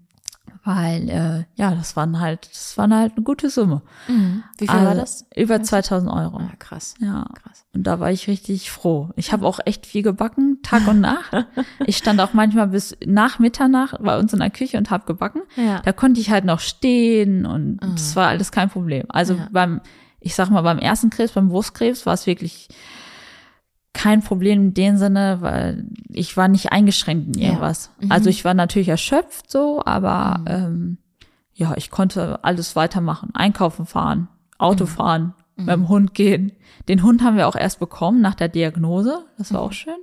Weil 0.66 1.08
äh, 1.08 1.44
ja, 1.54 1.74
das 1.74 1.96
waren 1.96 2.20
halt, 2.20 2.48
das 2.52 2.76
waren 2.76 2.94
halt 2.94 3.12
eine 3.16 3.24
gute 3.24 3.48
Summe. 3.50 3.80
Wie 4.58 4.66
viel 4.66 4.68
war 4.68 4.88
Also 4.88 5.00
das? 5.00 5.26
Über 5.34 5.62
2000 5.62 6.10
Euro. 6.12 6.38
Ah, 6.38 6.50
krass. 6.58 6.94
Ja. 7.00 7.24
Krass. 7.42 7.64
Und 7.72 7.84
da 7.86 8.00
war 8.00 8.10
ich 8.10 8.26
richtig 8.28 8.70
froh. 8.70 9.10
Ich 9.16 9.32
habe 9.32 9.46
auch 9.46 9.60
echt 9.64 9.86
viel 9.86 10.02
gebacken, 10.02 10.58
Tag 10.62 10.86
und 10.88 11.00
Nacht. 11.00 11.32
Ich 11.86 11.96
stand 11.98 12.20
auch 12.20 12.32
manchmal 12.32 12.66
bis 12.68 12.96
nach 13.06 13.38
Mitternacht 13.38 13.96
bei 14.02 14.18
uns 14.18 14.32
in 14.32 14.40
der 14.40 14.50
Küche 14.50 14.76
und 14.78 14.90
habe 14.90 15.06
gebacken. 15.06 15.42
Ja. 15.56 15.80
Da 15.82 15.92
konnte 15.92 16.20
ich 16.20 16.30
halt 16.30 16.44
noch 16.44 16.60
stehen 16.60 17.46
und 17.46 17.78
das 17.80 18.16
war 18.16 18.28
alles 18.28 18.50
kein 18.50 18.68
Problem. 18.70 19.04
Also 19.08 19.34
Ja. 19.34 19.48
beim, 19.52 19.80
ich 20.20 20.34
sag 20.34 20.50
mal, 20.50 20.62
beim 20.62 20.78
ersten 20.78 21.10
Krebs, 21.10 21.32
beim 21.32 21.48
Brustkrebs 21.48 22.06
war 22.06 22.14
es 22.14 22.26
wirklich 22.26 22.68
kein 23.96 24.22
Problem 24.22 24.60
in 24.60 24.74
dem 24.74 24.98
Sinne, 24.98 25.38
weil 25.40 25.86
ich 26.08 26.36
war 26.36 26.48
nicht 26.48 26.70
eingeschränkt 26.70 27.34
in 27.36 27.42
Ja. 27.42 27.48
irgendwas. 27.48 27.90
Also 28.10 28.28
ich 28.30 28.44
war 28.44 28.54
natürlich 28.54 28.88
erschöpft 28.88 29.50
so, 29.50 29.82
aber 29.84 30.40
ähm, 30.46 30.98
ja, 31.54 31.72
ich 31.76 31.90
konnte 31.90 32.44
alles 32.44 32.76
weitermachen. 32.76 33.30
Einkaufen 33.34 33.86
fahren, 33.86 34.28
Auto 34.58 34.84
fahren, 34.86 35.32
mit 35.56 35.68
dem 35.70 35.88
Hund 35.88 36.12
gehen. 36.12 36.52
Den 36.88 37.02
Hund 37.02 37.22
haben 37.22 37.38
wir 37.38 37.48
auch 37.48 37.56
erst 37.56 37.80
bekommen 37.80 38.20
nach 38.20 38.34
der 38.34 38.48
Diagnose. 38.48 39.24
Das 39.38 39.52
war 39.54 39.62
auch 39.62 39.72
schön. 39.72 39.96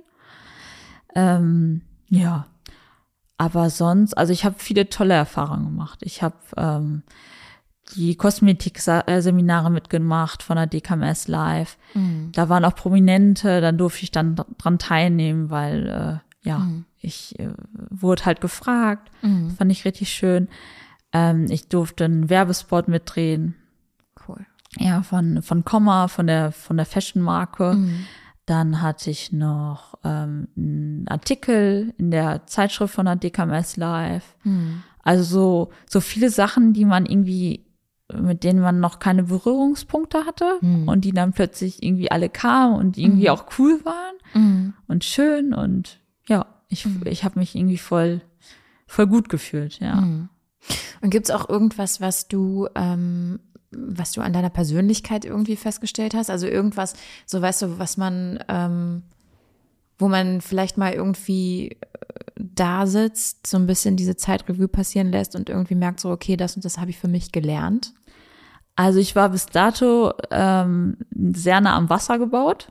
Ähm, 1.14 1.82
ja. 2.08 2.46
Aber 3.38 3.70
sonst, 3.70 4.14
also 4.14 4.32
ich 4.32 4.44
habe 4.44 4.56
viele 4.58 4.88
tolle 4.88 5.14
Erfahrungen 5.14 5.64
gemacht. 5.66 6.00
Ich 6.02 6.22
habe 6.22 6.36
ähm, 6.56 7.02
die 7.96 8.16
Kosmetik-Seminare 8.16 9.70
mitgemacht 9.70 10.42
von 10.42 10.56
der 10.56 10.66
DKMS 10.66 11.28
Live. 11.28 11.76
Da 12.32 12.48
waren 12.48 12.64
auch 12.64 12.74
Prominente, 12.74 13.60
dann 13.60 13.78
durfte 13.78 14.02
ich 14.04 14.10
dann 14.10 14.36
dran 14.58 14.78
teilnehmen, 14.78 15.50
weil 15.50 15.88
äh, 15.88 16.48
ja, 16.48 16.66
ich 17.00 17.38
äh, 17.38 17.48
wurde 17.90 18.24
halt 18.24 18.40
gefragt. 18.40 19.10
Das 19.48 19.56
fand 19.56 19.70
ich 19.72 19.84
richtig 19.84 20.10
schön. 20.10 20.48
Ähm, 21.12 21.46
ich 21.48 21.68
durfte 21.68 22.04
einen 22.04 22.28
Werbespot 22.28 22.88
mitdrehen. 22.88 23.54
Cool. 24.28 24.44
Ja, 24.78 25.02
von, 25.02 25.42
von 25.42 25.64
Komma, 25.64 26.08
von 26.08 26.26
der, 26.26 26.50
von 26.52 26.76
der 26.76 26.86
Fashion-Marke. 26.86 27.76
Dann 28.46 28.82
hatte 28.82 29.10
ich 29.10 29.32
noch 29.32 29.94
ähm, 30.04 30.48
einen 30.56 31.06
Artikel 31.08 31.94
in 31.96 32.10
der 32.10 32.46
Zeitschrift 32.46 32.94
von 32.94 33.06
der 33.06 33.16
DKMS 33.16 33.76
Live. 33.76 34.34
Also 35.02 35.22
so, 35.24 35.70
so 35.88 36.00
viele 36.00 36.30
Sachen, 36.30 36.72
die 36.72 36.84
man 36.84 37.06
irgendwie, 37.06 37.63
mit 38.20 38.44
denen 38.44 38.60
man 38.60 38.80
noch 38.80 38.98
keine 38.98 39.24
Berührungspunkte 39.24 40.24
hatte 40.24 40.58
und 40.86 41.04
die 41.04 41.12
dann 41.12 41.32
plötzlich 41.32 41.82
irgendwie 41.82 42.10
alle 42.10 42.28
kamen 42.28 42.76
und 42.76 42.98
irgendwie 42.98 43.30
auch 43.30 43.46
cool 43.58 43.80
waren 43.84 44.74
und 44.86 45.04
schön 45.04 45.54
und 45.54 46.00
ja, 46.28 46.46
ich, 46.68 46.86
ich 47.04 47.24
habe 47.24 47.38
mich 47.38 47.54
irgendwie 47.54 47.78
voll, 47.78 48.20
voll 48.86 49.06
gut 49.06 49.28
gefühlt, 49.28 49.78
ja. 49.80 49.98
Und 51.02 51.10
gibt's 51.10 51.30
auch 51.30 51.48
irgendwas, 51.48 52.00
was 52.00 52.28
du, 52.28 52.68
ähm, 52.74 53.40
was 53.70 54.12
du 54.12 54.20
an 54.20 54.32
deiner 54.32 54.50
Persönlichkeit 54.50 55.24
irgendwie 55.24 55.56
festgestellt 55.56 56.14
hast? 56.14 56.30
Also 56.30 56.46
irgendwas, 56.46 56.94
so 57.26 57.42
weißt 57.42 57.62
du, 57.62 57.78
was 57.78 57.96
man, 57.96 58.42
ähm, 58.48 59.02
wo 59.98 60.08
man 60.08 60.40
vielleicht 60.40 60.78
mal 60.78 60.92
irgendwie 60.92 61.72
äh, 61.72 61.76
da 62.36 62.86
sitzt, 62.86 63.46
so 63.46 63.56
ein 63.56 63.66
bisschen 63.66 63.96
diese 63.96 64.16
Zeitrevue 64.16 64.68
passieren 64.68 65.10
lässt 65.10 65.36
und 65.36 65.48
irgendwie 65.48 65.74
merkt 65.74 66.00
so, 66.00 66.10
okay, 66.10 66.36
das 66.36 66.56
und 66.56 66.64
das 66.64 66.78
habe 66.78 66.90
ich 66.90 66.98
für 66.98 67.08
mich 67.08 67.32
gelernt. 67.32 67.94
Also 68.76 68.98
ich 68.98 69.14
war 69.14 69.28
bis 69.28 69.46
dato 69.46 70.12
ähm, 70.30 70.96
sehr 71.14 71.60
nah 71.60 71.76
am 71.76 71.88
Wasser 71.90 72.18
gebaut. 72.18 72.68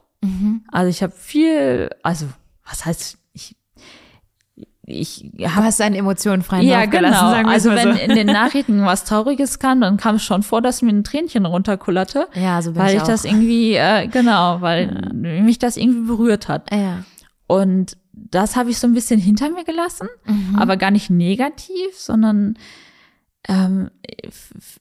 Also 0.71 0.89
ich 0.89 1.03
habe 1.03 1.11
viel, 1.13 1.89
also 2.01 2.27
was 2.65 2.85
heißt 2.85 3.17
ich 3.33 3.57
ich 4.85 5.31
Du 5.33 5.45
habe 5.49 5.65
hast 5.65 5.79
deine 5.79 5.97
Emotionen 5.97 6.43
freien 6.43 6.67
ja 6.67 6.85
genau. 6.85 7.31
Also 7.45 7.71
wenn 7.71 7.93
so. 7.93 7.99
in 7.99 8.15
den 8.15 8.27
Nachrichten 8.27 8.85
was 8.85 9.05
Trauriges 9.05 9.59
kam, 9.59 9.81
dann 9.81 9.97
kam 9.97 10.15
es 10.15 10.23
schon 10.23 10.43
vor, 10.43 10.61
dass 10.61 10.81
mir 10.81 10.91
ein 10.91 11.03
Tränchen 11.03 11.45
runterkullerte, 11.45 12.27
Ja, 12.35 12.61
so 12.61 12.71
bin 12.71 12.81
weil 12.81 12.95
ich 12.95 13.01
ich, 13.01 13.07
das 13.07 13.25
irgendwie 13.25 13.75
äh, 13.75 14.07
genau, 14.07 14.61
weil 14.61 15.11
mich 15.13 15.59
das 15.59 15.77
irgendwie 15.77 16.07
berührt 16.07 16.47
hat. 16.47 16.71
ja. 16.71 17.03
Und 17.47 17.97
das 18.13 18.55
habe 18.55 18.69
ich 18.69 18.79
so 18.79 18.87
ein 18.87 18.93
bisschen 18.93 19.19
hinter 19.19 19.49
mir 19.49 19.63
gelassen, 19.65 20.07
Mhm. 20.25 20.55
aber 20.57 20.77
gar 20.77 20.91
nicht 20.91 21.09
negativ, 21.09 21.93
sondern 21.97 22.57
ähm, 23.47 23.89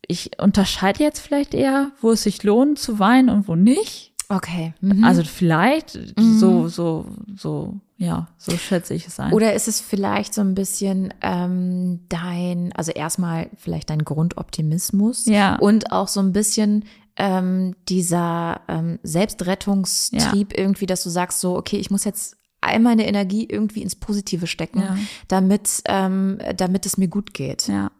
ich 0.06 0.38
unterscheide 0.40 1.02
jetzt 1.02 1.20
vielleicht 1.20 1.54
eher, 1.54 1.90
wo 2.00 2.12
es 2.12 2.22
sich 2.22 2.42
lohnt 2.42 2.78
zu 2.78 2.98
weinen 2.98 3.28
und 3.28 3.48
wo 3.48 3.54
nicht. 3.56 4.12
Okay. 4.28 4.72
Mhm. 4.80 5.04
Also 5.04 5.22
vielleicht 5.24 5.98
so, 6.18 6.68
so, 6.68 7.04
so, 7.36 7.80
ja, 7.98 8.28
so 8.38 8.56
schätze 8.56 8.94
ich 8.94 9.06
es 9.06 9.20
ein. 9.20 9.32
Oder 9.32 9.52
ist 9.52 9.68
es 9.68 9.80
vielleicht 9.80 10.32
so 10.32 10.40
ein 10.40 10.54
bisschen 10.54 11.12
ähm, 11.20 12.00
dein, 12.08 12.72
also 12.72 12.92
erstmal 12.92 13.50
vielleicht 13.58 13.90
dein 13.90 14.04
Grundoptimismus 14.04 15.26
Ja. 15.26 15.56
und 15.56 15.92
auch 15.92 16.08
so 16.08 16.20
ein 16.20 16.32
bisschen 16.32 16.84
ähm, 17.16 17.74
dieser 17.90 18.62
ähm, 18.68 18.98
Selbstrettungstrieb 19.02 20.56
irgendwie, 20.56 20.86
dass 20.86 21.02
du 21.02 21.10
sagst 21.10 21.40
so, 21.40 21.56
okay, 21.56 21.76
ich 21.76 21.90
muss 21.90 22.04
jetzt 22.04 22.36
all 22.62 22.78
meine 22.78 23.06
Energie 23.06 23.46
irgendwie 23.50 23.82
ins 23.82 23.96
Positive 23.96 24.46
stecken, 24.46 24.80
Ja. 24.80 24.96
damit, 25.28 25.82
ähm, 25.86 26.38
damit 26.56 26.86
es 26.86 26.96
mir 26.96 27.08
gut 27.08 27.34
geht. 27.34 27.68
ja. 27.68 27.90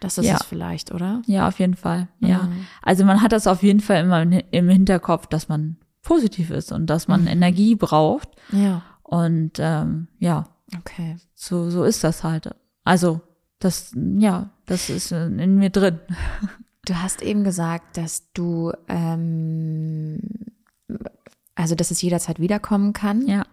Das 0.00 0.16
ist 0.18 0.26
Ja. 0.26 0.36
es 0.36 0.42
vielleicht, 0.44 0.92
oder? 0.92 1.22
Ja, 1.26 1.46
auf 1.48 1.58
jeden 1.58 1.74
Fall. 1.76 2.08
Ja. 2.20 2.44
Mhm. 2.44 2.66
Also 2.82 3.04
man 3.04 3.20
hat 3.22 3.32
das 3.32 3.46
auf 3.46 3.62
jeden 3.62 3.80
Fall 3.80 4.02
immer 4.04 4.22
im 4.22 4.68
Hinterkopf, 4.68 5.26
dass 5.26 5.48
man 5.48 5.76
positiv 6.02 6.50
ist 6.50 6.72
und 6.72 6.86
dass 6.86 7.06
Mhm. 7.06 7.12
man 7.12 7.26
Energie 7.26 7.74
braucht. 7.74 8.28
Ja. 8.50 8.82
Und 9.02 9.52
ähm, 9.58 10.08
ja, 10.18 10.46
Okay. 10.78 11.16
so, 11.34 11.68
so 11.70 11.84
ist 11.84 12.02
das 12.04 12.24
halt. 12.24 12.50
Also, 12.84 13.20
das, 13.58 13.92
ja, 13.96 14.50
das 14.66 14.88
ist 14.88 15.12
in 15.12 15.56
mir 15.56 15.70
drin. 15.70 15.98
Du 16.86 16.94
hast 16.94 17.20
eben 17.20 17.44
gesagt, 17.44 17.98
dass 17.98 18.32
du, 18.32 18.72
ähm, 18.88 20.18
also 21.54 21.74
dass 21.74 21.90
es 21.90 22.00
jederzeit 22.00 22.40
wiederkommen 22.40 22.94
kann. 22.94 23.26
Ja. 23.26 23.44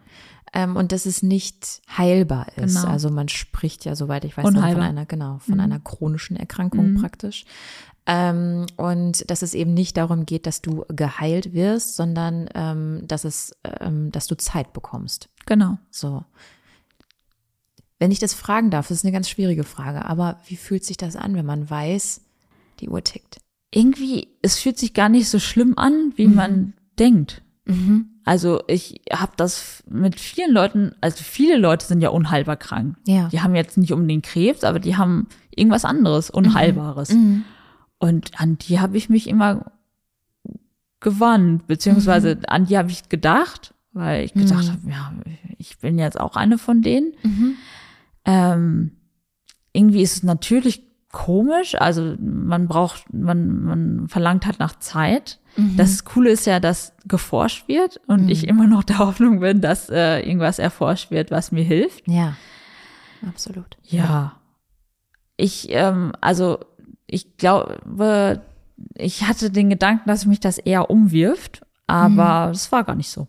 Ähm, 0.53 0.75
und 0.75 0.91
dass 0.91 1.05
es 1.05 1.23
nicht 1.23 1.81
heilbar 1.97 2.47
ist. 2.57 2.75
Genau. 2.77 2.87
Also 2.87 3.09
man 3.09 3.27
spricht 3.29 3.85
ja, 3.85 3.95
soweit 3.95 4.23
ich 4.25 4.37
weiß, 4.37 4.43
von 4.43 4.57
einer, 4.57 5.05
genau, 5.05 5.39
von 5.39 5.55
Mhm. 5.55 5.59
einer 5.59 5.79
chronischen 5.79 6.37
Erkrankung 6.37 6.93
Mhm. 6.93 7.01
praktisch. 7.01 7.45
Ähm, 8.05 8.65
und 8.77 9.29
dass 9.29 9.41
es 9.41 9.53
eben 9.53 9.73
nicht 9.73 9.97
darum 9.97 10.25
geht, 10.25 10.45
dass 10.47 10.61
du 10.61 10.85
geheilt 10.87 11.51
wirst, 11.53 11.97
sondern 11.97 12.49
ähm, 12.55 13.01
dass 13.05 13.25
es, 13.25 13.51
ähm, 13.81 14.11
dass 14.11 14.27
du 14.27 14.37
Zeit 14.37 14.71
bekommst. 14.71 15.27
Genau. 15.45 15.77
So. 15.91 16.23
Wenn 17.99 18.11
ich 18.11 18.19
das 18.19 18.33
fragen 18.33 18.69
darf, 18.69 18.87
das 18.87 18.99
ist 18.99 19.03
eine 19.05 19.11
ganz 19.11 19.27
schwierige 19.29 19.63
Frage, 19.63 20.05
aber 20.05 20.39
wie 20.47 20.55
fühlt 20.55 20.85
sich 20.85 20.97
das 20.97 21.15
an, 21.15 21.35
wenn 21.35 21.45
man 21.45 21.69
weiß, 21.69 22.21
die 22.79 22.89
Uhr 22.89 23.03
tickt? 23.03 23.39
Irgendwie, 23.71 24.29
es 24.41 24.59
fühlt 24.59 24.77
sich 24.77 24.93
gar 24.93 25.09
nicht 25.09 25.27
so 25.29 25.39
schlimm 25.39 25.77
an, 25.77 26.13
wie 26.15 26.27
man 26.27 26.73
denkt. 26.99 27.41
Also 28.27 28.61
ich 28.67 28.99
habe 29.09 29.31
das 29.37 29.83
mit 29.89 30.19
vielen 30.19 30.51
Leuten, 30.51 30.93
also 30.99 31.23
viele 31.23 31.57
Leute 31.57 31.85
sind 31.85 32.01
ja 32.01 32.09
unheilbar 32.09 32.57
krank. 32.57 32.97
Ja. 33.07 33.29
Die 33.29 33.39
haben 33.39 33.55
jetzt 33.55 33.77
nicht 33.77 33.93
unbedingt 33.93 34.25
Krebs, 34.25 34.65
aber 34.65 34.79
die 34.79 34.97
haben 34.97 35.27
irgendwas 35.55 35.85
anderes, 35.85 36.29
Unheilbares. 36.29 37.15
Und 37.99 38.31
an 38.39 38.57
die 38.57 38.81
habe 38.81 38.97
ich 38.97 39.07
mich 39.07 39.29
immer 39.29 39.71
gewandt, 40.99 41.67
beziehungsweise 41.67 42.37
an 42.49 42.65
die 42.65 42.77
habe 42.77 42.91
ich 42.91 43.07
gedacht, 43.07 43.73
weil 43.93 44.25
ich 44.25 44.33
gedacht 44.33 44.71
habe, 44.71 44.91
ja, 44.91 45.13
ich 45.57 45.77
bin 45.77 45.97
jetzt 45.97 46.19
auch 46.19 46.35
eine 46.35 46.57
von 46.57 46.81
denen. 46.81 47.13
Ähm, 48.25 48.91
irgendwie 49.71 50.01
ist 50.01 50.17
es 50.17 50.23
natürlich 50.23 50.83
komisch, 51.13 51.75
also 51.75 52.15
man 52.19 52.67
braucht, 52.67 53.13
man, 53.13 53.63
man 53.63 54.07
verlangt 54.09 54.45
halt 54.45 54.59
nach 54.59 54.77
Zeit. 54.79 55.39
Das 55.57 56.05
Coole 56.05 56.29
ist 56.29 56.45
ja, 56.45 56.59
dass 56.59 56.93
geforscht 57.07 57.67
wird 57.67 57.99
und 58.05 58.29
ich 58.29 58.47
immer 58.47 58.67
noch 58.67 58.83
der 58.83 58.99
Hoffnung 58.99 59.39
bin, 59.39 59.59
dass 59.59 59.89
äh, 59.89 60.19
irgendwas 60.19 60.59
erforscht 60.59 61.09
wird, 61.09 61.31
was 61.31 61.51
mir 61.51 61.63
hilft. 61.63 62.07
Ja, 62.07 62.37
absolut. 63.27 63.77
Ja. 63.83 64.39
Ich, 65.35 65.67
ähm, 65.71 66.13
also 66.21 66.59
ich 67.07 67.37
glaube, 67.37 68.41
ich 68.93 69.23
hatte 69.23 69.49
den 69.49 69.69
Gedanken, 69.69 70.07
dass 70.07 70.25
mich 70.25 70.39
das 70.39 70.59
eher 70.59 70.91
umwirft, 70.91 71.65
aber 71.87 72.49
das 72.51 72.71
war 72.71 72.83
gar 72.83 72.95
nicht 72.95 73.09
so. 73.09 73.27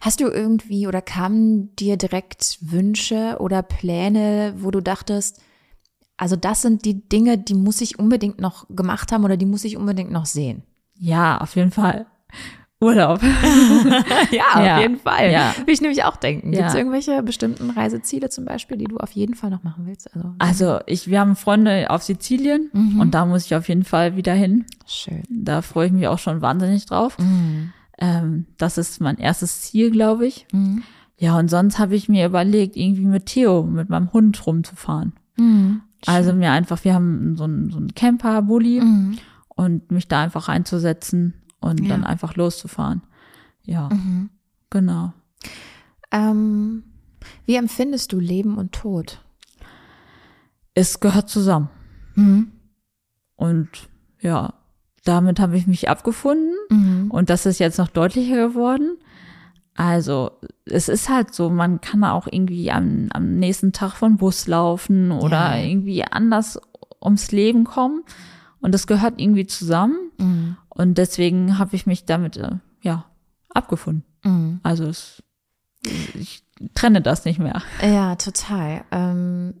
Hast 0.00 0.20
du 0.20 0.26
irgendwie 0.26 0.86
oder 0.86 1.00
kamen 1.00 1.74
dir 1.76 1.96
direkt 1.96 2.58
Wünsche 2.60 3.36
oder 3.38 3.62
Pläne, 3.62 4.54
wo 4.58 4.70
du 4.70 4.80
dachtest, 4.80 5.40
also 6.16 6.36
das 6.36 6.62
sind 6.62 6.84
die 6.84 7.08
Dinge, 7.08 7.38
die 7.38 7.54
muss 7.54 7.80
ich 7.80 7.98
unbedingt 7.98 8.40
noch 8.40 8.66
gemacht 8.68 9.12
haben 9.12 9.24
oder 9.24 9.36
die 9.36 9.46
muss 9.46 9.64
ich 9.64 9.76
unbedingt 9.76 10.10
noch 10.10 10.26
sehen? 10.26 10.64
Ja, 10.98 11.38
auf 11.38 11.56
jeden 11.56 11.70
Fall. 11.70 12.06
Urlaub. 12.80 13.20
ja, 13.22 13.30
Ja, 14.64 14.74
auf 14.76 14.82
jeden 14.82 14.98
Fall. 14.98 15.30
ja. 15.30 15.54
Will 15.64 15.72
ich 15.74 15.80
nämlich 15.80 16.02
auch 16.02 16.16
denken. 16.16 16.50
Gibt 16.50 16.64
es 16.66 16.74
irgendwelche 16.74 17.22
bestimmten 17.22 17.70
Reiseziele 17.70 18.28
zum 18.28 18.44
Beispiel, 18.44 18.76
die 18.76 18.86
du 18.86 18.96
auf 18.96 19.12
jeden 19.12 19.34
Fall 19.34 19.50
noch 19.50 19.62
machen 19.62 19.86
willst? 19.86 20.12
Also, 20.14 20.34
Also 20.38 20.78
ich, 20.86 21.08
wir 21.08 21.20
haben 21.20 21.36
Freunde 21.36 21.90
auf 21.90 22.02
Sizilien 22.02 22.70
und 23.00 23.12
da 23.12 23.24
muss 23.24 23.46
ich 23.46 23.54
auf 23.54 23.68
jeden 23.68 23.84
Fall 23.84 24.16
wieder 24.16 24.34
hin. 24.34 24.64
schön. 24.86 25.22
Da 25.30 25.62
freue 25.62 25.86
ich 25.86 25.92
mich 25.92 26.08
auch 26.08 26.18
schon 26.18 26.40
wahnsinnig 26.42 26.86
drauf. 26.86 27.16
Ähm, 27.98 28.46
das 28.58 28.78
ist 28.78 29.00
mein 29.00 29.18
erstes 29.18 29.60
Ziel, 29.60 29.92
glaube 29.92 30.26
ich. 30.26 30.46
Ja, 31.18 31.38
und 31.38 31.48
sonst 31.50 31.78
habe 31.78 31.94
ich 31.94 32.08
mir 32.08 32.26
überlegt, 32.26 32.76
irgendwie 32.76 33.04
mit 33.04 33.26
Theo, 33.26 33.62
mit 33.62 33.88
meinem 33.90 34.12
Hund 34.12 34.44
rumzufahren. 34.44 35.12
Also 36.06 36.32
mir 36.32 36.50
einfach, 36.50 36.82
wir 36.84 36.94
haben 36.94 37.36
so 37.36 37.44
einen, 37.44 37.70
so 37.70 37.76
einen 37.78 37.94
Camper-Bully 37.94 38.82
und 39.64 39.90
mich 39.90 40.08
da 40.08 40.22
einfach 40.22 40.48
einzusetzen 40.48 41.34
und 41.60 41.88
dann 41.88 42.04
einfach 42.04 42.34
loszufahren. 42.36 43.02
Ja, 43.64 43.88
genau. 44.70 45.12
Ähm, 46.10 46.82
wie 47.46 47.56
empfindest 47.56 48.12
du 48.12 48.18
Leben 48.20 48.58
und 48.58 48.72
Tod? 48.72 49.20
Es 50.74 51.00
gehört 51.00 51.28
zusammen. 51.30 51.68
Und 53.36 53.68
ja, 54.20 54.54
damit 55.04 55.40
habe 55.40 55.56
ich 55.56 55.66
mich 55.66 55.88
abgefunden 55.88 57.08
und 57.10 57.30
das 57.30 57.46
ist 57.46 57.58
jetzt 57.58 57.78
noch 57.78 57.88
deutlicher 57.88 58.48
geworden. 58.48 58.96
Also 59.74 60.32
es 60.66 60.88
ist 60.88 61.08
halt 61.08 61.34
so, 61.34 61.48
man 61.48 61.80
kann 61.80 62.04
auch 62.04 62.26
irgendwie 62.30 62.70
am, 62.70 63.08
am 63.12 63.36
nächsten 63.38 63.72
Tag 63.72 63.92
von 63.94 64.18
Bus 64.18 64.46
laufen 64.46 65.10
oder 65.10 65.56
Ja. 65.56 65.64
irgendwie 65.64 66.04
anders 66.04 66.60
ums 67.02 67.32
Leben 67.32 67.64
kommen 67.64 68.02
und 68.62 68.72
das 68.72 68.86
gehört 68.86 69.20
irgendwie 69.20 69.46
zusammen 69.46 70.56
und 70.70 70.96
deswegen 70.96 71.58
habe 71.58 71.76
ich 71.76 71.86
mich 71.86 72.06
damit 72.06 72.36
äh, 72.38 72.56
ja 72.80 73.04
abgefunden. 73.50 74.04
Also 74.62 74.84
es, 74.86 75.22
ich 76.14 76.42
trenne 76.74 77.02
das 77.02 77.24
nicht 77.24 77.38
mehr. 77.38 77.62
Ja, 77.82 78.16
total. 78.16 78.84
Ähm, 78.90 79.54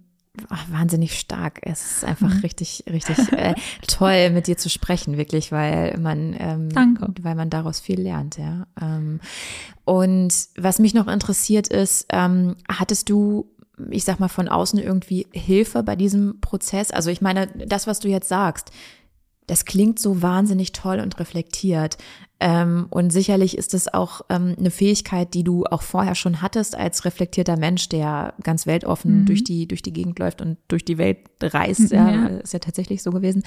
ach, 0.48 0.70
wahnsinnig 0.70 1.18
stark. 1.18 1.60
Es 1.62 1.96
ist 1.96 2.04
einfach 2.04 2.42
richtig, 2.42 2.84
richtig 2.88 3.32
äh, 3.32 3.54
toll, 3.86 4.30
mit 4.30 4.46
dir 4.46 4.56
zu 4.56 4.70
sprechen, 4.70 5.16
wirklich, 5.18 5.52
weil 5.52 5.98
man, 5.98 6.34
ähm, 6.38 6.68
Danke. 6.70 7.12
weil 7.22 7.34
man 7.34 7.50
daraus 7.50 7.80
viel 7.80 8.00
lernt, 8.00 8.38
ja. 8.38 8.66
Ähm, 8.80 9.20
und 9.84 10.32
was 10.56 10.78
mich 10.78 10.94
noch 10.94 11.08
interessiert 11.08 11.68
ist, 11.68 12.06
ähm, 12.10 12.56
hattest 12.68 13.10
du 13.10 13.50
ich 13.90 14.04
sag 14.04 14.20
mal, 14.20 14.28
von 14.28 14.48
außen 14.48 14.78
irgendwie 14.78 15.26
Hilfe 15.32 15.82
bei 15.82 15.96
diesem 15.96 16.40
Prozess? 16.40 16.90
Also 16.90 17.10
ich 17.10 17.20
meine, 17.20 17.46
das, 17.66 17.86
was 17.86 18.00
du 18.00 18.08
jetzt 18.08 18.28
sagst, 18.28 18.70
das 19.46 19.64
klingt 19.64 19.98
so 19.98 20.22
wahnsinnig 20.22 20.72
toll 20.72 21.00
und 21.00 21.18
reflektiert. 21.18 21.98
Ähm, 22.38 22.86
und 22.90 23.10
sicherlich 23.10 23.56
ist 23.58 23.74
es 23.74 23.92
auch 23.92 24.22
ähm, 24.28 24.54
eine 24.58 24.70
Fähigkeit, 24.70 25.34
die 25.34 25.44
du 25.44 25.64
auch 25.64 25.82
vorher 25.82 26.14
schon 26.14 26.42
hattest 26.42 26.76
als 26.76 27.04
reflektierter 27.04 27.56
Mensch, 27.56 27.88
der 27.88 28.34
ganz 28.42 28.66
weltoffen 28.66 29.24
durch 29.26 29.44
die 29.44 29.66
durch 29.68 29.82
die 29.82 29.92
Gegend 29.92 30.18
läuft 30.18 30.40
und 30.42 30.58
durch 30.68 30.84
die 30.84 30.98
Welt 30.98 31.18
reist. 31.40 31.90
Ja, 31.92 32.10
Ja. 32.10 32.26
ist 32.38 32.52
ja 32.52 32.58
tatsächlich 32.60 33.02
so 33.02 33.10
gewesen. 33.10 33.42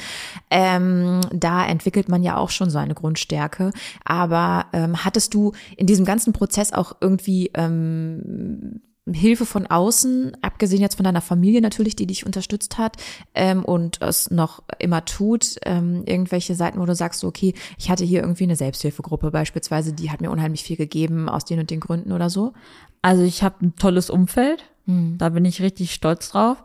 Ähm, 0.50 1.22
da 1.34 1.66
entwickelt 1.66 2.10
man 2.10 2.24
ja 2.24 2.38
auch 2.38 2.50
schon 2.50 2.70
so 2.70 2.78
eine 2.78 2.94
Grundstärke. 2.94 3.72
Aber 4.04 4.66
ähm, 4.74 5.04
hattest 5.06 5.34
du 5.34 5.54
in 5.78 5.88
diesem 5.88 6.06
ganzen 6.06 6.34
Prozess 6.34 6.72
auch 6.74 6.96
irgendwie 7.02 7.52
ähm, 7.54 8.82
Hilfe 9.12 9.46
von 9.46 9.68
außen, 9.68 10.36
abgesehen 10.42 10.82
jetzt 10.82 10.96
von 10.96 11.04
deiner 11.04 11.22
Familie 11.22 11.62
natürlich, 11.62 11.96
die 11.96 12.08
dich 12.08 12.26
unterstützt 12.26 12.78
hat 12.78 12.98
ähm, 13.36 13.64
und 13.64 14.02
es 14.02 14.32
noch 14.32 14.64
immer 14.80 15.06
tut, 15.06 15.58
ähm, 15.64 16.04
irgendwelche 16.06 16.56
Seiten, 16.56 16.80
wo 16.80 16.86
du 16.86 16.96
sagst, 16.96 17.24
okay, 17.24 17.54
ich 17.78 17.90
hatte 17.90 18.04
hier 18.04 18.22
irgendwie 18.22 18.46
eine 18.46 18.56
Selbsthilfegruppe 18.56 19.30
beispielsweise, 19.30 19.94
die 19.94 20.10
hat 20.10 20.22
mir 20.22 20.32
unheimlich 20.32 20.64
viel 20.64 20.78
gegeben 20.78 21.30
aus 21.30 21.46
den 21.46 21.60
und 21.60 21.70
den 21.70 21.80
Gründen 21.80 22.12
oder 22.12 22.30
so. 22.30 22.54
Also 23.02 23.22
ich 23.24 23.44
habe 23.44 23.66
ein 23.66 23.76
tolles 23.76 24.10
Umfeld, 24.10 24.64
da 24.88 25.30
bin 25.30 25.46
ich 25.46 25.62
richtig 25.62 25.94
stolz 25.94 26.30
drauf. 26.30 26.64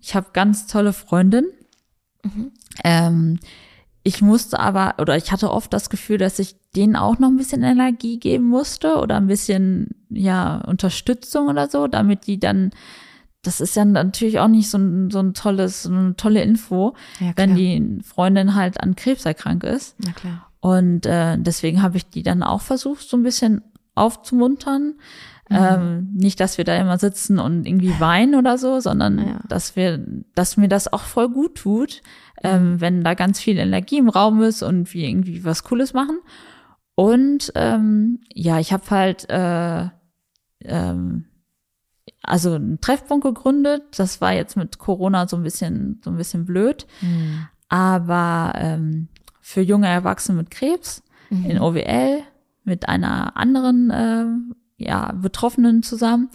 Ich 0.00 0.14
habe 0.14 0.28
ganz 0.32 0.66
tolle 0.66 0.94
Freundinnen. 0.94 1.50
Ähm, 2.82 3.38
ich 4.08 4.22
musste 4.22 4.58
aber, 4.58 4.94
oder 4.98 5.16
ich 5.16 5.30
hatte 5.32 5.50
oft 5.50 5.70
das 5.72 5.90
Gefühl, 5.90 6.16
dass 6.16 6.38
ich 6.38 6.56
denen 6.74 6.96
auch 6.96 7.18
noch 7.18 7.28
ein 7.28 7.36
bisschen 7.36 7.62
Energie 7.62 8.18
geben 8.18 8.46
musste 8.46 8.96
oder 8.96 9.16
ein 9.16 9.26
bisschen, 9.26 9.88
ja, 10.08 10.62
Unterstützung 10.66 11.48
oder 11.48 11.68
so, 11.68 11.86
damit 11.88 12.26
die 12.26 12.40
dann, 12.40 12.70
das 13.42 13.60
ist 13.60 13.76
ja 13.76 13.84
natürlich 13.84 14.38
auch 14.40 14.48
nicht 14.48 14.70
so 14.70 14.78
ein, 14.78 15.10
so 15.10 15.18
ein 15.18 15.34
tolles, 15.34 15.82
so 15.82 15.92
eine 15.92 16.16
tolle 16.16 16.42
Info, 16.42 16.94
Ja, 17.20 17.32
wenn 17.36 17.54
die 17.54 17.98
Freundin 18.02 18.54
halt 18.54 18.80
an 18.80 18.96
Krebs 18.96 19.26
erkrankt 19.26 19.64
ist. 19.64 19.94
Na 19.98 20.12
klar. 20.12 20.50
Und 20.60 21.04
äh, 21.06 21.36
deswegen 21.38 21.82
habe 21.82 21.98
ich 21.98 22.08
die 22.08 22.22
dann 22.22 22.42
auch 22.42 22.62
versucht, 22.62 23.08
so 23.08 23.16
ein 23.16 23.22
bisschen 23.22 23.62
aufzumuntern. 23.94 24.94
Ähm, 25.50 26.10
nicht, 26.14 26.40
dass 26.40 26.58
wir 26.58 26.64
da 26.64 26.76
immer 26.76 26.98
sitzen 26.98 27.38
und 27.38 27.66
irgendwie 27.66 27.98
weinen 27.98 28.34
oder 28.34 28.58
so, 28.58 28.80
sondern 28.80 29.18
Ja. 29.18 29.40
dass 29.48 29.76
wir, 29.76 30.04
dass 30.34 30.58
mir 30.58 30.68
das 30.68 30.92
auch 30.92 31.00
voll 31.04 31.30
gut 31.30 31.54
tut, 31.54 32.02
ähm, 32.42 32.80
wenn 32.80 33.02
da 33.04 33.14
ganz 33.14 33.40
viel 33.40 33.58
Energie 33.58 33.98
im 33.98 34.08
Raum 34.08 34.42
ist 34.42 34.62
und 34.62 34.92
wir 34.94 35.08
irgendwie 35.08 35.44
was 35.44 35.64
Cooles 35.64 35.92
machen. 35.92 36.18
Und 36.94 37.52
ähm, 37.54 38.20
ja, 38.32 38.58
ich 38.58 38.72
habe 38.72 38.90
halt 38.90 39.28
äh, 39.30 39.88
ähm, 40.64 41.24
also 42.22 42.54
einen 42.54 42.80
Treffpunkt 42.80 43.24
gegründet. 43.24 43.82
Das 43.96 44.20
war 44.20 44.32
jetzt 44.32 44.56
mit 44.56 44.78
Corona 44.78 45.28
so 45.28 45.36
ein 45.36 45.42
bisschen 45.42 46.00
so 46.04 46.10
ein 46.10 46.16
bisschen 46.16 46.44
blöd, 46.44 46.86
aber 47.68 48.52
ähm, 48.56 49.08
für 49.40 49.60
junge 49.60 49.88
Erwachsene 49.88 50.38
mit 50.38 50.50
Krebs 50.50 51.02
in 51.30 51.60
OWL 51.60 52.22
mit 52.64 52.88
einer 52.88 53.36
anderen 53.36 53.90
äh, 53.90 54.26
ja, 54.84 55.12
Betroffenen 55.12 55.82
zusammen. 55.82 56.30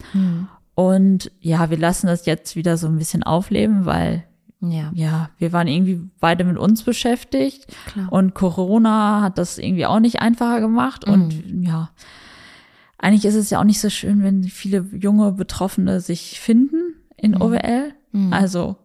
Und 0.74 1.30
ja, 1.40 1.70
wir 1.70 1.78
lassen 1.78 2.06
das 2.08 2.26
jetzt 2.26 2.56
wieder 2.56 2.76
so 2.76 2.88
ein 2.88 2.96
bisschen 2.96 3.22
aufleben, 3.22 3.86
weil 3.86 4.24
Ja, 4.70 4.90
ja, 4.94 5.30
wir 5.38 5.52
waren 5.52 5.68
irgendwie 5.68 6.00
beide 6.20 6.44
mit 6.44 6.58
uns 6.58 6.82
beschäftigt 6.82 7.66
Klar. 7.86 8.12
und 8.12 8.34
Corona 8.34 9.22
hat 9.22 9.38
das 9.38 9.58
irgendwie 9.58 9.86
auch 9.86 10.00
nicht 10.00 10.20
einfacher 10.20 10.60
gemacht 10.60 11.06
und 11.06 11.32
ja, 11.62 11.90
eigentlich 12.98 13.24
ist 13.24 13.34
es 13.34 13.50
ja 13.50 13.60
auch 13.60 13.64
nicht 13.64 13.80
so 13.80 13.90
schön, 13.90 14.22
wenn 14.22 14.44
viele 14.44 14.86
junge 14.92 15.32
Betroffene 15.32 16.00
sich 16.00 16.40
finden 16.40 16.94
in 17.16 17.40
OWL. 17.40 17.92
Also 18.30 18.76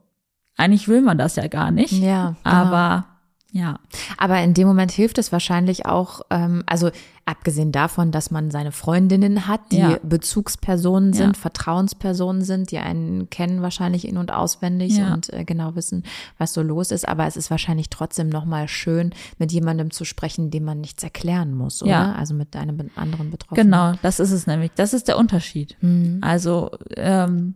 eigentlich 0.58 0.88
will 0.88 1.02
man 1.02 1.18
das 1.18 1.36
ja 1.36 1.48
gar 1.48 1.72
nicht. 1.72 1.94
Ja, 1.94 2.36
genau. 2.44 2.56
aber 2.56 3.06
ja, 3.52 3.80
Aber 4.18 4.40
in 4.44 4.54
dem 4.54 4.68
Moment 4.68 4.92
hilft 4.92 5.18
es 5.18 5.32
wahrscheinlich 5.32 5.86
auch, 5.86 6.22
ähm, 6.30 6.64
also 6.66 6.92
abgesehen 7.26 7.72
davon, 7.72 8.12
dass 8.12 8.32
man 8.32 8.50
seine 8.52 8.72
Freundinnen 8.72 9.48
hat, 9.48 9.62
die 9.72 9.78
Ja. 9.78 9.98
Bezugspersonen 10.04 11.14
sind, 11.14 11.36
Ja. 11.36 11.42
Vertrauenspersonen 11.42 12.44
sind, 12.44 12.72
die 12.72 12.78
einen 12.80 13.30
kennen 13.30 13.62
wahrscheinlich 13.62 14.08
in- 14.08 14.18
und 14.18 14.32
auswendig 14.32 14.98
Ja. 14.98 15.14
und 15.14 15.32
äh, 15.34 15.44
genau 15.46 15.76
wissen, 15.76 16.04
was 16.38 16.54
so 16.54 16.62
los 16.62 16.92
ist. 16.92 17.08
Aber 17.08 17.26
es 17.28 17.38
ist 17.38 17.52
wahrscheinlich 17.52 17.90
trotzdem 17.90 18.30
nochmal 18.30 18.68
schön, 18.68 19.14
mit 19.38 19.52
jemandem 19.52 19.92
zu 19.92 20.06
sprechen, 20.06 20.50
dem 20.52 20.64
man 20.64 20.82
nichts 20.82 21.04
erklären 21.04 21.54
muss, 21.56 21.82
oder? 21.84 21.92
Ja. 21.92 22.12
Also 22.14 22.34
mit 22.34 22.56
einem 22.56 22.90
anderen 22.96 23.30
Betroffenen. 23.32 23.66
Genau, 23.72 23.94
das 24.02 24.20
ist 24.20 24.32
es 24.32 24.48
nämlich. 24.48 24.72
Das 24.76 24.94
ist 24.94 25.08
der 25.08 25.18
Unterschied. 25.18 25.78
Mhm. 25.82 26.20
Also 26.22 26.72
ähm, 26.98 27.56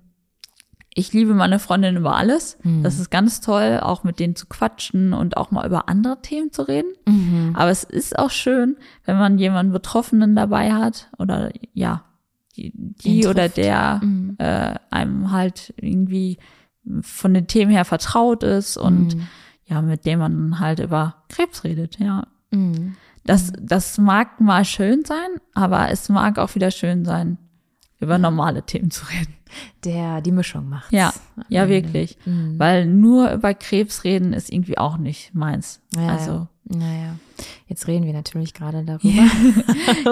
ich 0.96 1.12
liebe 1.14 1.34
meine 1.34 1.60
Freundin 1.60 1.96
über 1.98 2.16
alles. 2.16 2.58
Mhm. 2.64 2.84
Das 2.84 3.00
ist 3.00 3.10
ganz 3.10 3.42
toll, 3.42 3.80
auch 3.82 4.04
mit 4.04 4.20
denen 4.20 4.36
zu 4.36 4.46
quatschen 4.48 5.14
und 5.14 5.38
auch 5.38 5.50
mal 5.52 5.66
über 5.66 5.90
andere 5.90 6.22
Themen 6.22 6.52
zu 6.52 6.64
reden. 6.64 6.94
Mhm. 7.08 7.54
Aber 7.56 7.72
es 7.72 7.84
ist 7.84 8.18
auch 8.20 8.30
schön, 8.30 8.78
wenn 9.06 9.18
man 9.18 9.38
jemanden 9.38 9.72
Betroffenen 9.74 10.36
dabei 10.36 10.72
hat 10.74 11.10
oder 11.18 11.52
ja, 11.74 12.04
die, 12.56 12.72
die 12.76 13.26
oder 13.28 13.50
der 13.50 14.00
Mhm. 14.04 14.36
äh, 14.38 14.76
einem 14.92 15.32
halt 15.32 15.74
irgendwie 15.78 16.38
von 17.02 17.34
den 17.34 17.48
Themen 17.48 17.72
her 17.72 17.86
vertraut 17.86 18.44
ist 18.44 18.78
und 18.78 19.16
Mhm. 19.16 19.28
ja, 19.66 19.82
mit 19.82 20.06
dem 20.06 20.20
man 20.20 20.60
halt 20.60 20.80
über 20.80 21.24
Krebs 21.30 21.64
redet, 21.64 21.98
ja. 22.00 22.28
Mhm. 22.52 22.96
Das, 23.26 23.54
das 23.60 23.98
mag 23.98 24.42
mal 24.42 24.66
schön 24.66 25.06
sein, 25.06 25.30
aber 25.54 25.90
es 25.90 26.10
mag 26.10 26.38
auch 26.38 26.54
wieder 26.56 26.72
schön 26.72 27.06
sein, 27.06 27.38
über 28.04 28.18
normale 28.18 28.64
Themen 28.64 28.92
zu 28.92 29.06
reden. 29.08 29.34
Der 29.84 30.22
die 30.22 30.32
Mischung 30.32 30.68
macht. 30.68 30.92
Ja, 30.92 31.14
ja, 31.48 31.70
wirklich. 31.70 32.18
Mhm. 32.26 32.58
Weil 32.58 32.86
nur 32.88 33.32
über 33.32 33.54
Krebs 33.54 34.04
reden 34.04 34.34
ist 34.34 34.52
irgendwie 34.52 34.78
auch 34.78 34.98
nicht 34.98 35.34
meins. 35.36 35.80
Ja, 35.96 36.08
also, 36.08 36.32
ja. 36.32 36.48
Naja, 36.78 37.16
jetzt 37.68 37.88
reden 37.88 38.06
wir 38.06 38.14
natürlich 38.14 38.54
gerade 38.54 38.84
darüber. 38.84 39.28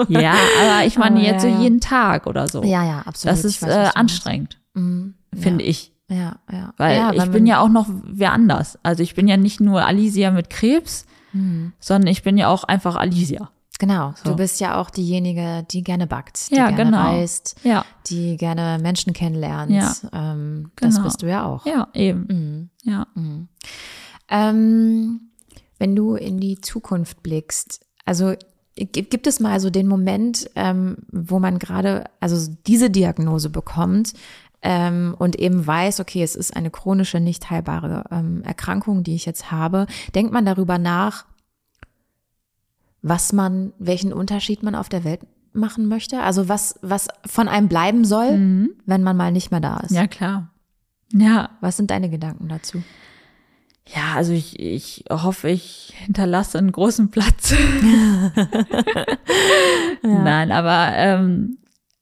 ja, 0.08 0.34
aber 0.62 0.86
ich 0.86 0.96
meine 0.98 1.16
Aber 1.16 1.24
jetzt 1.26 1.44
ja, 1.44 1.56
so 1.56 1.62
jeden 1.62 1.80
Tag 1.80 2.26
oder 2.26 2.46
so. 2.46 2.62
Ja, 2.62 2.84
ja, 2.84 3.02
absolut. 3.04 3.36
das 3.36 3.44
ist 3.44 3.62
weiß, 3.62 3.70
äh, 3.70 3.98
anstrengend, 3.98 4.60
Mhm. 4.74 5.14
finde 5.34 5.64
ich. 5.64 5.92
Ja, 6.08 6.36
ja. 6.52 6.74
Weil 6.76 6.96
ja, 6.96 7.12
ich 7.12 7.30
bin 7.30 7.46
ja 7.46 7.60
auch 7.60 7.68
noch 7.70 7.86
wer 8.04 8.32
anders. 8.32 8.78
Also 8.82 9.02
ich 9.02 9.14
bin 9.14 9.26
ja 9.28 9.36
nicht 9.38 9.60
nur 9.60 9.84
Alicia 9.84 10.30
mit 10.30 10.50
Krebs, 10.50 11.06
Mhm. 11.32 11.72
sondern 11.80 12.08
ich 12.08 12.22
bin 12.22 12.36
ja 12.36 12.48
auch 12.48 12.64
einfach 12.64 12.96
Alicia. 12.96 13.50
Genau, 13.82 14.14
So. 14.22 14.30
du 14.30 14.36
bist 14.36 14.60
ja 14.60 14.80
auch 14.80 14.90
diejenige, 14.90 15.66
die 15.72 15.82
gerne 15.82 16.06
backt, 16.06 16.50
die 16.52 16.54
Ja, 16.54 16.68
gerne 16.70 16.84
genau. 16.92 17.02
reist, 17.02 17.56
Ja, 17.64 17.84
die 18.06 18.36
gerne 18.36 18.78
Menschen 18.80 19.12
kennenlernt. 19.12 19.72
Ja. 19.72 19.92
Ähm, 20.12 20.70
Das 20.76 20.94
Genau. 20.94 21.04
bist 21.08 21.20
du 21.22 21.26
ja 21.28 21.44
auch. 21.44 21.66
ja, 21.66 21.88
eben. 21.92 22.26
Mhm. 22.30 22.70
Ja. 22.84 23.08
Mhm. 23.16 23.48
Ähm, 24.28 25.20
wenn 25.78 25.96
du 25.96 26.14
in 26.14 26.38
die 26.38 26.60
Zukunft 26.60 27.22
blickst, 27.24 27.80
also 28.04 28.34
gi- 28.76 29.02
gibt 29.02 29.26
es 29.26 29.40
mal 29.40 29.58
so 29.60 29.68
den 29.70 29.88
Moment, 29.88 30.48
ähm, 30.54 30.98
wo 31.10 31.38
man 31.40 31.58
gerade, 31.58 32.04
also 32.20 32.52
diese 32.66 32.88
Diagnose 32.88 33.50
bekommt 33.50 34.12
ähm, 34.62 35.14
und 35.18 35.36
eben 35.40 35.66
weiß, 35.66 35.98
okay, 35.98 36.22
es 36.22 36.36
ist 36.36 36.56
eine 36.56 36.70
chronische, 36.70 37.18
nicht 37.18 37.50
heilbare 37.50 38.04
ähm, 38.12 38.42
Erkrankung, 38.44 39.02
die 39.02 39.16
ich 39.16 39.26
jetzt 39.26 39.50
habe, 39.50 39.86
denkt 40.14 40.32
man 40.32 40.46
darüber 40.46 40.78
nach, 40.78 41.24
was 43.02 43.32
man, 43.32 43.72
welchen 43.78 44.12
Unterschied 44.12 44.62
man 44.62 44.74
auf 44.74 44.88
der 44.88 45.04
Welt 45.04 45.20
machen 45.52 45.88
möchte? 45.88 46.20
Also 46.22 46.48
was, 46.48 46.78
was 46.82 47.08
von 47.26 47.48
einem 47.48 47.68
bleiben 47.68 48.04
soll, 48.04 48.38
Mhm. 48.38 48.70
wenn 48.86 49.02
man 49.02 49.16
mal 49.16 49.32
nicht 49.32 49.50
mehr 49.50 49.60
da 49.60 49.78
ist? 49.80 49.90
Ja, 49.90 50.06
klar. 50.06 50.50
Ja, 51.12 51.50
Was 51.60 51.76
sind 51.76 51.90
deine 51.90 52.08
Gedanken 52.08 52.48
dazu? 52.48 52.82
ja, 53.94 54.14
also 54.14 54.32
ich, 54.32 54.58
ich 54.60 55.04
hoffe, 55.10 55.50
ich 55.50 55.92
hinterlasse 55.96 56.56
einen 56.56 56.70
großen 56.72 57.10
Platz. 57.10 57.52
Nein, 60.02 60.52
aber 60.52 60.92
ähm, 60.96 61.58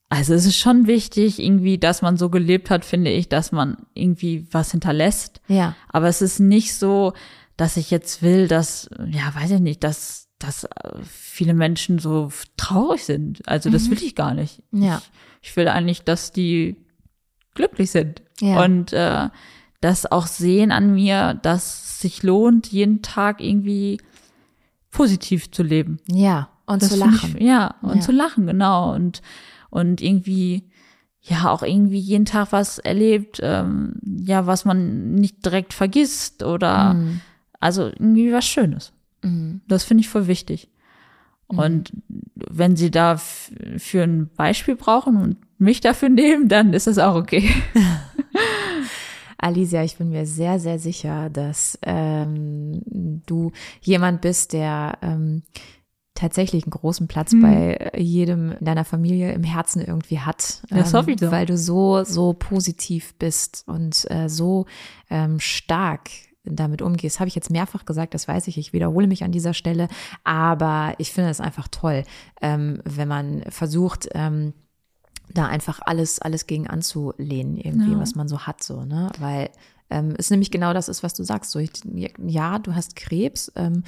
also 0.09 0.34
es 0.34 0.46
ist 0.46 0.57
schon 0.59 0.86
wichtig, 0.86 1.40
irgendwie, 1.42 1.78
dass 1.78 2.03
man 2.03 2.16
so 2.16 2.30
gelebt 2.30 2.70
hat, 2.70 2.84
finde 2.84 3.11
ich, 3.11 3.28
dass 3.28 3.53
man 3.53 3.76
irgendwie 3.94 4.46
was 4.53 4.70
hinterlässt. 4.72 5.40
Ja. 5.48 5.74
Aber 5.88 6.09
es 6.09 6.22
ist 6.22 6.40
nicht 6.40 6.74
so, 6.74 7.12
dass 7.57 7.76
ich 7.76 7.90
jetzt 7.90 8.22
will, 8.22 8.48
dass, 8.48 8.88
ja, 9.07 9.34
weiß 9.34 9.53
ich 9.53 9.61
nicht, 9.61 9.84
dass, 9.84 10.28
dass 10.41 10.64
äh, 10.64 10.68
viele 11.05 11.55
Menschen 11.55 11.99
so 12.01 12.30
traurig 12.57 13.05
sind. 13.05 13.47
Also 13.49 13.70
das 13.70 13.88
will 13.91 14.03
ich 14.03 14.14
gar 14.16 14.34
nicht. 14.34 14.62
Ja. 14.72 15.01
Ich, 15.43 15.51
ich 15.51 15.57
will 15.57 15.68
eigentlich, 15.68 16.03
dass 16.03 16.32
die 16.32 16.76
glücklich 17.55 17.91
sind. 17.93 18.22
Ja. 18.41 18.64
Und 18.64 18.93
äh, 18.93 19.28
das 19.80 20.11
auch 20.11 20.26
sehen 20.26 20.72
an 20.72 20.95
mir, 20.95 21.34
dass 21.34 21.84
es 21.84 22.01
sich 22.01 22.22
lohnt, 22.22 22.66
jeden 22.72 23.01
Tag 23.03 23.41
irgendwie 23.41 23.99
positiv 24.91 25.51
zu 25.51 25.62
leben. 25.62 25.99
Ja. 26.09 26.49
Und 26.66 26.82
Das 26.82 26.91
zu 26.91 26.97
lachen. 26.97 27.36
Ich, 27.36 27.43
ja, 27.45 27.74
und 27.82 27.97
Ja. 27.97 28.01
zu 28.01 28.12
lachen, 28.12 28.47
genau. 28.47 28.95
Und, 28.95 29.22
und 29.70 30.01
irgendwie, 30.01 30.70
ja, 31.20 31.51
auch 31.51 31.62
irgendwie 31.62 31.99
jeden 31.99 32.24
Tag 32.24 32.53
was 32.53 32.78
erlebt, 32.78 33.41
ähm, 33.43 33.95
ja, 34.24 34.47
was 34.47 34.64
man 34.64 35.14
nicht 35.14 35.45
direkt 35.45 35.72
vergisst 35.74 36.43
oder 36.43 36.95
Mhm. 36.95 37.20
also 37.59 37.86
irgendwie 37.86 38.32
was 38.32 38.47
Schönes. 38.47 38.93
Mhm. 39.23 39.61
Das 39.68 39.85
finde 39.85 40.03
ich 40.03 40.09
voll 40.09 40.27
wichtig. 40.27 40.68
Und 41.47 41.93
wenn 42.37 42.77
sie 42.77 42.93
da 42.93 43.16
für 43.16 44.05
ein 44.05 44.31
Beispiel 44.37 44.77
brauchen 44.77 45.16
und 45.16 45.37
mich 45.59 45.81
dafür 45.81 46.09
nehmen, 46.09 46.49
dann 46.49 46.73
ist 46.73 46.87
das 46.87 46.99
auch 46.99 47.16
okay. 47.16 47.51
Alicia, 49.39 49.83
ich 49.83 49.97
bin 49.97 50.11
mir 50.11 50.27
sehr, 50.27 50.61
sehr 50.61 50.79
sicher, 50.79 51.31
dass 51.31 51.79
ähm, 51.83 52.83
du 53.27 53.53
jemand 53.81 54.21
bist, 54.21 54.53
der 54.53 54.99
ähm, 55.01 55.43
tatsächlich 56.14 56.64
einen 56.64 56.73
großen 56.73 57.09
Platz 57.09 57.33
Hm. 57.33 57.41
bei 57.41 57.91
jedem 57.97 58.53
in 58.53 58.64
deiner 58.66 58.85
Familie 58.85 59.33
im 59.33 59.43
Herzen 59.43 59.81
irgendwie 59.83 60.18
hat. 60.21 60.62
ähm, 60.71 60.77
Das 60.79 60.93
hoffe 60.93 61.12
ich 61.12 61.16
doch. 61.16 61.33
Weil 61.33 61.47
du 61.47 61.57
so, 61.57 62.05
so 62.05 62.35
positiv 62.35 63.14
bist 63.14 63.64
und 63.66 64.07
äh, 64.11 64.29
so 64.29 64.66
ähm, 65.09 65.41
stark 65.41 66.11
damit 66.57 66.82
umgehst. 66.82 67.20
Habe 67.20 67.28
ich 67.28 67.34
jetzt 67.34 67.51
mehrfach 67.51 67.84
gesagt, 67.84 68.14
das 68.14 68.28
weiß 68.28 68.46
ich, 68.48 68.59
ich 68.59 68.72
wiederhole 68.72 69.07
mich 69.07 69.24
an 69.24 69.32
dieser 69.32 69.55
Stelle, 69.55 69.88
aber 70.24 70.94
ich 70.98 71.12
finde 71.12 71.30
es 71.30 71.40
einfach 71.40 71.68
toll, 71.68 72.05
ähm, 72.40 72.80
wenn 72.84 73.09
man 73.09 73.42
versucht, 73.48 74.09
ähm, 74.14 74.53
da 75.32 75.46
einfach 75.46 75.80
alles, 75.84 76.18
alles 76.20 76.46
gegen 76.46 76.66
anzulehnen, 76.66 77.57
irgendwie, 77.57 77.92
Ja. 77.92 78.01
was 78.01 78.14
man 78.14 78.28
so 78.28 78.40
hat, 78.40 78.62
so, 78.62 78.84
ne? 78.84 79.11
Weil 79.20 79.51
ähm, 79.88 80.14
es 80.18 80.30
nämlich 80.30 80.51
genau 80.51 80.72
das 80.72 80.88
ist, 80.88 81.03
was 81.03 81.14
du 81.14 81.22
sagst. 81.24 81.51
So, 81.53 81.59
ich, 81.59 81.70
ja, 82.26 82.59
du 82.59 82.74
hast 82.74 82.96
Krebs, 82.96 83.53
ähm, 83.57 83.84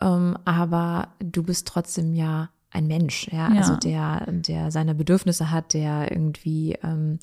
ähm, 0.00 0.36
aber 0.44 1.08
du 1.18 1.42
bist 1.42 1.66
trotzdem 1.66 2.14
ja 2.14 2.50
ein 2.76 2.86
Mensch, 2.86 3.28
ja, 3.32 3.50
Ja. 3.52 3.58
also 3.60 3.76
der, 3.76 4.26
der 4.30 4.70
seine 4.70 4.94
Bedürfnisse 4.94 5.50
hat, 5.50 5.74
der 5.74 6.10
irgendwie, 6.12 6.76
ähm, 6.82 7.18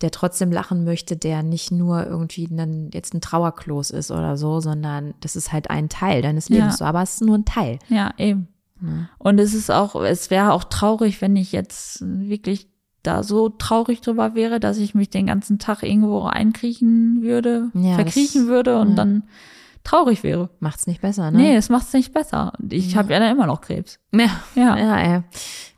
der 0.00 0.10
trotzdem 0.10 0.50
lachen 0.52 0.84
möchte, 0.84 1.16
der 1.16 1.42
nicht 1.42 1.70
nur 1.72 2.06
irgendwie 2.06 2.48
dann 2.50 2.90
jetzt 2.94 3.14
ein 3.14 3.20
Trauerklos 3.20 3.90
ist 3.90 4.10
oder 4.10 4.36
so, 4.36 4.60
sondern 4.60 5.14
das 5.20 5.36
ist 5.36 5.52
halt 5.52 5.70
ein 5.70 5.88
Teil 5.88 6.22
deines 6.22 6.48
Ja. 6.48 6.56
Lebens, 6.56 6.78
so, 6.78 6.84
aber 6.84 7.02
es 7.02 7.14
ist 7.14 7.20
nur 7.22 7.36
ein 7.38 7.44
Teil. 7.44 7.78
Ja, 7.88 8.12
eben. 8.18 8.48
Und 9.18 9.38
es 9.38 9.54
ist 9.54 9.70
auch, 9.70 9.94
es 10.02 10.30
wäre 10.30 10.52
auch 10.52 10.64
traurig, 10.64 11.20
wenn 11.20 11.36
ich 11.36 11.52
jetzt 11.52 12.00
wirklich 12.02 12.66
da 13.04 13.22
so 13.22 13.48
traurig 13.48 14.00
drüber 14.00 14.34
wäre, 14.34 14.58
dass 14.58 14.78
ich 14.78 14.94
mich 14.94 15.08
den 15.08 15.26
ganzen 15.26 15.58
Tag 15.60 15.84
irgendwo 15.84 16.22
einkriechen 16.22 17.22
würde, 17.22 17.70
Ja, 17.74 17.94
verkriechen 17.94 18.42
das- 18.42 18.50
würde 18.50 18.80
und 18.80 18.90
ja. 18.90 18.94
dann 18.96 19.22
traurig 19.84 20.22
wäre. 20.22 20.50
Macht's 20.60 20.86
nicht 20.86 21.00
besser, 21.00 21.30
ne? 21.30 21.38
Nee, 21.38 21.54
das 21.54 21.68
macht's 21.68 21.92
nicht 21.92 22.12
besser. 22.12 22.52
Ich 22.70 22.96
habe 22.96 23.12
ja 23.12 23.18
dann 23.18 23.32
immer 23.36 23.46
noch 23.46 23.60
Krebs. 23.60 23.98
Ja. 24.14 24.28
Ja. 24.54 24.76
Ja, 24.76 24.98
ey. 25.16 25.22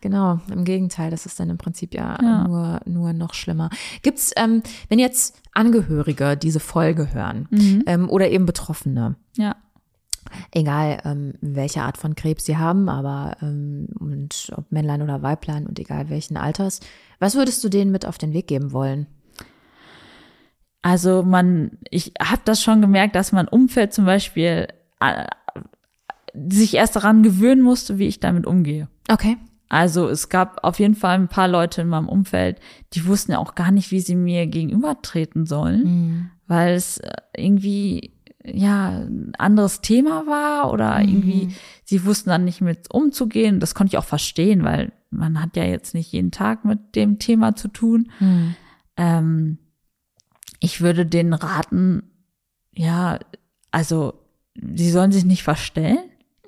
genau. 0.00 0.40
Im 0.52 0.64
Gegenteil, 0.64 1.10
das 1.10 1.26
ist 1.26 1.38
dann 1.40 1.50
im 1.50 1.58
Prinzip 1.58 1.94
ja, 1.94 2.18
Ja. 2.20 2.44
nur 2.46 2.80
nur 2.86 3.12
noch 3.12 3.34
schlimmer. 3.34 3.70
Gibt's, 4.02 4.32
ähm, 4.36 4.62
wenn 4.88 4.98
jetzt 4.98 5.40
Angehörige 5.52 6.36
diese 6.36 6.60
Folge 6.60 7.12
hören 7.14 7.46
Mhm. 7.50 7.82
ähm, 7.86 8.10
oder 8.10 8.28
eben 8.30 8.44
Betroffene, 8.46 9.14
Ja. 9.36 9.54
egal 10.52 10.98
ähm, 11.04 11.34
welche 11.40 11.82
Art 11.82 11.96
von 11.98 12.14
Krebs 12.14 12.44
sie 12.44 12.56
haben, 12.56 12.88
aber 12.88 13.36
ähm, 13.42 13.86
und 13.98 14.52
ob 14.56 14.70
Männlein 14.72 15.02
oder 15.02 15.22
Weiblein 15.22 15.66
und 15.66 15.78
egal 15.78 16.10
welchen 16.10 16.36
Alters, 16.36 16.80
was 17.20 17.34
würdest 17.36 17.62
du 17.64 17.68
denen 17.68 17.90
mit 17.92 18.04
auf 18.06 18.18
den 18.18 18.32
Weg 18.32 18.46
geben 18.48 18.72
wollen? 18.72 19.06
Also 20.86 21.22
man, 21.22 21.78
ich 21.88 22.12
habe 22.20 22.42
das 22.44 22.62
schon 22.62 22.82
gemerkt, 22.82 23.14
dass 23.16 23.32
mein 23.32 23.48
Umfeld 23.48 23.94
zum 23.94 24.04
Beispiel 24.04 24.68
äh, 25.00 25.24
sich 26.48 26.74
erst 26.74 26.94
daran 26.96 27.22
gewöhnen 27.22 27.62
musste, 27.62 27.98
wie 27.98 28.06
ich 28.06 28.20
damit 28.20 28.46
umgehe. 28.46 28.88
Okay. 29.10 29.38
Also 29.70 30.08
es 30.08 30.28
gab 30.28 30.62
auf 30.62 30.78
jeden 30.78 30.94
Fall 30.94 31.14
ein 31.14 31.28
paar 31.28 31.48
Leute 31.48 31.80
in 31.80 31.88
meinem 31.88 32.08
Umfeld, 32.08 32.60
die 32.92 33.06
wussten 33.06 33.32
ja 33.32 33.38
auch 33.38 33.54
gar 33.54 33.70
nicht, 33.70 33.90
wie 33.92 34.00
sie 34.00 34.14
mir 34.14 34.46
gegenübertreten 34.46 35.46
sollen, 35.46 35.84
Mhm. 35.84 36.30
weil 36.46 36.74
es 36.74 36.98
äh, 36.98 37.10
irgendwie 37.34 38.12
ja 38.44 38.90
ein 38.90 39.32
anderes 39.38 39.80
Thema 39.80 40.26
war 40.26 40.70
oder 40.70 41.00
irgendwie 41.00 41.54
sie 41.84 42.04
wussten 42.04 42.28
dann 42.28 42.44
nicht 42.44 42.60
mit 42.60 42.92
umzugehen. 42.92 43.58
Das 43.58 43.74
konnte 43.74 43.94
ich 43.94 43.98
auch 43.98 44.04
verstehen, 44.04 44.64
weil 44.64 44.92
man 45.08 45.40
hat 45.40 45.56
ja 45.56 45.64
jetzt 45.64 45.94
nicht 45.94 46.12
jeden 46.12 46.30
Tag 46.30 46.66
mit 46.66 46.94
dem 46.94 47.18
Thema 47.18 47.56
zu 47.56 47.68
tun. 47.68 48.10
Mhm. 48.20 48.54
Ähm, 48.98 49.58
ich 50.64 50.80
würde 50.80 51.04
denen 51.06 51.32
raten, 51.34 52.02
ja, 52.74 53.18
also 53.70 54.14
sie 54.54 54.90
sollen 54.90 55.12
sich 55.12 55.24
nicht 55.24 55.42
verstellen. 55.42 55.98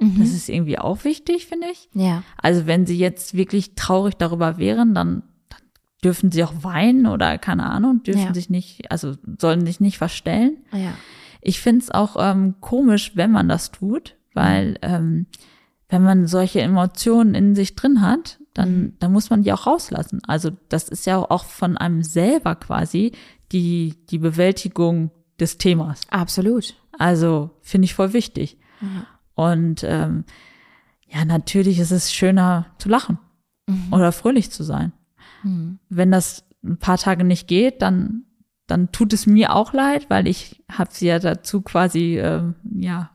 Mhm. 0.00 0.18
Das 0.18 0.30
ist 0.30 0.48
irgendwie 0.48 0.78
auch 0.78 1.04
wichtig, 1.04 1.46
finde 1.46 1.68
ich. 1.72 1.88
Ja. 1.94 2.22
Also 2.40 2.66
wenn 2.66 2.86
sie 2.86 2.98
jetzt 2.98 3.34
wirklich 3.34 3.74
traurig 3.74 4.14
darüber 4.16 4.58
wären, 4.58 4.94
dann, 4.94 5.22
dann 5.48 5.60
dürfen 6.04 6.30
sie 6.30 6.44
auch 6.44 6.52
weinen 6.62 7.06
oder 7.06 7.38
keine 7.38 7.64
Ahnung, 7.64 8.02
dürfen 8.02 8.26
Ja. 8.26 8.34
sich 8.34 8.50
nicht, 8.50 8.90
also 8.90 9.14
sollen 9.40 9.64
sich 9.66 9.80
nicht 9.80 9.98
verstellen. 9.98 10.58
Ja. 10.72 10.92
Ich 11.40 11.60
finde 11.60 11.82
es 11.82 11.90
auch 11.90 12.16
ähm, 12.18 12.56
komisch, 12.60 13.12
wenn 13.14 13.30
man 13.30 13.48
das 13.48 13.70
tut, 13.70 14.16
weil 14.34 14.78
ähm, 14.82 15.26
wenn 15.88 16.02
man 16.02 16.26
solche 16.26 16.60
Emotionen 16.60 17.34
in 17.34 17.54
sich 17.54 17.76
drin 17.76 18.00
hat, 18.00 18.38
dann, 18.54 18.94
dann 18.98 19.12
muss 19.12 19.30
man 19.30 19.42
die 19.42 19.52
auch 19.52 19.66
rauslassen. 19.66 20.20
Also 20.26 20.50
das 20.68 20.88
ist 20.88 21.06
ja 21.06 21.18
auch 21.18 21.44
von 21.44 21.76
einem 21.76 22.02
selber 22.02 22.54
quasi 22.56 23.12
die, 23.52 23.94
die 24.10 24.18
Bewältigung 24.18 25.10
des 25.38 25.58
Themas. 25.58 26.00
Absolut. 26.10 26.74
Also 26.98 27.50
finde 27.62 27.84
ich 27.86 27.94
voll 27.94 28.12
wichtig. 28.12 28.58
Und 29.34 29.84
ähm, 29.84 30.24
ja, 31.08 31.24
natürlich 31.24 31.78
ist 31.78 31.92
es 31.92 32.12
schöner 32.12 32.66
zu 32.78 32.88
lachen 32.88 33.18
oder 33.90 34.12
fröhlich 34.12 34.50
zu 34.50 34.62
sein. 34.62 34.92
Wenn 35.88 36.10
das 36.10 36.44
ein 36.64 36.78
paar 36.78 36.98
Tage 36.98 37.24
nicht 37.24 37.46
geht, 37.48 37.82
dann 37.82 38.22
dann 38.66 38.90
tut 38.90 39.12
es 39.12 39.26
mir 39.26 39.54
auch 39.54 39.72
leid, 39.72 40.10
weil 40.10 40.26
ich 40.26 40.64
habe 40.68 40.90
sie 40.92 41.06
ja 41.06 41.20
dazu 41.20 41.62
quasi 41.62 42.18
ähm, 42.18 42.56
ja. 42.74 43.10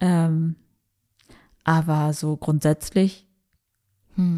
Ähm, 0.00 0.54
aber 1.64 2.12
so 2.12 2.36
grundsätzlich 2.36 3.26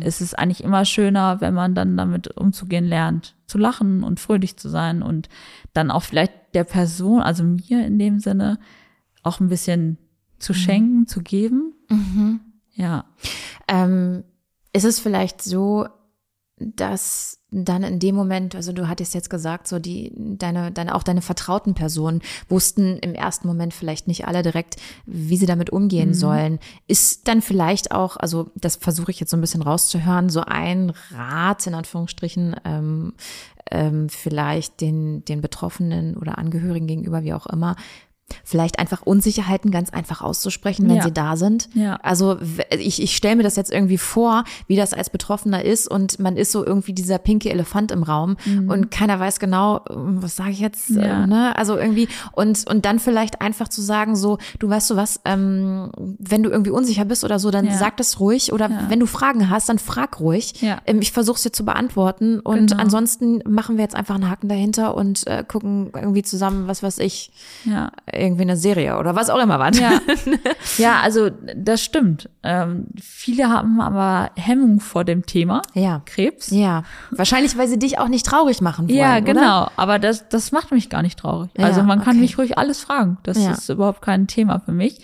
ist 0.01 0.21
es 0.21 0.35
eigentlich 0.35 0.65
immer 0.65 0.85
schöner, 0.85 1.41
wenn 1.41 1.55
man 1.55 1.75
dann 1.75 1.97
damit 1.97 2.29
umzugehen 2.37 2.85
lernt, 2.85 3.37
zu 3.47 3.59
lachen 3.59 4.03
und 4.03 4.21
fröhlich 4.21 4.57
zu 4.57 4.69
sein 4.69 5.03
und 5.03 5.29
dann 5.75 5.91
auch 5.91 6.03
vielleicht 6.03 6.33
der 6.55 6.65
Person, 6.65 7.21
also 7.21 7.45
mir 7.45 7.87
in 7.87 7.99
dem 7.99 8.19
Sinne, 8.19 8.59
auch 9.23 9.41
ein 9.41 9.49
bisschen 9.49 9.99
zu 10.39 10.55
schenken, 10.55 11.07
zu 11.07 11.21
geben. 11.21 11.75
Ja. 12.73 13.05
Ähm, 13.69 14.25
ist 14.73 14.85
es 14.85 15.01
vielleicht 15.01 15.43
so, 15.43 15.89
dass 16.59 17.43
dann 17.65 17.83
in 17.83 17.99
dem 17.99 18.15
Moment, 18.15 18.55
also 18.55 18.73
du 18.73 18.89
hattest 18.89 19.15
jetzt 19.15 19.31
gesagt, 19.31 19.69
so 19.69 19.79
die, 19.79 20.13
deine, 20.17 20.73
deine, 20.73 20.95
auch 20.95 21.03
deine 21.03 21.23
vertrauten 21.23 21.75
Personen 21.75 22.23
wussten 22.49 22.99
im 22.99 23.15
ersten 23.15 23.47
Moment 23.49 23.75
vielleicht 23.75 24.09
nicht 24.09 24.27
alle 24.27 24.43
direkt, 24.43 24.77
wie 25.07 25.37
sie 25.37 25.47
damit 25.47 25.71
umgehen 25.71 26.15
sollen. 26.15 26.59
Ist 26.87 27.29
dann 27.29 27.43
vielleicht 27.43 27.93
auch, 27.93 28.17
also 28.17 28.51
das 28.55 28.77
versuche 28.77 29.11
ich 29.11 29.21
jetzt 29.21 29.31
so 29.31 29.37
ein 29.37 29.41
bisschen 29.41 29.63
rauszuhören, 29.63 30.29
so 30.29 30.41
ein 30.41 30.93
Rat 31.11 31.67
in 31.67 31.75
Anführungsstrichen, 31.75 32.57
ähm, 32.65 33.15
ähm, 33.71 34.09
vielleicht 34.09 34.81
den, 34.81 35.25
den 35.25 35.41
Betroffenen 35.41 36.17
oder 36.17 36.39
Angehörigen 36.39 36.87
gegenüber, 36.87 37.25
wie 37.25 37.35
auch 37.35 37.47
immer, 37.47 37.77
vielleicht 38.45 38.79
einfach 38.81 39.03
Unsicherheiten 39.03 39.71
ganz 39.71 39.91
einfach 39.91 40.21
auszusprechen, 40.21 40.89
wenn 40.89 40.97
Ja. 40.97 41.03
sie 41.05 41.13
da 41.13 41.37
sind. 41.37 41.69
Ja. 41.75 41.97
Also 42.03 42.39
ich, 42.77 43.01
ich 43.01 43.15
stelle 43.17 43.37
mir 43.37 43.43
das 43.45 43.55
jetzt 43.57 43.73
irgendwie 43.73 43.99
vor, 43.99 44.45
wie 44.67 44.75
das 44.77 44.93
als 44.95 45.11
Betroffener 45.11 45.65
ist 45.65 45.89
und 45.89 46.19
man 46.19 46.37
ist 46.37 46.51
so 46.53 46.65
irgendwie 46.67 46.93
dieser 46.93 47.19
pinke 47.19 47.51
Elefant 47.51 47.93
im 47.93 48.03
Raum 48.03 48.37
und 48.69 48.91
keiner 48.91 49.21
weiß 49.21 49.39
genau, 49.39 49.81
ähm, 49.91 50.23
was 50.23 50.37
sage 50.37 50.51
ich 50.51 50.59
jetzt, 50.61 50.91
Mhm. 50.91 50.99
Ja. 51.01 51.25
äh, 51.25 51.27
ne? 51.27 51.57
Also 51.57 51.77
irgendwie 51.77 52.09
und 52.33 52.69
und 52.69 52.85
dann 52.85 52.99
vielleicht 52.99 53.41
einfach 53.41 53.69
zu 53.69 53.81
sagen 53.81 54.17
so, 54.17 54.39
du 54.59 54.69
weißt 54.69 54.91
du 54.91 54.97
was, 54.97 55.21
ähm, 55.25 55.91
wenn 56.19 56.43
du 56.43 56.51
irgendwie 56.51 56.71
unsicher 56.71 57.05
bist 57.05 57.23
oder 57.25 57.39
so, 57.39 57.51
dann 57.51 57.71
sag 57.73 57.97
das 57.97 58.19
ruhig 58.21 58.53
oder 58.53 58.71
wenn 58.89 59.01
du 59.01 59.07
Fragen 59.07 59.51
hast, 59.51 59.69
dann 59.69 59.79
frag 59.79 60.19
ruhig. 60.21 60.63
Ähm, 60.87 61.01
ich 61.01 61.13
versuche 61.13 61.37
es 61.37 61.43
dir 61.43 61.53
zu 61.53 61.65
beantworten 61.65 62.41
und 62.41 62.71
Genau. 62.71 62.83
ansonsten 62.83 63.41
machen 63.49 63.77
wir 63.77 63.83
jetzt 63.85 63.95
einfach 63.95 64.17
einen 64.17 64.29
Haken 64.29 64.49
dahinter 64.49 64.95
und 64.97 65.27
äh, 65.27 65.45
gucken 65.47 65.91
irgendwie 65.95 66.23
zusammen, 66.23 66.67
was 66.69 66.83
weiß 66.83 66.99
ich, 66.99 67.31
Ja. 67.65 67.93
Irgendwie 68.19 68.43
eine 68.43 68.57
Serie 68.57 68.99
oder 68.99 69.15
was 69.15 69.31
auch 69.31 69.39
immer 69.41 69.59
war. 69.59 69.73
Ja, 69.75 70.01
ja 70.79 71.01
also 71.01 71.31
das 71.57 71.83
stimmt. 71.83 72.29
Ähm, 72.43 72.87
viele 73.01 73.49
haben 73.49 73.81
aber 73.81 74.31
Hemmung 74.37 74.81
vor 74.81 75.05
dem 75.05 75.27
Thema 75.27 75.63
Ja. 75.75 76.03
Krebs. 76.07 76.51
Ja, 76.51 76.85
wahrscheinlich, 77.11 77.57
weil 77.59 77.69
sie 77.69 77.79
dich 77.79 77.99
auch 77.99 78.09
nicht 78.09 78.27
traurig 78.27 78.61
machen 78.61 78.89
wollen. 78.89 78.99
Ja, 78.99 79.13
Oder? 79.13 79.21
genau. 79.23 79.71
Aber 79.77 79.99
das, 79.99 80.29
das 80.29 80.53
macht 80.53 80.71
mich 80.73 80.91
gar 80.91 81.03
nicht 81.03 81.19
traurig. 81.19 81.51
Ja, 81.59 81.65
also 81.67 81.83
man 81.83 82.01
kann 82.01 82.13
okay. 82.17 82.21
mich 82.21 82.39
ruhig 82.39 82.59
alles 82.59 82.81
fragen. 82.83 83.19
Das 83.23 83.39
Ja. 83.39 83.49
Mhm. 83.49 83.55
ist 83.55 83.69
überhaupt 83.69 84.03
kein 84.03 84.27
Thema 84.27 84.59
für 84.61 84.73
mich. 84.73 84.99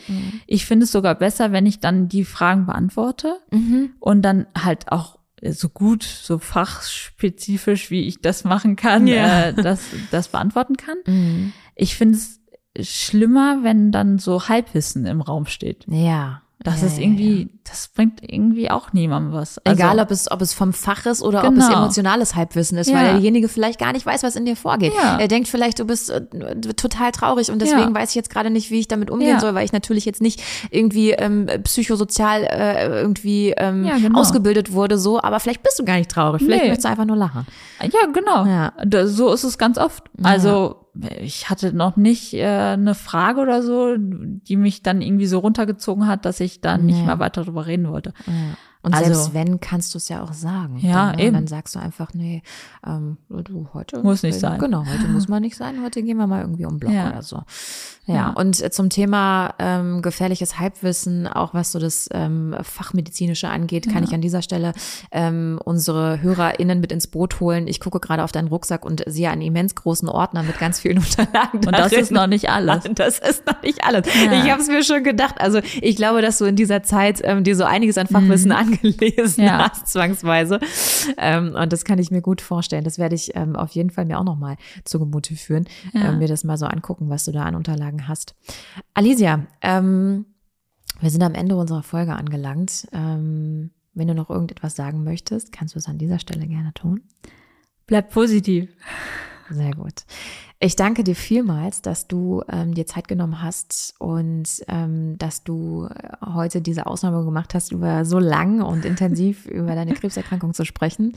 Ich 0.46 0.66
finde 0.66 0.84
es 0.84 0.92
sogar 0.92 1.14
besser, 1.14 1.52
wenn 1.52 1.66
ich 1.66 1.80
dann 1.80 2.08
die 2.08 2.24
Fragen 2.24 2.66
beantworte 2.66 3.36
Mhm. 3.50 3.90
und 4.00 4.22
dann 4.22 4.46
halt 4.56 4.90
auch 4.92 5.18
so 5.50 5.68
gut, 5.68 6.04
so 6.04 6.38
fachspezifisch, 6.38 7.90
wie 7.90 8.02
ich 8.06 8.20
das 8.20 8.44
machen 8.44 8.76
kann, 8.76 9.06
Ja. 9.06 9.46
äh, 9.46 9.54
das, 9.54 9.80
das 10.10 10.28
beantworten 10.28 10.76
kann. 10.76 10.96
Mhm. 11.06 11.52
Ich 11.74 11.96
finde 11.96 12.16
es 12.18 12.40
schlimmer, 12.80 13.58
wenn 13.62 13.92
dann 13.92 14.18
so 14.18 14.48
Halbwissen 14.48 15.06
im 15.06 15.20
Raum 15.20 15.46
steht. 15.46 15.84
Ja. 15.88 16.40
Das 16.64 16.80
ja, 16.80 16.86
ist 16.86 16.96
ja, 16.98 17.02
irgendwie, 17.02 17.50
das 17.64 17.88
bringt 17.88 18.20
irgendwie 18.22 18.70
auch 18.70 18.92
niemandem 18.92 19.32
was. 19.32 19.60
ja. 19.66 19.72
Egal, 19.72 19.98
Also, 19.98 20.02
ob 20.02 20.10
es, 20.12 20.30
ob 20.30 20.40
es 20.42 20.54
vom 20.54 20.72
Fach 20.72 21.06
ist 21.06 21.20
oder 21.20 21.40
ob 21.44 21.56
es 21.56 21.66
Genau. 21.66 21.78
emotionales 21.78 22.36
Halbwissen 22.36 22.78
ist, 22.78 22.88
Ja. 22.88 22.98
weil 22.98 23.10
derjenige 23.14 23.48
vielleicht 23.48 23.80
gar 23.80 23.92
nicht 23.92 24.06
weiß, 24.06 24.22
was 24.22 24.36
in 24.36 24.44
dir 24.44 24.54
vorgeht. 24.54 24.92
Ja. 24.96 25.18
Er 25.18 25.26
denkt 25.26 25.48
vielleicht, 25.48 25.80
du 25.80 25.84
bist 25.86 26.08
äh, 26.10 26.20
total 26.76 27.10
traurig 27.10 27.50
und 27.50 27.60
deswegen 27.60 27.80
Ja. 27.80 27.94
weiß 27.94 28.10
ich 28.10 28.14
jetzt 28.14 28.30
gerade 28.30 28.48
nicht, 28.48 28.70
wie 28.70 28.78
ich 28.78 28.86
damit 28.86 29.10
umgehen 29.10 29.30
Ja. 29.30 29.40
soll, 29.40 29.56
weil 29.56 29.64
ich 29.64 29.72
natürlich 29.72 30.04
jetzt 30.04 30.22
nicht 30.22 30.40
irgendwie 30.70 31.10
ähm, 31.10 31.48
psychosozial 31.64 32.44
äh, 32.44 33.00
irgendwie 33.00 33.54
ähm, 33.56 33.84
Ja, 33.84 33.98
genau. 33.98 34.20
ausgebildet 34.20 34.72
wurde, 34.72 34.98
so, 34.98 35.20
aber 35.20 35.40
vielleicht 35.40 35.64
bist 35.64 35.80
du 35.80 35.84
gar 35.84 35.96
nicht 35.96 36.12
traurig, 36.12 36.42
vielleicht 36.44 36.62
Nee. 36.62 36.68
möchtest 36.68 36.84
du 36.84 36.90
einfach 36.90 37.06
nur 37.06 37.16
lachen. 37.16 37.44
Ja, 37.82 38.06
genau. 38.12 38.46
Ja. 38.46 38.72
So 39.08 39.32
ist 39.32 39.42
es 39.42 39.58
ganz 39.58 39.78
oft. 39.78 40.04
Also 40.22 40.76
ich 41.20 41.48
hatte 41.48 41.72
noch 41.72 41.96
nicht 41.96 42.34
äh, 42.34 42.44
eine 42.46 42.94
Frage 42.94 43.40
oder 43.40 43.62
so, 43.62 43.94
die 43.98 44.56
mich 44.56 44.82
dann 44.82 45.00
irgendwie 45.00 45.26
so 45.26 45.38
runtergezogen 45.38 46.06
hat, 46.06 46.24
dass 46.24 46.40
ich 46.40 46.60
dann 46.60 46.84
nicht 46.86 46.98
Ja. 46.98 47.06
mehr 47.06 47.18
weiter 47.18 47.42
darüber 47.44 47.66
reden 47.66 47.88
wollte. 47.88 48.12
Und 48.82 48.94
Also- 48.94 49.06
selbst 49.14 49.34
wenn, 49.34 49.60
kannst 49.60 49.94
du 49.94 49.98
es 49.98 50.08
ja 50.08 50.22
auch 50.22 50.32
sagen. 50.32 50.78
Ja, 50.78 51.06
dann, 51.08 51.16
ne? 51.16 51.22
eben. 51.22 51.34
Dann 51.34 51.46
sagst 51.46 51.74
du 51.74 51.78
einfach, 51.78 52.14
nee, 52.14 52.42
ähm, 52.86 53.16
du 53.28 53.68
heute. 53.74 54.02
Muss 54.02 54.22
nicht 54.24 54.38
sein. 54.40 54.58
Genau, 54.58 54.84
heute 54.84 55.06
muss 55.08 55.28
man 55.28 55.40
nicht 55.42 55.56
sein. 55.56 55.82
Heute 55.84 56.02
gehen 56.02 56.16
wir 56.16 56.26
mal 56.26 56.40
irgendwie 56.40 56.66
um 56.66 56.78
Block 56.80 56.92
Ja. 56.92 57.10
oder 57.10 57.22
so. 57.22 57.42
Ja, 58.06 58.14
Ja. 58.14 58.28
und 58.30 58.60
äh, 58.60 58.70
zum 58.72 58.90
Thema 58.90 59.54
ähm, 59.60 60.02
gefährliches 60.02 60.58
Halbwissen, 60.58 61.28
auch 61.28 61.54
was 61.54 61.70
so 61.70 61.78
das 61.78 62.08
ähm, 62.12 62.56
Fachmedizinische 62.62 63.48
angeht, 63.48 63.88
kann 63.88 64.02
ich 64.02 64.12
an 64.12 64.20
dieser 64.20 64.42
Stelle 64.42 64.72
ähm, 65.12 65.60
unsere 65.64 66.20
HörerInnen 66.20 66.80
mit 66.80 66.90
ins 66.90 67.06
Boot 67.06 67.38
holen. 67.38 67.68
Ich 67.68 67.78
gucke 67.78 68.00
gerade 68.00 68.24
auf 68.24 68.32
deinen 68.32 68.48
Rucksack 68.48 68.84
und 68.84 69.04
sehe 69.06 69.30
einen 69.30 69.42
immens 69.42 69.76
großen 69.76 70.08
Ordner 70.08 70.42
mit 70.42 70.58
ganz 70.58 70.80
vielen 70.80 70.98
Unterlagen. 70.98 71.58
Und 71.64 71.70
das 71.72 71.92
ist 71.92 72.10
noch 72.10 72.26
nicht 72.26 72.50
alles. 72.50 72.82
Das 72.96 73.20
ist 73.20 73.46
noch 73.46 73.62
nicht 73.62 73.84
alles. 73.84 74.06
Ja. 74.12 74.32
Ich 74.44 74.50
habe 74.50 74.60
es 74.60 74.66
mir 74.66 74.82
schon 74.82 75.04
gedacht. 75.04 75.36
Also 75.40 75.60
ich 75.80 75.94
glaube, 75.94 76.20
dass 76.22 76.38
du 76.38 76.46
in 76.46 76.56
dieser 76.56 76.82
Zeit 76.82 77.20
ähm, 77.22 77.44
dir 77.44 77.54
so 77.54 77.62
einiges 77.62 77.96
an 77.96 78.08
Fachwissen 78.08 78.50
angelesen 78.50 78.71
Mhm. 78.82 79.44
Ja. 79.44 79.70
hast, 79.70 79.88
zwangsweise. 79.88 80.60
Ähm, 81.18 81.54
und 81.54 81.72
das 81.72 81.84
kann 81.84 81.98
ich 81.98 82.10
mir 82.10 82.22
gut 82.22 82.40
vorstellen. 82.40 82.84
Das 82.84 82.98
werde 82.98 83.14
ich 83.14 83.34
ähm, 83.36 83.56
auf 83.56 83.70
jeden 83.72 83.90
Fall 83.90 84.04
mir 84.04 84.18
auch 84.18 84.24
nochmal 84.24 84.56
zu 84.84 84.98
Gemüte 84.98 85.34
führen, 85.36 85.66
Ja. 85.92 86.10
ähm, 86.10 86.18
mir 86.18 86.28
das 86.28 86.44
mal 86.44 86.56
so 86.56 86.66
angucken, 86.66 87.08
was 87.10 87.24
du 87.24 87.32
da 87.32 87.42
an 87.44 87.54
Unterlagen 87.54 88.08
hast. 88.08 88.34
Alicia, 88.94 89.46
ähm, 89.60 90.26
wir 91.00 91.10
sind 91.10 91.22
am 91.22 91.34
Ende 91.34 91.56
unserer 91.56 91.82
Folge 91.82 92.14
angelangt. 92.14 92.86
Ähm, 92.92 93.70
wenn 93.94 94.08
du 94.08 94.14
noch 94.14 94.30
irgendetwas 94.30 94.74
sagen 94.76 95.04
möchtest, 95.04 95.52
kannst 95.52 95.74
du 95.74 95.78
es 95.78 95.86
an 95.88 95.98
dieser 95.98 96.18
Stelle 96.18 96.46
gerne 96.46 96.72
tun. 96.74 97.02
Bleib 97.86 98.10
positiv. 98.10 98.70
Sehr 99.50 99.72
gut. 99.72 100.04
Ich 100.64 100.76
danke 100.76 101.02
dir 101.02 101.16
vielmals, 101.16 101.82
dass 101.82 102.06
du 102.06 102.44
ähm, 102.48 102.72
dir 102.72 102.86
Zeit 102.86 103.08
genommen 103.08 103.42
hast 103.42 103.96
und 103.98 104.44
ähm, 104.68 105.18
dass 105.18 105.42
du 105.42 105.86
äh, 105.86 106.10
heute 106.24 106.62
diese 106.62 106.86
Ausnahme 106.86 107.24
gemacht 107.24 107.52
hast, 107.54 107.72
über 107.72 108.04
so 108.04 108.20
lang 108.20 108.62
und 108.62 108.84
intensiv 108.84 109.46
über 109.50 109.74
deine 109.74 109.94
Krebserkrankung 109.94 110.54
zu 110.54 110.64
sprechen. 110.64 111.14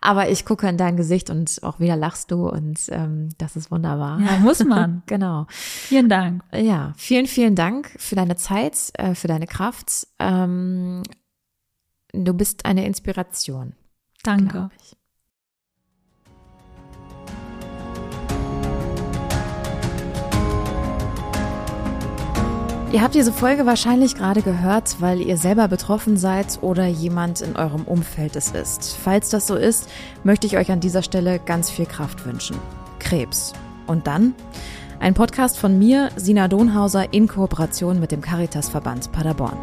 Aber 0.00 0.30
ich 0.30 0.46
gucke 0.46 0.66
in 0.66 0.78
dein 0.78 0.96
Gesicht 0.96 1.28
und 1.28 1.62
auch 1.62 1.78
wieder 1.78 1.94
lachst 1.94 2.30
du 2.30 2.48
und 2.48 2.80
ähm, 2.88 3.28
das 3.36 3.54
ist 3.54 3.70
wunderbar. 3.70 4.18
Ja, 4.18 4.38
muss 4.38 4.64
man. 4.64 5.02
Genau. 5.06 5.44
Vielen 5.50 6.08
Dank. 6.08 6.42
Ja, 6.54 6.94
vielen, 6.96 7.26
vielen 7.26 7.54
Dank 7.54 7.94
für 7.98 8.16
deine 8.16 8.36
Zeit, 8.36 8.92
äh, 8.94 9.14
für 9.14 9.28
deine 9.28 9.46
Kraft. 9.46 10.06
Ähm, 10.18 11.02
du 12.12 12.32
bist 12.32 12.64
eine 12.64 12.86
Inspiration, 12.86 13.74
Danke. 14.22 14.70
Ihr 22.96 23.02
habt 23.02 23.14
diese 23.14 23.30
Folge 23.30 23.66
wahrscheinlich 23.66 24.14
gerade 24.14 24.40
gehört, 24.40 25.02
weil 25.02 25.20
ihr 25.20 25.36
selber 25.36 25.68
betroffen 25.68 26.16
seid 26.16 26.60
oder 26.62 26.86
jemand 26.86 27.42
in 27.42 27.54
eurem 27.54 27.82
Umfeld 27.82 28.36
es 28.36 28.52
ist. 28.52 28.96
Falls 28.96 29.28
das 29.28 29.46
so 29.46 29.54
ist, 29.54 29.90
möchte 30.24 30.46
ich 30.46 30.56
euch 30.56 30.72
an 30.72 30.80
dieser 30.80 31.02
Stelle 31.02 31.38
ganz 31.38 31.68
viel 31.68 31.84
Kraft 31.84 32.24
wünschen. 32.24 32.56
Krebs. 32.98 33.52
Und 33.86 34.06
dann? 34.06 34.34
Ein 34.98 35.12
Podcast 35.12 35.58
von 35.58 35.78
mir, 35.78 36.08
Sina 36.16 36.48
Donhauser, 36.48 37.12
in 37.12 37.28
Kooperation 37.28 38.00
mit 38.00 38.12
dem 38.12 38.22
Caritas-Verband 38.22 39.12
Paderborn. 39.12 39.58